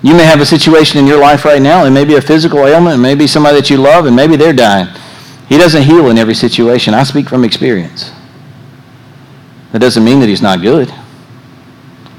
You 0.04 0.14
may 0.14 0.22
have 0.22 0.40
a 0.40 0.46
situation 0.46 1.00
in 1.00 1.06
your 1.08 1.18
life 1.18 1.44
right 1.44 1.60
now, 1.60 1.84
and 1.84 1.92
maybe 1.92 2.14
a 2.14 2.22
physical 2.22 2.64
ailment, 2.64 2.94
and 2.94 3.02
maybe 3.02 3.26
somebody 3.26 3.56
that 3.56 3.68
you 3.68 3.78
love, 3.78 4.06
and 4.06 4.14
maybe 4.14 4.36
they're 4.36 4.52
dying. 4.52 4.86
He 5.48 5.58
doesn't 5.58 5.82
heal 5.82 6.10
in 6.10 6.16
every 6.16 6.34
situation. 6.34 6.94
I 6.94 7.02
speak 7.02 7.28
from 7.28 7.42
experience. 7.42 8.12
That 9.72 9.80
doesn't 9.80 10.04
mean 10.04 10.20
that 10.20 10.28
he's 10.28 10.42
not 10.42 10.62
good 10.62 10.94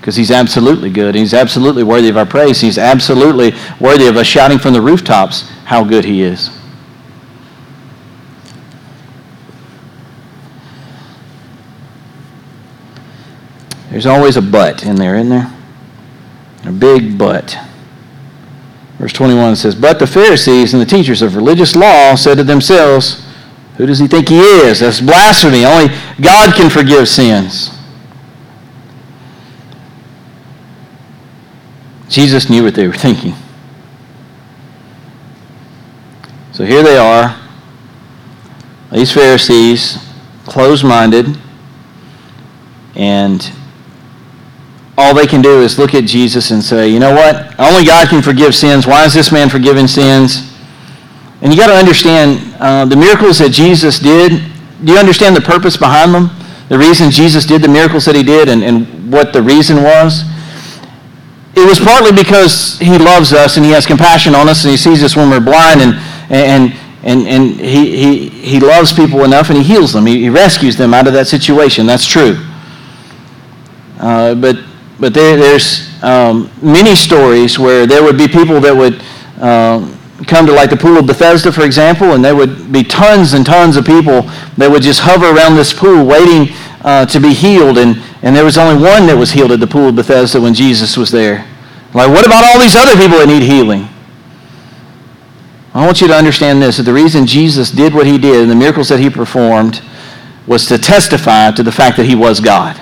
because 0.07 0.15
he's 0.15 0.31
absolutely 0.31 0.89
good. 0.89 1.15
He's 1.15 1.33
absolutely 1.33 1.83
worthy 1.83 2.07
of 2.07 2.15
our 2.15 2.25
praise. 2.25 2.61
He's 2.61 2.77
absolutely 2.77 3.51
worthy 3.77 4.07
of 4.07 4.15
us 4.15 4.25
shouting 4.25 4.57
from 4.57 4.71
the 4.71 4.79
rooftops 4.79 5.41
how 5.65 5.83
good 5.83 6.05
he 6.05 6.21
is. 6.21 6.49
There's 13.89 14.05
always 14.05 14.37
a 14.37 14.41
but 14.41 14.85
in 14.85 14.95
there, 14.95 15.15
isn't 15.15 15.27
there? 15.27 15.53
A 16.63 16.71
big 16.71 17.17
but. 17.17 17.59
Verse 18.99 19.11
21 19.11 19.57
says, 19.57 19.75
But 19.75 19.99
the 19.99 20.07
Pharisees 20.07 20.73
and 20.73 20.81
the 20.81 20.85
teachers 20.85 21.21
of 21.21 21.35
religious 21.35 21.75
law 21.75 22.15
said 22.15 22.35
to 22.35 22.45
themselves, 22.45 23.27
Who 23.75 23.85
does 23.85 23.99
he 23.99 24.07
think 24.07 24.29
he 24.29 24.39
is? 24.39 24.79
That's 24.79 25.01
blasphemy. 25.01 25.65
Only 25.65 25.93
God 26.21 26.55
can 26.55 26.69
forgive 26.69 27.09
sins. 27.09 27.76
Jesus 32.09 32.49
knew 32.49 32.63
what 32.63 32.75
they 32.75 32.87
were 32.87 32.93
thinking. 32.93 33.33
So 36.53 36.65
here 36.65 36.81
they 36.81 36.97
are, 36.97 37.39
these 38.91 39.11
Pharisees, 39.11 39.97
closed 40.45 40.83
minded, 40.83 41.37
and 42.95 43.51
all 44.97 45.13
they 45.13 45.27
can 45.27 45.41
do 45.41 45.61
is 45.61 45.77
look 45.77 45.93
at 45.93 46.05
Jesus 46.05 46.49
and 46.49 46.63
say, 46.63 46.89
you 46.89 46.99
know 46.99 47.13
what? 47.13 47.53
Only 47.59 47.85
God 47.85 48.07
can 48.07 48.23
forgive 48.23 48.55
sins. 48.55 48.87
Why 48.87 49.05
is 49.05 49.13
this 49.13 49.31
man 49.31 49.49
forgiving 49.49 49.87
sins? 49.87 50.51
And 51.41 51.53
you 51.53 51.59
got 51.59 51.67
to 51.67 51.75
understand 51.75 52.55
uh, 52.59 52.85
the 52.85 52.95
miracles 52.95 53.37
that 53.37 53.49
Jesus 53.51 53.99
did. 53.99 54.41
Do 54.83 54.93
you 54.93 54.97
understand 54.97 55.35
the 55.35 55.41
purpose 55.41 55.77
behind 55.77 56.13
them? 56.15 56.31
The 56.69 56.77
reason 56.79 57.11
Jesus 57.11 57.45
did 57.45 57.61
the 57.61 57.67
miracles 57.67 58.05
that 58.05 58.15
he 58.15 58.23
did 58.23 58.49
and, 58.49 58.63
and 58.63 59.11
what 59.11 59.33
the 59.33 59.41
reason 59.43 59.83
was? 59.83 60.23
It 61.57 61.67
was 61.67 61.79
partly 61.79 62.11
because 62.11 62.77
he 62.77 62.99
loves 62.99 63.33
us 63.33 63.57
and 63.57 63.65
he 63.65 63.71
has 63.71 63.85
compassion 63.85 64.35
on 64.35 64.47
us 64.47 64.63
and 64.63 64.71
he 64.71 64.77
sees 64.77 65.03
us 65.03 65.15
when 65.15 65.29
we're 65.31 65.39
blind 65.39 65.81
and, 65.81 65.95
and, 66.29 66.73
and, 67.03 67.27
and 67.27 67.59
he, 67.59 67.97
he, 67.97 68.29
he 68.29 68.59
loves 68.59 68.93
people 68.93 69.23
enough 69.23 69.49
and 69.49 69.57
he 69.57 69.63
heals 69.63 69.91
them. 69.91 70.05
He, 70.05 70.21
he 70.21 70.29
rescues 70.29 70.77
them 70.77 70.93
out 70.93 71.07
of 71.07 71.13
that 71.13 71.27
situation. 71.27 71.87
That's 71.87 72.05
true. 72.05 72.37
Uh, 73.99 74.35
but 74.35 74.57
but 74.99 75.13
there, 75.13 75.37
there's 75.37 76.03
um, 76.03 76.49
many 76.61 76.95
stories 76.95 77.59
where 77.59 77.85
there 77.85 78.03
would 78.03 78.17
be 78.17 78.27
people 78.27 78.59
that 78.61 78.75
would 78.75 79.01
uh, 79.39 79.95
come 80.25 80.45
to 80.47 80.51
like 80.51 80.71
the 80.71 80.77
pool 80.77 80.97
of 80.97 81.05
Bethesda, 81.05 81.51
for 81.51 81.63
example, 81.63 82.13
and 82.13 82.25
there 82.25 82.35
would 82.35 82.71
be 82.71 82.83
tons 82.83 83.33
and 83.33 83.45
tons 83.45 83.77
of 83.77 83.85
people 83.85 84.23
that 84.57 84.69
would 84.69 84.81
just 84.81 85.01
hover 85.01 85.27
around 85.27 85.55
this 85.55 85.71
pool 85.71 86.03
waiting 86.03 86.53
uh, 86.81 87.05
to 87.05 87.19
be 87.19 87.33
healed. 87.33 87.77
And, 87.77 88.01
and 88.21 88.35
there 88.35 88.45
was 88.45 88.57
only 88.57 88.81
one 88.81 89.07
that 89.07 89.17
was 89.17 89.31
healed 89.31 89.51
at 89.51 89.59
the 89.59 89.67
pool 89.67 89.89
of 89.89 89.95
Bethesda 89.95 90.41
when 90.41 90.53
Jesus 90.53 90.97
was 90.97 91.11
there. 91.11 91.47
Like, 91.93 92.09
what 92.09 92.25
about 92.25 92.43
all 92.43 92.59
these 92.59 92.75
other 92.75 92.95
people 92.95 93.17
that 93.17 93.27
need 93.27 93.43
healing? 93.43 93.87
I 95.73 95.85
want 95.85 96.01
you 96.01 96.07
to 96.07 96.15
understand 96.15 96.61
this 96.61 96.77
that 96.77 96.83
the 96.83 96.93
reason 96.93 97.25
Jesus 97.25 97.69
did 97.71 97.93
what 97.93 98.07
he 98.07 98.17
did 98.17 98.41
and 98.41 98.49
the 98.49 98.55
miracles 98.55 98.89
that 98.89 98.99
he 98.99 99.09
performed 99.09 99.81
was 100.47 100.65
to 100.67 100.77
testify 100.77 101.51
to 101.51 101.63
the 101.63 101.71
fact 101.71 101.97
that 101.97 102.05
he 102.05 102.15
was 102.15 102.39
God 102.39 102.81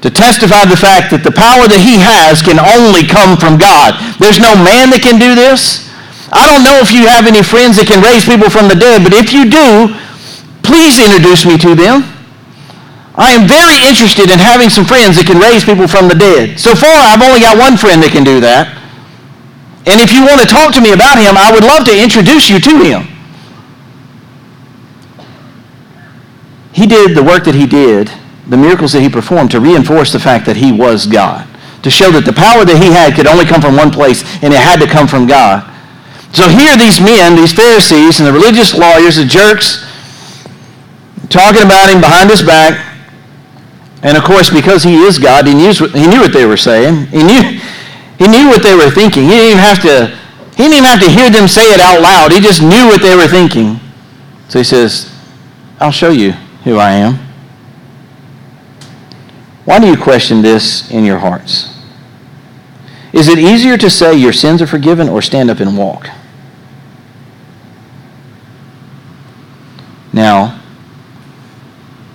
to 0.00 0.08
testify 0.08 0.64
to 0.64 0.70
the 0.72 0.80
fact 0.80 1.12
that 1.12 1.20
the 1.20 1.32
power 1.32 1.68
that 1.68 1.80
he 1.80 2.00
has 2.00 2.40
can 2.40 2.56
only 2.56 3.04
come 3.04 3.36
from 3.36 3.60
God. 3.60 4.00
There's 4.16 4.40
no 4.40 4.56
man 4.56 4.88
that 4.96 5.04
can 5.04 5.20
do 5.20 5.36
this. 5.36 5.92
I 6.32 6.48
don't 6.48 6.64
know 6.64 6.80
if 6.80 6.88
you 6.88 7.04
have 7.04 7.28
any 7.28 7.44
friends 7.44 7.76
that 7.76 7.84
can 7.84 8.00
raise 8.00 8.24
people 8.24 8.48
from 8.48 8.70
the 8.70 8.78
dead, 8.78 9.04
but 9.04 9.12
if 9.12 9.34
you 9.36 9.44
do, 9.44 9.92
please 10.64 10.96
introduce 10.96 11.44
me 11.44 11.60
to 11.60 11.76
them. 11.76 12.06
I 13.20 13.36
am 13.36 13.44
very 13.44 13.76
interested 13.84 14.32
in 14.32 14.40
having 14.40 14.72
some 14.72 14.88
friends 14.88 15.20
that 15.20 15.28
can 15.28 15.36
raise 15.36 15.60
people 15.60 15.84
from 15.84 16.08
the 16.08 16.16
dead. 16.16 16.56
So 16.56 16.72
far, 16.72 16.88
I've 16.88 17.20
only 17.20 17.44
got 17.44 17.60
one 17.60 17.76
friend 17.76 18.00
that 18.00 18.16
can 18.16 18.24
do 18.24 18.40
that. 18.40 18.72
And 19.84 20.00
if 20.00 20.08
you 20.08 20.24
want 20.24 20.40
to 20.40 20.48
talk 20.48 20.72
to 20.72 20.80
me 20.80 20.96
about 20.96 21.20
him, 21.20 21.36
I 21.36 21.52
would 21.52 21.64
love 21.64 21.84
to 21.84 21.94
introduce 21.94 22.48
you 22.48 22.56
to 22.56 22.74
him. 22.80 23.04
He 26.72 26.88
did 26.88 27.12
the 27.12 27.22
work 27.22 27.44
that 27.44 27.54
he 27.54 27.68
did 27.68 28.08
the 28.50 28.56
miracles 28.58 28.92
that 28.92 29.00
he 29.00 29.08
performed 29.08 29.50
to 29.52 29.60
reinforce 29.60 30.12
the 30.12 30.18
fact 30.18 30.44
that 30.44 30.56
he 30.56 30.72
was 30.72 31.06
God, 31.06 31.46
to 31.84 31.88
show 31.90 32.10
that 32.10 32.26
the 32.26 32.34
power 32.34 32.66
that 32.66 32.82
he 32.82 32.90
had 32.90 33.14
could 33.14 33.30
only 33.30 33.46
come 33.46 33.62
from 33.62 33.78
one 33.78 33.94
place 33.94 34.26
and 34.42 34.52
it 34.52 34.58
had 34.58 34.82
to 34.82 34.90
come 34.90 35.06
from 35.06 35.30
God. 35.30 35.62
So 36.34 36.50
here 36.50 36.76
these 36.76 37.00
men, 37.00 37.38
these 37.38 37.54
Pharisees 37.54 38.18
and 38.18 38.26
the 38.26 38.34
religious 38.34 38.74
lawyers, 38.74 39.16
the 39.16 39.24
jerks, 39.24 39.86
talking 41.30 41.62
about 41.62 41.86
him 41.86 42.02
behind 42.02 42.28
his 42.28 42.42
back. 42.42 42.89
And 44.02 44.16
of 44.16 44.24
course, 44.24 44.48
because 44.48 44.82
he 44.82 44.94
is 44.94 45.18
God, 45.18 45.46
he 45.46 45.54
knew, 45.54 45.72
he 45.72 46.06
knew 46.06 46.20
what 46.20 46.32
they 46.32 46.46
were 46.46 46.56
saying. 46.56 47.06
He 47.08 47.22
knew, 47.22 47.60
he 48.18 48.26
knew 48.26 48.48
what 48.48 48.62
they 48.62 48.74
were 48.74 48.90
thinking. 48.90 49.24
He 49.24 49.30
didn't 49.30 49.46
even 49.50 49.58
have 49.58 49.82
to, 49.82 50.06
he 50.56 50.64
didn't 50.64 50.72
even 50.72 50.84
have 50.84 51.00
to 51.00 51.10
hear 51.10 51.28
them 51.30 51.46
say 51.46 51.72
it 51.74 51.80
out 51.80 52.00
loud. 52.00 52.32
He 52.32 52.40
just 52.40 52.62
knew 52.62 52.86
what 52.86 53.02
they 53.02 53.14
were 53.14 53.28
thinking. 53.28 53.78
So 54.48 54.58
he 54.58 54.64
says, 54.64 55.14
I'll 55.78 55.92
show 55.92 56.10
you 56.10 56.32
who 56.64 56.76
I 56.76 56.92
am. 56.92 57.14
Why 59.64 59.78
do 59.78 59.86
you 59.86 59.96
question 59.96 60.42
this 60.42 60.90
in 60.90 61.04
your 61.04 61.18
hearts? 61.18 61.76
Is 63.12 63.28
it 63.28 63.38
easier 63.38 63.76
to 63.76 63.90
say 63.90 64.14
your 64.14 64.32
sins 64.32 64.62
are 64.62 64.66
forgiven 64.66 65.08
or 65.08 65.20
stand 65.20 65.50
up 65.50 65.60
and 65.60 65.76
walk? 65.76 66.08
Now, 70.12 70.60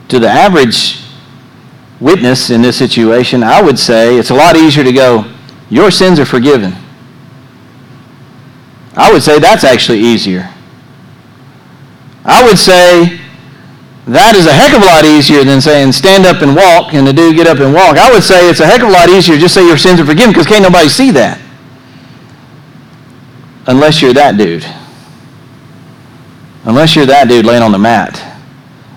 to 0.10 0.20
the 0.20 0.28
average 0.28 1.05
witness 2.00 2.50
in 2.50 2.62
this 2.62 2.78
situation, 2.78 3.44
I 3.44 3.62
would 3.62 3.80
say 3.80 4.18
it's 4.18 4.30
a 4.30 4.36
lot 4.36 4.56
easier 4.56 4.84
to 4.84 4.92
go, 4.92 5.32
your 5.70 5.92
sins 5.92 6.20
are 6.20 6.26
forgiven. 6.26 6.74
I 8.96 9.12
would 9.12 9.24
say 9.24 9.40
that's 9.40 9.64
actually 9.64 10.00
easier. 10.00 10.50
I 12.24 12.44
would 12.44 12.58
say 12.58 13.20
that 14.08 14.36
is 14.36 14.46
a 14.46 14.54
heck 14.54 14.74
of 14.74 14.82
a 14.82 14.86
lot 14.86 15.04
easier 15.04 15.44
than 15.44 15.60
saying 15.60 15.92
stand 15.92 16.26
up 16.26 16.42
and 16.42 16.56
walk 16.56 16.94
and 16.94 17.06
the 17.06 17.14
dude 17.14 17.36
get 17.36 17.48
up 17.48 17.60
and 17.60 17.74
walk. 17.74 17.98
I 17.98 18.12
would 18.12 18.24
say 18.24 18.50
it's 18.50 18.60
a 18.60 18.66
heck 18.66 18.82
of 18.82 18.90
a 18.90 18.92
lot 18.92 19.10
easier 19.10 19.38
just 19.38 19.54
say 19.54 19.66
your 19.66 19.78
sins 19.78 20.00
are 20.00 20.06
forgiven 20.06 20.32
because 20.32 20.48
can't 20.48 20.64
nobody 20.64 20.90
see 20.90 21.12
that. 21.12 21.40
Unless 23.68 24.02
you're 24.02 24.14
that 24.14 24.38
dude. 24.38 24.66
Unless 26.66 26.96
you're 26.96 27.08
that 27.08 27.28
dude 27.28 27.46
laying 27.46 27.64
on 27.64 27.72
the 27.72 27.80
mat. 27.80 28.35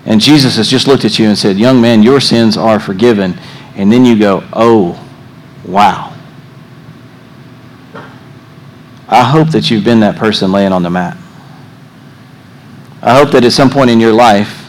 And 0.05 0.21
Jesus 0.21 0.57
has 0.57 0.69
just 0.69 0.87
looked 0.87 1.05
at 1.05 1.19
you 1.19 1.27
and 1.27 1.37
said, 1.37 1.57
Young 1.57 1.81
man, 1.81 2.03
your 2.03 2.19
sins 2.19 2.57
are 2.57 2.79
forgiven. 2.79 3.37
And 3.75 3.91
then 3.91 4.05
you 4.05 4.17
go, 4.17 4.43
Oh, 4.53 5.05
wow. 5.65 6.15
I 9.07 9.23
hope 9.23 9.49
that 9.49 9.71
you've 9.71 9.83
been 9.83 10.01
that 10.01 10.15
person 10.17 10.51
laying 10.51 10.71
on 10.71 10.83
the 10.83 10.89
mat. 10.89 11.17
I 13.01 13.17
hope 13.17 13.31
that 13.31 13.43
at 13.43 13.51
some 13.51 13.69
point 13.69 13.89
in 13.89 13.99
your 13.99 14.13
life, 14.13 14.59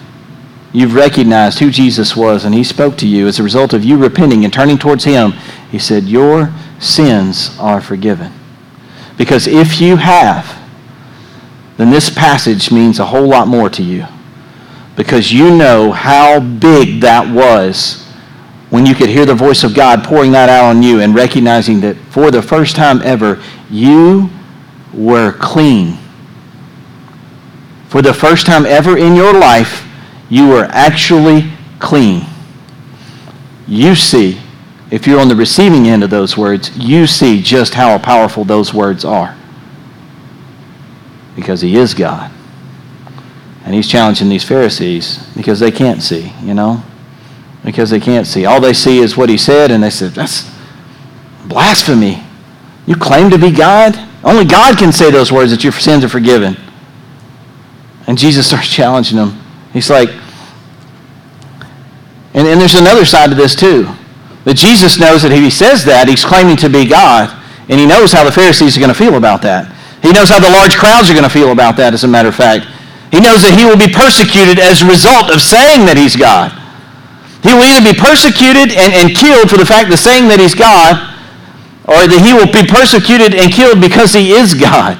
You've 0.72 0.94
recognized 0.94 1.58
who 1.58 1.70
Jesus 1.70 2.16
was, 2.16 2.44
and 2.44 2.54
he 2.54 2.62
spoke 2.62 2.96
to 2.98 3.06
you 3.06 3.26
as 3.26 3.40
a 3.40 3.42
result 3.42 3.72
of 3.72 3.84
you 3.84 3.96
repenting 3.96 4.44
and 4.44 4.52
turning 4.52 4.78
towards 4.78 5.02
him. 5.02 5.32
He 5.70 5.80
said, 5.80 6.04
Your 6.04 6.52
sins 6.78 7.56
are 7.58 7.80
forgiven. 7.80 8.32
Because 9.18 9.48
if 9.48 9.80
you 9.80 9.96
have, 9.96 10.58
then 11.76 11.90
this 11.90 12.08
passage 12.08 12.70
means 12.70 13.00
a 13.00 13.06
whole 13.06 13.26
lot 13.26 13.48
more 13.48 13.68
to 13.68 13.82
you. 13.82 14.06
Because 15.00 15.32
you 15.32 15.56
know 15.56 15.92
how 15.92 16.40
big 16.40 17.00
that 17.00 17.26
was 17.26 18.04
when 18.68 18.84
you 18.84 18.94
could 18.94 19.08
hear 19.08 19.24
the 19.24 19.34
voice 19.34 19.64
of 19.64 19.74
God 19.74 20.04
pouring 20.04 20.30
that 20.32 20.50
out 20.50 20.66
on 20.66 20.82
you 20.82 21.00
and 21.00 21.14
recognizing 21.14 21.80
that 21.80 21.96
for 22.10 22.30
the 22.30 22.42
first 22.42 22.76
time 22.76 23.00
ever, 23.00 23.42
you 23.70 24.28
were 24.92 25.32
clean. 25.32 25.96
For 27.88 28.02
the 28.02 28.12
first 28.12 28.44
time 28.44 28.66
ever 28.66 28.98
in 28.98 29.16
your 29.16 29.32
life, 29.32 29.88
you 30.28 30.48
were 30.48 30.64
actually 30.64 31.50
clean. 31.78 32.26
You 33.66 33.94
see, 33.94 34.38
if 34.90 35.06
you're 35.06 35.18
on 35.18 35.28
the 35.28 35.34
receiving 35.34 35.88
end 35.88 36.04
of 36.04 36.10
those 36.10 36.36
words, 36.36 36.76
you 36.76 37.06
see 37.06 37.40
just 37.40 37.72
how 37.72 37.96
powerful 37.96 38.44
those 38.44 38.74
words 38.74 39.06
are. 39.06 39.34
Because 41.36 41.62
he 41.62 41.76
is 41.76 41.94
God. 41.94 42.30
And 43.64 43.75
he's 43.75 43.88
challenging 43.88 44.29
these 44.29 44.44
Pharisees 44.44 45.18
because 45.37 45.61
they 45.61 45.70
can't 45.70 46.03
see, 46.03 46.33
you 46.42 46.55
know? 46.55 46.83
Because 47.64 47.90
they 47.90 48.01
can't 48.01 48.27
see. 48.27 48.46
All 48.46 48.61
they 48.61 48.73
see 48.73 48.99
is 48.99 49.16
what 49.16 49.29
he 49.29 49.37
said, 49.37 49.70
and 49.70 49.83
they 49.83 49.90
said, 49.90 50.12
That's 50.12 50.50
blasphemy. 51.44 52.23
You 52.87 52.96
claim 52.96 53.31
to 53.31 53.38
be 53.38 53.50
God? 53.50 53.96
Only 54.25 54.44
God 54.44 54.79
can 54.79 54.92
say 54.92 55.11
those 55.11 55.31
words 55.31 55.50
that 55.50 55.63
your 55.63 55.73
sins 55.73 56.04
are 56.04 56.08
forgiven. 56.08 56.56
And 58.06 58.19
Jesus 58.19 58.46
starts 58.48 58.69
challenging 58.69 59.19
them. 59.19 59.40
He's 59.73 59.90
like, 59.90 60.11
and, 62.33 62.46
and 62.46 62.61
there's 62.61 62.75
another 62.75 63.04
side 63.04 63.31
to 63.31 63.37
this 63.37 63.54
too. 63.54 63.88
That 64.44 64.54
Jesus 64.54 64.98
knows 64.98 65.23
that 65.23 65.33
if 65.33 65.40
he 65.40 65.50
says 65.50 65.85
that, 65.85 66.08
he's 66.08 66.25
claiming 66.25 66.56
to 66.58 66.71
be 66.71 66.87
God, 66.87 67.29
and 67.69 67.79
he 67.79 67.87
knows 67.87 68.13
how 68.13 68.25
the 68.25 68.33
Pharisees 68.33 68.77
are 68.77 68.81
going 68.81 68.92
to 68.92 68.98
feel 68.98 69.17
about 69.17 69.42
that. 69.42 69.71
He 70.02 70.13
knows 70.13 70.31
how 70.31 70.40
the 70.40 70.48
large 70.48 70.77
crowds 70.77 71.11
are 71.11 71.13
going 71.13 71.25
to 71.25 71.31
feel 71.31 71.52
about 71.52 71.77
that, 71.77 71.92
as 71.92 72.04
a 72.04 72.08
matter 72.08 72.29
of 72.29 72.35
fact. 72.35 72.67
He 73.11 73.19
knows 73.19 73.42
that 73.42 73.58
he 73.58 73.67
will 73.67 73.79
be 73.79 73.90
persecuted 73.90 74.58
as 74.58 74.83
a 74.83 74.87
result 74.87 75.35
of 75.35 75.42
saying 75.42 75.87
that 75.87 75.98
he's 75.98 76.15
God. 76.15 76.54
He 77.42 77.52
will 77.52 77.65
either 77.67 77.92
be 77.92 77.98
persecuted 77.98 78.71
and, 78.77 78.92
and 78.94 79.17
killed 79.17 79.50
for 79.50 79.56
the 79.56 79.67
fact 79.67 79.90
of 79.92 79.98
saying 79.98 80.29
that 80.29 80.38
he's 80.38 80.54
God, 80.54 80.94
or 81.90 82.06
that 82.06 82.21
he 82.23 82.33
will 82.33 82.46
be 82.46 82.63
persecuted 82.69 83.35
and 83.35 83.52
killed 83.52 83.81
because 83.81 84.13
he 84.13 84.33
is 84.33 84.54
God. 84.54 84.98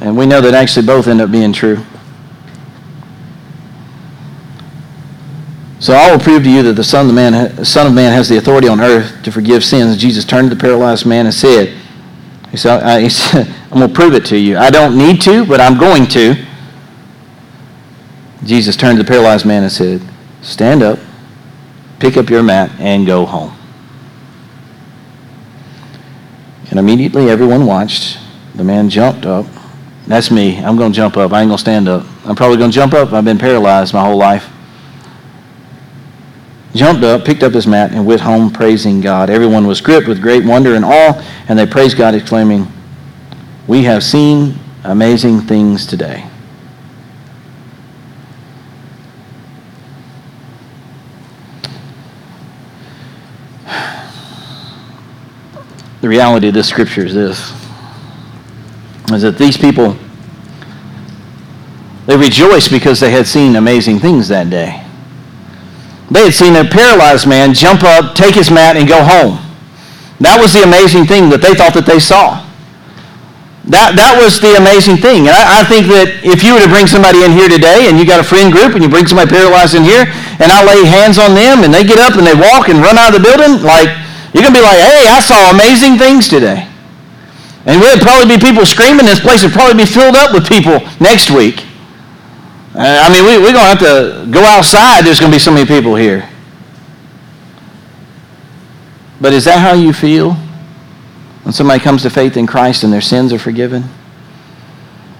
And 0.00 0.16
we 0.16 0.26
know 0.26 0.40
that 0.40 0.54
actually 0.54 0.86
both 0.86 1.06
end 1.06 1.20
up 1.20 1.30
being 1.30 1.52
true. 1.52 1.84
So 5.80 5.94
I 5.94 6.10
will 6.10 6.18
prove 6.18 6.42
to 6.42 6.50
you 6.50 6.62
that 6.64 6.72
the 6.72 6.82
Son 6.82 7.08
of, 7.08 7.14
man, 7.14 7.64
Son 7.64 7.86
of 7.86 7.94
Man 7.94 8.12
has 8.12 8.28
the 8.28 8.36
authority 8.36 8.66
on 8.66 8.80
earth 8.80 9.22
to 9.22 9.30
forgive 9.30 9.64
sins. 9.64 9.96
Jesus 9.96 10.24
turned 10.24 10.50
to 10.50 10.56
the 10.56 10.60
paralyzed 10.60 11.06
man 11.06 11.26
and 11.26 11.34
said, 11.34 11.76
he 12.50 12.56
said, 12.56 12.82
I'm 13.70 13.78
going 13.78 13.88
to 13.88 13.94
prove 13.94 14.14
it 14.14 14.24
to 14.26 14.36
you. 14.36 14.56
I 14.56 14.70
don't 14.70 14.96
need 14.96 15.20
to, 15.22 15.44
but 15.44 15.60
I'm 15.60 15.78
going 15.78 16.06
to. 16.08 16.34
Jesus 18.44 18.76
turned 18.76 18.96
to 18.98 19.02
the 19.02 19.08
paralyzed 19.08 19.44
man 19.44 19.62
and 19.62 19.72
said, 19.72 20.02
Stand 20.40 20.82
up, 20.82 20.98
pick 21.98 22.16
up 22.16 22.30
your 22.30 22.42
mat, 22.42 22.70
and 22.78 23.06
go 23.06 23.26
home. 23.26 23.54
And 26.70 26.78
immediately 26.78 27.30
everyone 27.30 27.66
watched. 27.66 28.18
The 28.54 28.64
man 28.64 28.88
jumped 28.90 29.26
up. 29.26 29.46
That's 30.06 30.30
me. 30.30 30.58
I'm 30.58 30.76
going 30.76 30.92
to 30.92 30.96
jump 30.96 31.16
up. 31.16 31.32
I 31.32 31.42
ain't 31.42 31.48
going 31.48 31.58
to 31.58 31.60
stand 31.60 31.88
up. 31.88 32.06
I'm 32.24 32.34
probably 32.34 32.56
going 32.56 32.70
to 32.70 32.74
jump 32.74 32.94
up. 32.94 33.12
I've 33.12 33.24
been 33.24 33.38
paralyzed 33.38 33.92
my 33.92 34.04
whole 34.04 34.16
life. 34.16 34.50
Jumped 36.78 37.02
up, 37.02 37.24
picked 37.24 37.42
up 37.42 37.52
his 37.54 37.66
mat, 37.66 37.90
and 37.90 38.06
went 38.06 38.20
home 38.20 38.52
praising 38.52 39.00
God. 39.00 39.30
Everyone 39.30 39.66
was 39.66 39.80
gripped 39.80 40.06
with 40.06 40.22
great 40.22 40.44
wonder 40.44 40.76
and 40.76 40.84
awe, 40.84 41.20
and 41.48 41.58
they 41.58 41.66
praised 41.66 41.96
God, 41.96 42.14
exclaiming, 42.14 42.68
We 43.66 43.82
have 43.82 44.04
seen 44.04 44.54
amazing 44.84 45.40
things 45.40 45.84
today. 45.84 46.24
the 56.00 56.08
reality 56.08 56.46
of 56.46 56.54
this 56.54 56.68
scripture 56.68 57.04
is 57.06 57.12
this 57.12 57.52
is 59.12 59.22
that 59.22 59.36
these 59.36 59.56
people 59.56 59.96
they 62.06 62.16
rejoiced 62.16 62.70
because 62.70 63.00
they 63.00 63.10
had 63.10 63.26
seen 63.26 63.56
amazing 63.56 63.98
things 63.98 64.28
that 64.28 64.48
day. 64.48 64.87
They 66.10 66.24
had 66.24 66.34
seen 66.34 66.56
a 66.56 66.64
paralyzed 66.64 67.28
man 67.28 67.52
jump 67.52 67.84
up, 67.84 68.14
take 68.14 68.34
his 68.34 68.50
mat, 68.50 68.76
and 68.76 68.88
go 68.88 69.04
home. 69.04 69.36
That 70.20 70.40
was 70.40 70.52
the 70.52 70.64
amazing 70.64 71.06
thing 71.06 71.28
that 71.30 71.44
they 71.44 71.54
thought 71.54 71.74
that 71.76 71.86
they 71.86 72.00
saw. 72.00 72.42
That, 73.68 74.00
that 74.00 74.16
was 74.16 74.40
the 74.40 74.56
amazing 74.56 74.96
thing. 74.96 75.28
And 75.28 75.36
I, 75.36 75.60
I, 75.60 75.62
think 75.68 75.92
that 75.92 76.24
if 76.24 76.40
you 76.40 76.56
were 76.56 76.64
to 76.64 76.72
bring 76.72 76.88
somebody 76.88 77.20
in 77.20 77.36
here 77.36 77.52
today 77.52 77.92
and 77.92 78.00
you 78.00 78.08
got 78.08 78.16
a 78.16 78.24
friend 78.24 78.48
group 78.48 78.72
and 78.72 78.80
you 78.80 78.88
bring 78.88 79.04
somebody 79.04 79.28
paralyzed 79.28 79.76
in 79.76 79.84
here 79.84 80.08
and 80.40 80.48
I 80.48 80.64
lay 80.64 80.88
hands 80.88 81.20
on 81.20 81.36
them 81.36 81.60
and 81.60 81.68
they 81.68 81.84
get 81.84 82.00
up 82.00 82.16
and 82.16 82.24
they 82.24 82.32
walk 82.32 82.72
and 82.72 82.80
run 82.80 82.96
out 82.96 83.12
of 83.12 83.20
the 83.20 83.24
building, 83.28 83.60
like, 83.60 83.92
you're 84.32 84.40
going 84.40 84.56
to 84.56 84.60
be 84.60 84.64
like, 84.64 84.80
hey, 84.80 85.12
I 85.12 85.20
saw 85.20 85.52
amazing 85.52 86.00
things 86.00 86.32
today. 86.32 86.64
And 87.68 87.76
there'd 87.84 88.00
probably 88.00 88.32
be 88.32 88.40
people 88.40 88.64
screaming. 88.64 89.04
This 89.04 89.20
place 89.20 89.44
would 89.44 89.52
probably 89.52 89.76
be 89.76 89.84
filled 89.84 90.16
up 90.16 90.32
with 90.32 90.48
people 90.48 90.80
next 90.96 91.28
week. 91.28 91.67
Uh, 92.78 93.02
I 93.02 93.12
mean, 93.12 93.24
we, 93.24 93.38
we're 93.38 93.52
going 93.52 93.54
to 93.54 93.60
have 93.60 93.78
to 93.80 94.30
go 94.30 94.44
outside. 94.44 95.04
There's 95.04 95.18
going 95.18 95.32
to 95.32 95.34
be 95.34 95.40
so 95.40 95.50
many 95.50 95.66
people 95.66 95.96
here. 95.96 96.30
But 99.20 99.32
is 99.32 99.46
that 99.46 99.58
how 99.58 99.72
you 99.72 99.92
feel 99.92 100.34
when 101.42 101.52
somebody 101.52 101.82
comes 101.82 102.02
to 102.02 102.10
faith 102.10 102.36
in 102.36 102.46
Christ 102.46 102.84
and 102.84 102.92
their 102.92 103.00
sins 103.00 103.32
are 103.32 103.38
forgiven? 103.38 103.82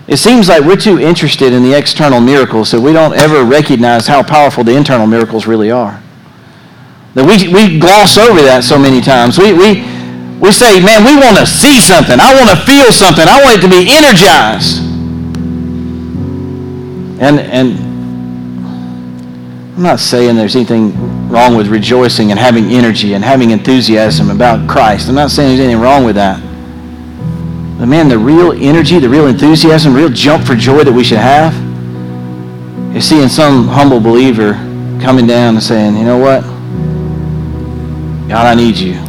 It 0.06 0.18
seems 0.18 0.48
like 0.48 0.62
we're 0.62 0.76
too 0.76 1.00
interested 1.00 1.52
in 1.52 1.64
the 1.64 1.76
external 1.76 2.20
miracles 2.20 2.68
so 2.68 2.80
we 2.80 2.92
don't 2.92 3.14
ever 3.14 3.42
recognize 3.42 4.06
how 4.06 4.22
powerful 4.22 4.62
the 4.62 4.76
internal 4.76 5.08
miracles 5.08 5.48
really 5.48 5.72
are. 5.72 6.00
That 7.14 7.26
we, 7.26 7.52
we 7.52 7.80
gloss 7.80 8.18
over 8.18 8.40
that 8.42 8.62
so 8.62 8.78
many 8.78 9.00
times. 9.00 9.36
We, 9.36 9.52
we, 9.52 9.82
we 10.38 10.52
say, 10.52 10.78
man, 10.78 11.04
we 11.04 11.16
want 11.16 11.36
to 11.36 11.44
see 11.44 11.80
something. 11.80 12.20
I 12.20 12.38
want 12.38 12.50
to 12.50 12.64
feel 12.64 12.92
something. 12.92 13.26
I 13.26 13.42
want 13.42 13.58
it 13.58 13.62
to 13.62 13.68
be 13.68 13.90
energized. 13.90 14.87
And, 17.20 17.40
and 17.40 17.78
I'm 19.76 19.82
not 19.82 20.00
saying 20.00 20.36
there's 20.36 20.56
anything 20.56 21.28
wrong 21.28 21.56
with 21.56 21.68
rejoicing 21.68 22.30
and 22.30 22.38
having 22.38 22.66
energy 22.66 23.14
and 23.14 23.24
having 23.24 23.50
enthusiasm 23.50 24.30
about 24.30 24.68
Christ. 24.68 25.08
I'm 25.08 25.14
not 25.14 25.30
saying 25.30 25.50
there's 25.50 25.60
anything 25.60 25.80
wrong 25.80 26.04
with 26.04 26.16
that. 26.16 26.40
But 27.78 27.86
man, 27.86 28.08
the 28.08 28.18
real 28.18 28.52
energy, 28.52 28.98
the 28.98 29.08
real 29.08 29.26
enthusiasm, 29.26 29.94
real 29.94 30.08
jump 30.08 30.44
for 30.44 30.56
joy 30.56 30.82
that 30.82 30.92
we 30.92 31.04
should 31.04 31.18
have 31.18 31.54
is 32.96 33.08
seeing 33.08 33.28
some 33.28 33.68
humble 33.68 34.00
believer 34.00 34.54
coming 35.00 35.26
down 35.26 35.54
and 35.54 35.62
saying, 35.62 35.96
you 35.96 36.04
know 36.04 36.18
what? 36.18 36.42
God, 38.28 38.46
I 38.46 38.54
need 38.54 38.76
you. 38.76 39.07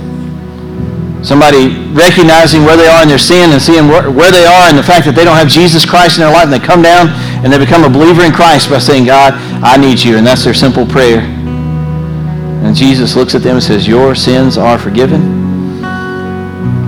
Somebody 1.21 1.75
recognizing 1.91 2.63
where 2.63 2.77
they 2.77 2.87
are 2.87 3.03
in 3.03 3.09
their 3.09 3.19
sin 3.19 3.51
and 3.51 3.61
seeing 3.61 3.87
where, 3.87 4.09
where 4.09 4.31
they 4.31 4.45
are 4.45 4.69
and 4.69 4.77
the 4.77 4.83
fact 4.83 5.05
that 5.05 5.15
they 5.15 5.25
don't 5.25 5.35
have 5.35 5.49
Jesus 5.49 5.83
Christ 5.85 6.17
in 6.17 6.23
their 6.23 6.31
life 6.31 6.45
and 6.45 6.53
they 6.53 6.59
come 6.59 6.81
down 6.81 7.09
and 7.43 7.51
they 7.51 7.57
become 7.57 7.83
a 7.83 7.89
believer 7.89 8.23
in 8.23 8.31
Christ 8.31 8.69
by 8.69 8.79
saying, 8.79 9.05
God, 9.05 9.33
I 9.61 9.75
need 9.75 9.99
you. 9.99 10.17
And 10.17 10.25
that's 10.25 10.45
their 10.45 10.53
simple 10.53 10.85
prayer. 10.85 11.19
And 11.19 12.75
Jesus 12.75 13.15
looks 13.15 13.35
at 13.35 13.41
them 13.41 13.55
and 13.55 13.63
says, 13.63 13.87
your 13.87 14.15
sins 14.15 14.57
are 14.57 14.79
forgiven. 14.79 15.81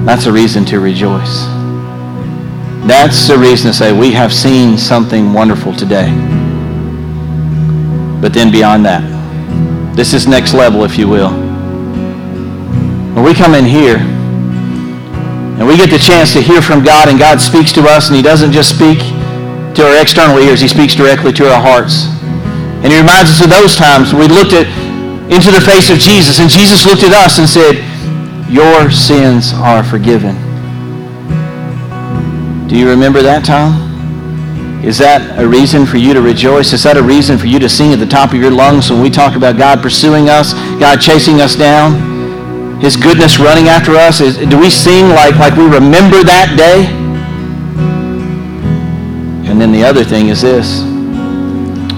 That's 0.05 0.25
a 0.25 0.31
reason 0.31 0.63
to 0.65 0.79
rejoice. 0.79 1.45
That's 2.87 3.27
the 3.27 3.37
reason 3.37 3.71
to 3.71 3.77
say 3.77 3.91
we 3.91 4.11
have 4.11 4.33
seen 4.33 4.77
something 4.77 5.33
wonderful 5.33 5.73
today. 5.75 6.09
But 8.21 8.33
then 8.33 8.51
beyond 8.51 8.85
that, 8.85 9.03
this 9.95 10.13
is 10.13 10.25
next 10.25 10.53
level, 10.53 10.83
if 10.83 10.97
you 10.97 11.07
will. 11.07 11.31
When 13.13 13.23
we 13.23 13.33
come 13.33 13.55
in 13.55 13.65
here 13.65 13.99
we 15.71 15.77
get 15.77 15.89
the 15.89 15.97
chance 15.97 16.33
to 16.33 16.41
hear 16.41 16.61
from 16.61 16.83
God 16.83 17.07
and 17.07 17.17
God 17.17 17.39
speaks 17.39 17.71
to 17.71 17.81
us 17.87 18.09
and 18.09 18.15
he 18.17 18.21
doesn't 18.21 18.51
just 18.51 18.75
speak 18.75 18.99
to 18.99 19.87
our 19.87 20.01
external 20.01 20.37
ears, 20.37 20.59
he 20.59 20.67
speaks 20.67 20.93
directly 20.93 21.31
to 21.31 21.49
our 21.49 21.61
hearts. 21.61 22.11
And 22.83 22.91
he 22.91 22.99
reminds 22.99 23.31
us 23.31 23.39
of 23.39 23.49
those 23.49 23.77
times 23.77 24.13
we 24.13 24.27
looked 24.27 24.51
at 24.51 24.67
into 25.31 25.49
the 25.49 25.61
face 25.63 25.89
of 25.89 25.97
Jesus 25.97 26.41
and 26.41 26.49
Jesus 26.49 26.85
looked 26.85 27.03
at 27.03 27.13
us 27.13 27.39
and 27.39 27.47
said, 27.47 27.79
your 28.51 28.91
sins 28.91 29.53
are 29.53 29.81
forgiven. 29.81 30.35
Do 32.67 32.77
you 32.77 32.89
remember 32.89 33.21
that 33.21 33.45
time? 33.45 34.83
Is 34.83 34.97
that 34.97 35.39
a 35.39 35.47
reason 35.47 35.85
for 35.85 35.95
you 35.95 36.13
to 36.13 36.21
rejoice? 36.21 36.73
Is 36.73 36.83
that 36.83 36.97
a 36.97 37.01
reason 37.01 37.37
for 37.37 37.47
you 37.47 37.59
to 37.59 37.69
sing 37.69 37.93
at 37.93 37.99
the 37.99 38.05
top 38.05 38.33
of 38.33 38.41
your 38.41 38.51
lungs 38.51 38.91
when 38.91 39.01
we 39.01 39.09
talk 39.09 39.37
about 39.37 39.57
God 39.57 39.81
pursuing 39.81 40.27
us, 40.27 40.53
God 40.81 40.97
chasing 40.99 41.39
us 41.39 41.55
down? 41.55 42.20
His 42.81 42.97
goodness 42.97 43.39
running 43.39 43.67
after 43.67 43.95
us? 43.95 44.21
Is, 44.21 44.37
do 44.37 44.59
we 44.59 44.69
sing 44.69 45.09
like, 45.09 45.35
like 45.35 45.55
we 45.55 45.65
remember 45.65 46.23
that 46.23 46.55
day? 46.57 46.87
And 49.47 49.61
then 49.61 49.71
the 49.71 49.83
other 49.83 50.03
thing 50.03 50.29
is 50.29 50.41
this. 50.41 50.81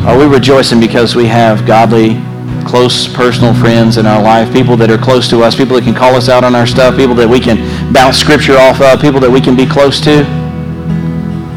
Are 0.06 0.18
we 0.18 0.26
rejoicing 0.26 0.82
because 0.82 1.16
we 1.16 1.26
have 1.28 1.66
godly, 1.66 2.22
close, 2.68 3.08
personal 3.08 3.54
friends 3.54 3.96
in 3.98 4.06
our 4.06 4.22
life, 4.22 4.52
people 4.52 4.76
that 4.76 4.92
are 4.92 4.98
close 4.98 5.30
to 5.30 5.42
us, 5.42 5.56
people 5.56 5.78
that 5.78 5.86
can 5.86 5.96
call 5.96 6.16
us 6.16 6.28
out 6.28 6.44
on 6.44 6.56
our 6.56 6.68
stuff, 6.68 6.98
people 6.98 7.16
that 7.16 7.30
we 7.30 7.40
can 7.40 7.94
bounce 7.94 8.18
scripture 8.18 8.58
off 8.58 8.82
of, 8.82 9.00
people 9.00 9.22
that 9.22 9.32
we 9.32 9.40
can 9.40 9.56
be 9.56 9.66
close 9.66 10.02
to? 10.02 10.24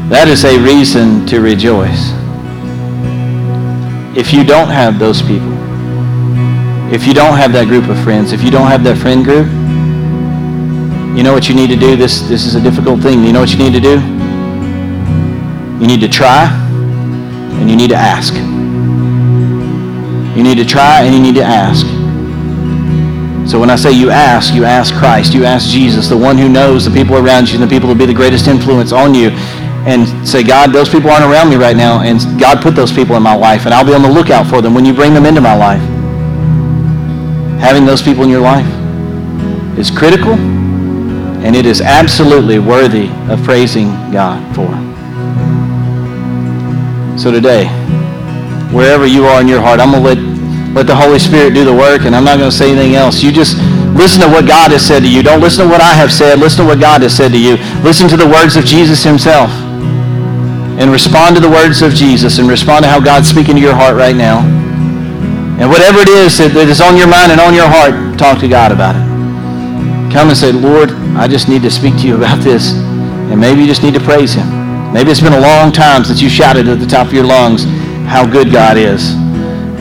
That 0.07 0.29
is 0.29 0.45
a 0.45 0.57
reason 0.57 1.25
to 1.25 1.41
rejoice. 1.41 2.13
If 4.15 4.31
you 4.31 4.45
don't 4.45 4.69
have 4.69 4.99
those 4.99 5.21
people, 5.21 5.56
if 6.89 7.05
you 7.05 7.13
don't 7.13 7.37
have 7.37 7.51
that 7.51 7.67
group 7.67 7.89
of 7.89 8.01
friends, 8.01 8.31
if 8.31 8.41
you 8.41 8.49
don't 8.49 8.67
have 8.67 8.81
that 8.85 8.97
friend 8.97 9.25
group, 9.25 9.45
you 11.17 11.21
know 11.21 11.33
what 11.33 11.49
you 11.49 11.55
need 11.55 11.67
to 11.67 11.75
do? 11.75 11.97
This, 11.97 12.21
this 12.21 12.45
is 12.45 12.55
a 12.55 12.61
difficult 12.61 13.01
thing. 13.01 13.25
You 13.25 13.33
know 13.33 13.41
what 13.41 13.51
you 13.51 13.57
need 13.57 13.73
to 13.73 13.81
do? 13.81 13.99
You 15.81 15.87
need 15.87 15.99
to 15.99 16.07
try 16.07 16.47
and 17.59 17.69
you 17.69 17.75
need 17.75 17.89
to 17.89 17.95
ask. 17.97 18.33
You 20.37 20.43
need 20.43 20.55
to 20.55 20.65
try 20.65 21.01
and 21.01 21.13
you 21.13 21.21
need 21.21 21.35
to 21.35 21.43
ask. 21.43 21.85
So 23.51 23.59
when 23.59 23.69
I 23.69 23.75
say 23.75 23.91
you 23.91 24.09
ask, 24.09 24.53
you 24.53 24.63
ask 24.63 24.95
Christ. 24.95 25.33
You 25.33 25.43
ask 25.43 25.69
Jesus, 25.69 26.07
the 26.07 26.15
one 26.15 26.37
who 26.37 26.47
knows 26.47 26.85
the 26.85 26.91
people 26.91 27.17
around 27.17 27.49
you 27.49 27.55
and 27.55 27.63
the 27.63 27.67
people 27.67 27.89
that 27.89 27.95
will 27.95 27.99
be 27.99 28.05
the 28.05 28.13
greatest 28.13 28.47
influence 28.47 28.93
on 28.93 29.13
you. 29.13 29.31
And 29.83 30.07
say, 30.27 30.41
God, 30.41 30.71
those 30.71 30.87
people 30.87 31.09
aren't 31.09 31.25
around 31.25 31.49
me 31.49 31.57
right 31.57 31.75
now. 31.75 32.01
And 32.01 32.21
God 32.39 32.61
put 32.61 32.75
those 32.75 32.93
people 32.93 33.17
in 33.17 33.23
my 33.23 33.35
life. 33.35 33.65
And 33.65 33.73
I'll 33.73 33.85
be 33.85 33.93
on 33.93 34.03
the 34.03 34.11
lookout 34.11 34.47
for 34.47 34.61
them 34.61 34.73
when 34.73 34.85
you 34.85 34.93
bring 34.93 35.13
them 35.13 35.25
into 35.25 35.41
my 35.41 35.55
life 35.55 35.96
having 37.59 37.85
those 37.85 38.01
people 38.01 38.23
in 38.23 38.29
your 38.29 38.41
life 38.41 38.67
is 39.77 39.91
critical 39.91 40.33
and 40.33 41.55
it 41.55 41.65
is 41.65 41.81
absolutely 41.81 42.59
worthy 42.59 43.09
of 43.29 43.41
praising 43.43 43.87
God 44.11 44.43
for. 44.55 44.67
So 47.17 47.31
today, 47.31 47.65
wherever 48.71 49.05
you 49.05 49.25
are 49.25 49.41
in 49.41 49.47
your 49.47 49.61
heart, 49.61 49.79
I'm 49.79 49.91
going 49.91 50.03
to 50.03 50.23
let, 50.23 50.75
let 50.75 50.87
the 50.87 50.95
Holy 50.95 51.19
Spirit 51.19 51.53
do 51.53 51.63
the 51.63 51.73
work 51.73 52.01
and 52.01 52.15
I'm 52.15 52.23
not 52.23 52.37
going 52.37 52.49
to 52.49 52.55
say 52.55 52.71
anything 52.71 52.95
else. 52.95 53.23
You 53.23 53.31
just 53.31 53.57
listen 53.95 54.21
to 54.21 54.27
what 54.27 54.47
God 54.47 54.71
has 54.71 54.85
said 54.85 54.99
to 55.01 55.09
you. 55.09 55.23
Don't 55.23 55.41
listen 55.41 55.65
to 55.65 55.71
what 55.71 55.81
I 55.81 55.93
have 55.93 56.11
said. 56.11 56.39
Listen 56.39 56.65
to 56.65 56.71
what 56.71 56.79
God 56.79 57.01
has 57.01 57.15
said 57.15 57.31
to 57.31 57.39
you. 57.39 57.57
Listen 57.81 58.07
to 58.09 58.17
the 58.17 58.27
words 58.27 58.55
of 58.55 58.65
Jesus 58.65 59.03
himself 59.03 59.49
and 60.77 60.91
respond 60.91 61.35
to 61.35 61.41
the 61.41 61.49
words 61.49 61.81
of 61.81 61.93
Jesus 61.93 62.37
and 62.37 62.47
respond 62.47 62.83
to 62.83 62.89
how 62.89 62.99
God's 62.99 63.27
speaking 63.27 63.55
to 63.55 63.61
your 63.61 63.73
heart 63.73 63.95
right 63.95 64.15
now. 64.15 64.45
And 65.57 65.69
whatever 65.69 65.99
it 65.99 66.09
is 66.09 66.37
that, 66.37 66.53
is 66.53 66.81
on 66.81 66.97
your 66.97 67.07
mind 67.07 67.31
and 67.31 67.41
on 67.41 67.53
your 67.53 67.65
heart, 67.65 68.17
talk 68.17 68.39
to 68.39 68.47
God 68.47 68.71
about 68.71 68.95
it. 68.95 69.05
Come 70.13 70.29
and 70.29 70.37
say, 70.37 70.51
Lord, 70.51 70.91
I 71.17 71.27
just 71.27 71.49
need 71.49 71.63
to 71.63 71.71
speak 71.71 71.97
to 71.97 72.07
you 72.07 72.15
about 72.15 72.39
this. 72.39 72.73
And 72.73 73.39
maybe 73.41 73.61
you 73.61 73.67
just 73.67 73.81
need 73.81 73.95
to 73.95 73.99
praise 73.99 74.33
him. 74.33 74.45
Maybe 74.93 75.09
it's 75.09 75.19
been 75.19 75.33
a 75.33 75.41
long 75.41 75.71
time 75.71 76.05
since 76.05 76.21
you 76.21 76.29
shouted 76.29 76.67
at 76.69 76.79
the 76.79 76.85
top 76.85 77.07
of 77.07 77.13
your 77.13 77.25
lungs 77.25 77.65
how 78.05 78.25
good 78.25 78.51
God 78.51 78.77
is. 78.77 79.13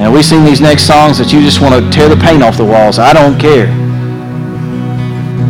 And 0.01 0.12
we 0.12 0.22
sing 0.22 0.45
these 0.45 0.61
next 0.61 0.85
songs 0.85 1.18
that 1.18 1.33
you 1.33 1.41
just 1.41 1.61
want 1.61 1.77
to 1.77 1.91
tear 1.91 2.09
the 2.09 2.16
paint 2.16 2.43
off 2.43 2.57
the 2.57 2.64
walls. 2.64 2.99
I 2.99 3.12
don't 3.12 3.39
care. 3.39 3.68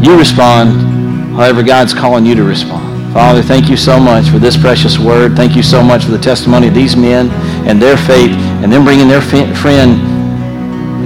You 0.05 0.19
respond 0.19 1.35
however 1.35 1.63
God's 1.63 1.95
calling 1.95 2.27
you 2.27 2.35
to 2.35 2.45
respond. 2.45 3.15
Father, 3.15 3.43
thank 3.43 3.71
you 3.71 3.77
so 3.77 3.99
much 3.99 4.29
for 4.29 4.39
this 4.39 4.57
precious 4.57 4.99
word. 4.99 5.37
Thank 5.37 5.57
you 5.57 5.63
so 5.63 5.83
much 5.83 6.05
for 6.05 6.11
the 6.11 6.19
testimony 6.19 6.69
of 6.69 6.75
these 6.75 6.97
men 6.97 7.31
and 7.67 7.81
their 7.81 7.97
faith 7.97 8.37
and 8.61 8.71
them 8.71 8.85
bringing 8.85 9.09
their 9.09 9.23
friend 9.23 10.16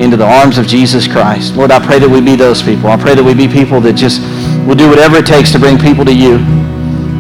into 0.01 0.17
the 0.17 0.25
arms 0.25 0.57
of 0.57 0.67
Jesus 0.67 1.07
Christ. 1.07 1.57
Lord, 1.57 1.71
I 1.71 1.79
pray 1.79 1.99
that 1.99 2.09
we 2.09 2.23
be 2.23 2.35
those 2.35 2.63
people. 2.63 2.89
I 2.89 2.97
pray 2.97 3.15
that 3.15 3.23
we 3.23 3.35
be 3.35 3.47
people 3.47 3.81
that 3.85 3.93
just 3.93 4.25
will 4.65 4.75
do 4.75 4.89
whatever 4.89 5.21
it 5.21 5.27
takes 5.27 5.53
to 5.53 5.61
bring 5.61 5.77
people 5.77 6.09
to 6.09 6.15
you. 6.15 6.41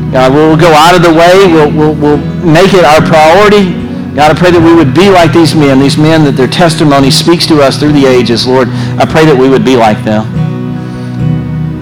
God, 0.08 0.32
we'll 0.32 0.56
go 0.56 0.72
out 0.72 0.96
of 0.96 1.04
the 1.04 1.12
way. 1.12 1.44
We'll, 1.44 1.68
we'll, 1.68 1.94
we'll 1.94 2.24
make 2.40 2.72
it 2.72 2.88
our 2.88 3.04
priority. 3.04 3.76
God, 4.16 4.32
I 4.32 4.34
pray 4.34 4.50
that 4.50 4.64
we 4.64 4.72
would 4.74 4.96
be 4.96 5.12
like 5.12 5.30
these 5.30 5.54
men, 5.54 5.78
these 5.78 6.00
men 6.00 6.24
that 6.24 6.40
their 6.40 6.48
testimony 6.48 7.12
speaks 7.12 7.46
to 7.52 7.60
us 7.60 7.76
through 7.76 7.92
the 7.92 8.06
ages. 8.06 8.48
Lord, 8.48 8.68
I 8.96 9.04
pray 9.04 9.28
that 9.28 9.36
we 9.36 9.52
would 9.52 9.64
be 9.64 9.76
like 9.76 10.00
them. 10.02 10.24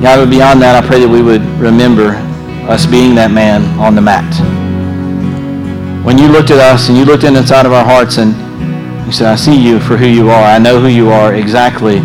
God, 0.02 0.28
beyond 0.28 0.60
that, 0.62 0.74
I 0.74 0.86
pray 0.86 0.98
that 0.98 1.08
we 1.08 1.22
would 1.22 1.46
remember 1.62 2.18
us 2.66 2.86
being 2.86 3.14
that 3.14 3.30
man 3.30 3.62
on 3.78 3.94
the 3.94 4.02
mat. 4.02 4.26
When 6.04 6.18
you 6.18 6.26
looked 6.26 6.50
at 6.50 6.58
us 6.58 6.88
and 6.88 6.98
you 6.98 7.04
looked 7.06 7.22
inside 7.22 7.66
of 7.66 7.72
our 7.72 7.84
hearts 7.84 8.18
and 8.18 8.34
you 9.08 9.14
said, 9.14 9.28
I 9.28 9.36
see 9.36 9.58
you 9.58 9.80
for 9.80 9.96
who 9.96 10.06
you 10.06 10.28
are. 10.28 10.42
I 10.42 10.58
know 10.58 10.78
who 10.80 10.88
you 10.88 11.08
are 11.08 11.34
exactly. 11.34 11.96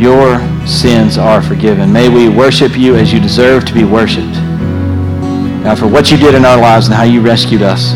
Your 0.00 0.38
sins 0.64 1.18
are 1.18 1.42
forgiven. 1.42 1.92
May 1.92 2.08
we 2.08 2.28
worship 2.28 2.78
you 2.78 2.94
as 2.94 3.12
you 3.12 3.18
deserve 3.18 3.64
to 3.64 3.74
be 3.74 3.82
worshiped. 3.82 4.36
Now, 5.66 5.74
for 5.74 5.88
what 5.88 6.12
you 6.12 6.16
did 6.16 6.36
in 6.36 6.44
our 6.44 6.56
lives 6.56 6.86
and 6.86 6.94
how 6.94 7.02
you 7.02 7.20
rescued 7.20 7.62
us. 7.62 7.92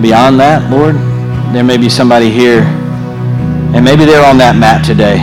Beyond 0.00 0.40
that, 0.40 0.70
Lord, 0.70 0.94
there 1.54 1.62
may 1.62 1.76
be 1.76 1.90
somebody 1.90 2.30
here, 2.30 2.62
and 3.76 3.84
maybe 3.84 4.06
they're 4.06 4.24
on 4.24 4.38
that 4.38 4.56
mat 4.56 4.82
today. 4.82 5.20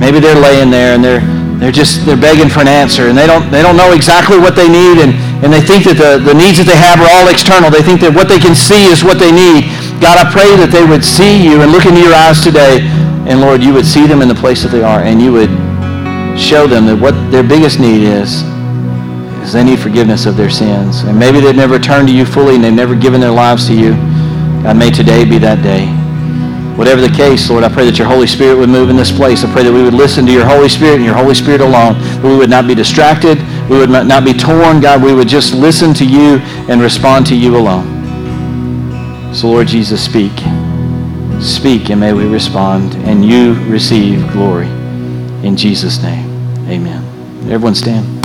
Maybe 0.00 0.18
they're 0.18 0.34
laying 0.34 0.68
there 0.68 0.96
and 0.96 1.04
they're 1.04 1.22
they're 1.62 1.70
just 1.70 2.04
they're 2.04 2.18
begging 2.18 2.50
for 2.50 2.58
an 2.58 2.66
answer, 2.66 3.06
and 3.06 3.16
they 3.16 3.28
don't 3.28 3.48
they 3.52 3.62
don't 3.62 3.76
know 3.76 3.92
exactly 3.94 4.34
what 4.34 4.58
they 4.58 4.66
need, 4.66 4.98
and, 4.98 5.14
and 5.46 5.52
they 5.54 5.62
think 5.62 5.86
that 5.86 5.94
the, 5.94 6.18
the 6.18 6.34
needs 6.34 6.58
that 6.58 6.66
they 6.66 6.74
have 6.74 6.98
are 6.98 7.06
all 7.06 7.30
external. 7.30 7.70
They 7.70 7.86
think 7.86 8.02
that 8.02 8.10
what 8.10 8.26
they 8.26 8.42
can 8.42 8.58
see 8.58 8.90
is 8.90 9.06
what 9.06 9.22
they 9.22 9.30
need. 9.30 9.70
God, 10.02 10.18
I 10.18 10.26
pray 10.34 10.50
that 10.58 10.74
they 10.74 10.84
would 10.84 11.04
see 11.04 11.38
you 11.38 11.62
and 11.62 11.70
look 11.70 11.86
into 11.86 12.00
your 12.02 12.12
eyes 12.12 12.42
today, 12.42 12.82
and 13.30 13.40
Lord, 13.40 13.62
you 13.62 13.72
would 13.72 13.86
see 13.86 14.04
them 14.04 14.20
in 14.20 14.26
the 14.26 14.34
place 14.34 14.62
that 14.64 14.74
they 14.74 14.82
are, 14.82 14.98
and 14.98 15.22
you 15.22 15.32
would 15.32 15.48
show 16.34 16.66
them 16.66 16.86
that 16.86 16.98
what 16.98 17.14
their 17.30 17.44
biggest 17.44 17.78
need 17.78 18.02
is 18.02 18.42
is 19.46 19.52
they 19.52 19.62
need 19.62 19.78
forgiveness 19.78 20.26
of 20.26 20.36
their 20.36 20.50
sins. 20.50 21.02
And 21.02 21.18
maybe 21.18 21.38
they've 21.38 21.54
never 21.54 21.78
turned 21.78 22.08
to 22.08 22.14
you 22.14 22.24
fully 22.24 22.54
and 22.54 22.64
they've 22.64 22.72
never 22.72 22.94
given 22.94 23.20
their 23.20 23.30
lives 23.30 23.66
to 23.68 23.74
you. 23.74 23.94
God, 24.62 24.76
may 24.76 24.90
today 24.90 25.24
be 25.24 25.38
that 25.38 25.62
day. 25.62 25.86
Whatever 26.76 27.00
the 27.00 27.14
case, 27.14 27.50
Lord, 27.50 27.64
I 27.64 27.68
pray 27.68 27.84
that 27.84 27.98
your 27.98 28.08
Holy 28.08 28.26
Spirit 28.26 28.56
would 28.56 28.70
move 28.70 28.88
in 28.88 28.96
this 28.96 29.12
place. 29.12 29.44
I 29.44 29.52
pray 29.52 29.62
that 29.62 29.72
we 29.72 29.82
would 29.82 29.94
listen 29.94 30.24
to 30.26 30.32
your 30.32 30.46
Holy 30.46 30.68
Spirit 30.68 30.96
and 30.96 31.04
your 31.04 31.14
Holy 31.14 31.34
Spirit 31.34 31.60
alone. 31.60 31.94
That 31.98 32.24
we 32.24 32.36
would 32.36 32.50
not 32.50 32.66
be 32.66 32.74
distracted. 32.74 33.38
We 33.68 33.78
would 33.78 33.90
not 33.90 34.24
be 34.24 34.32
torn. 34.32 34.80
God, 34.80 35.02
we 35.02 35.12
would 35.12 35.28
just 35.28 35.54
listen 35.54 35.92
to 35.94 36.06
you 36.06 36.38
and 36.70 36.80
respond 36.80 37.26
to 37.26 37.36
you 37.36 37.56
alone. 37.56 37.91
So, 39.32 39.48
Lord 39.48 39.66
Jesus, 39.66 40.04
speak. 40.04 40.32
Speak, 41.40 41.90
and 41.90 42.00
may 42.00 42.12
we 42.12 42.26
respond, 42.26 42.94
and 43.06 43.24
you 43.24 43.54
receive 43.64 44.30
glory. 44.30 44.68
In 45.42 45.56
Jesus' 45.56 46.02
name, 46.02 46.28
amen. 46.68 47.02
Everyone 47.50 47.74
stand. 47.74 48.21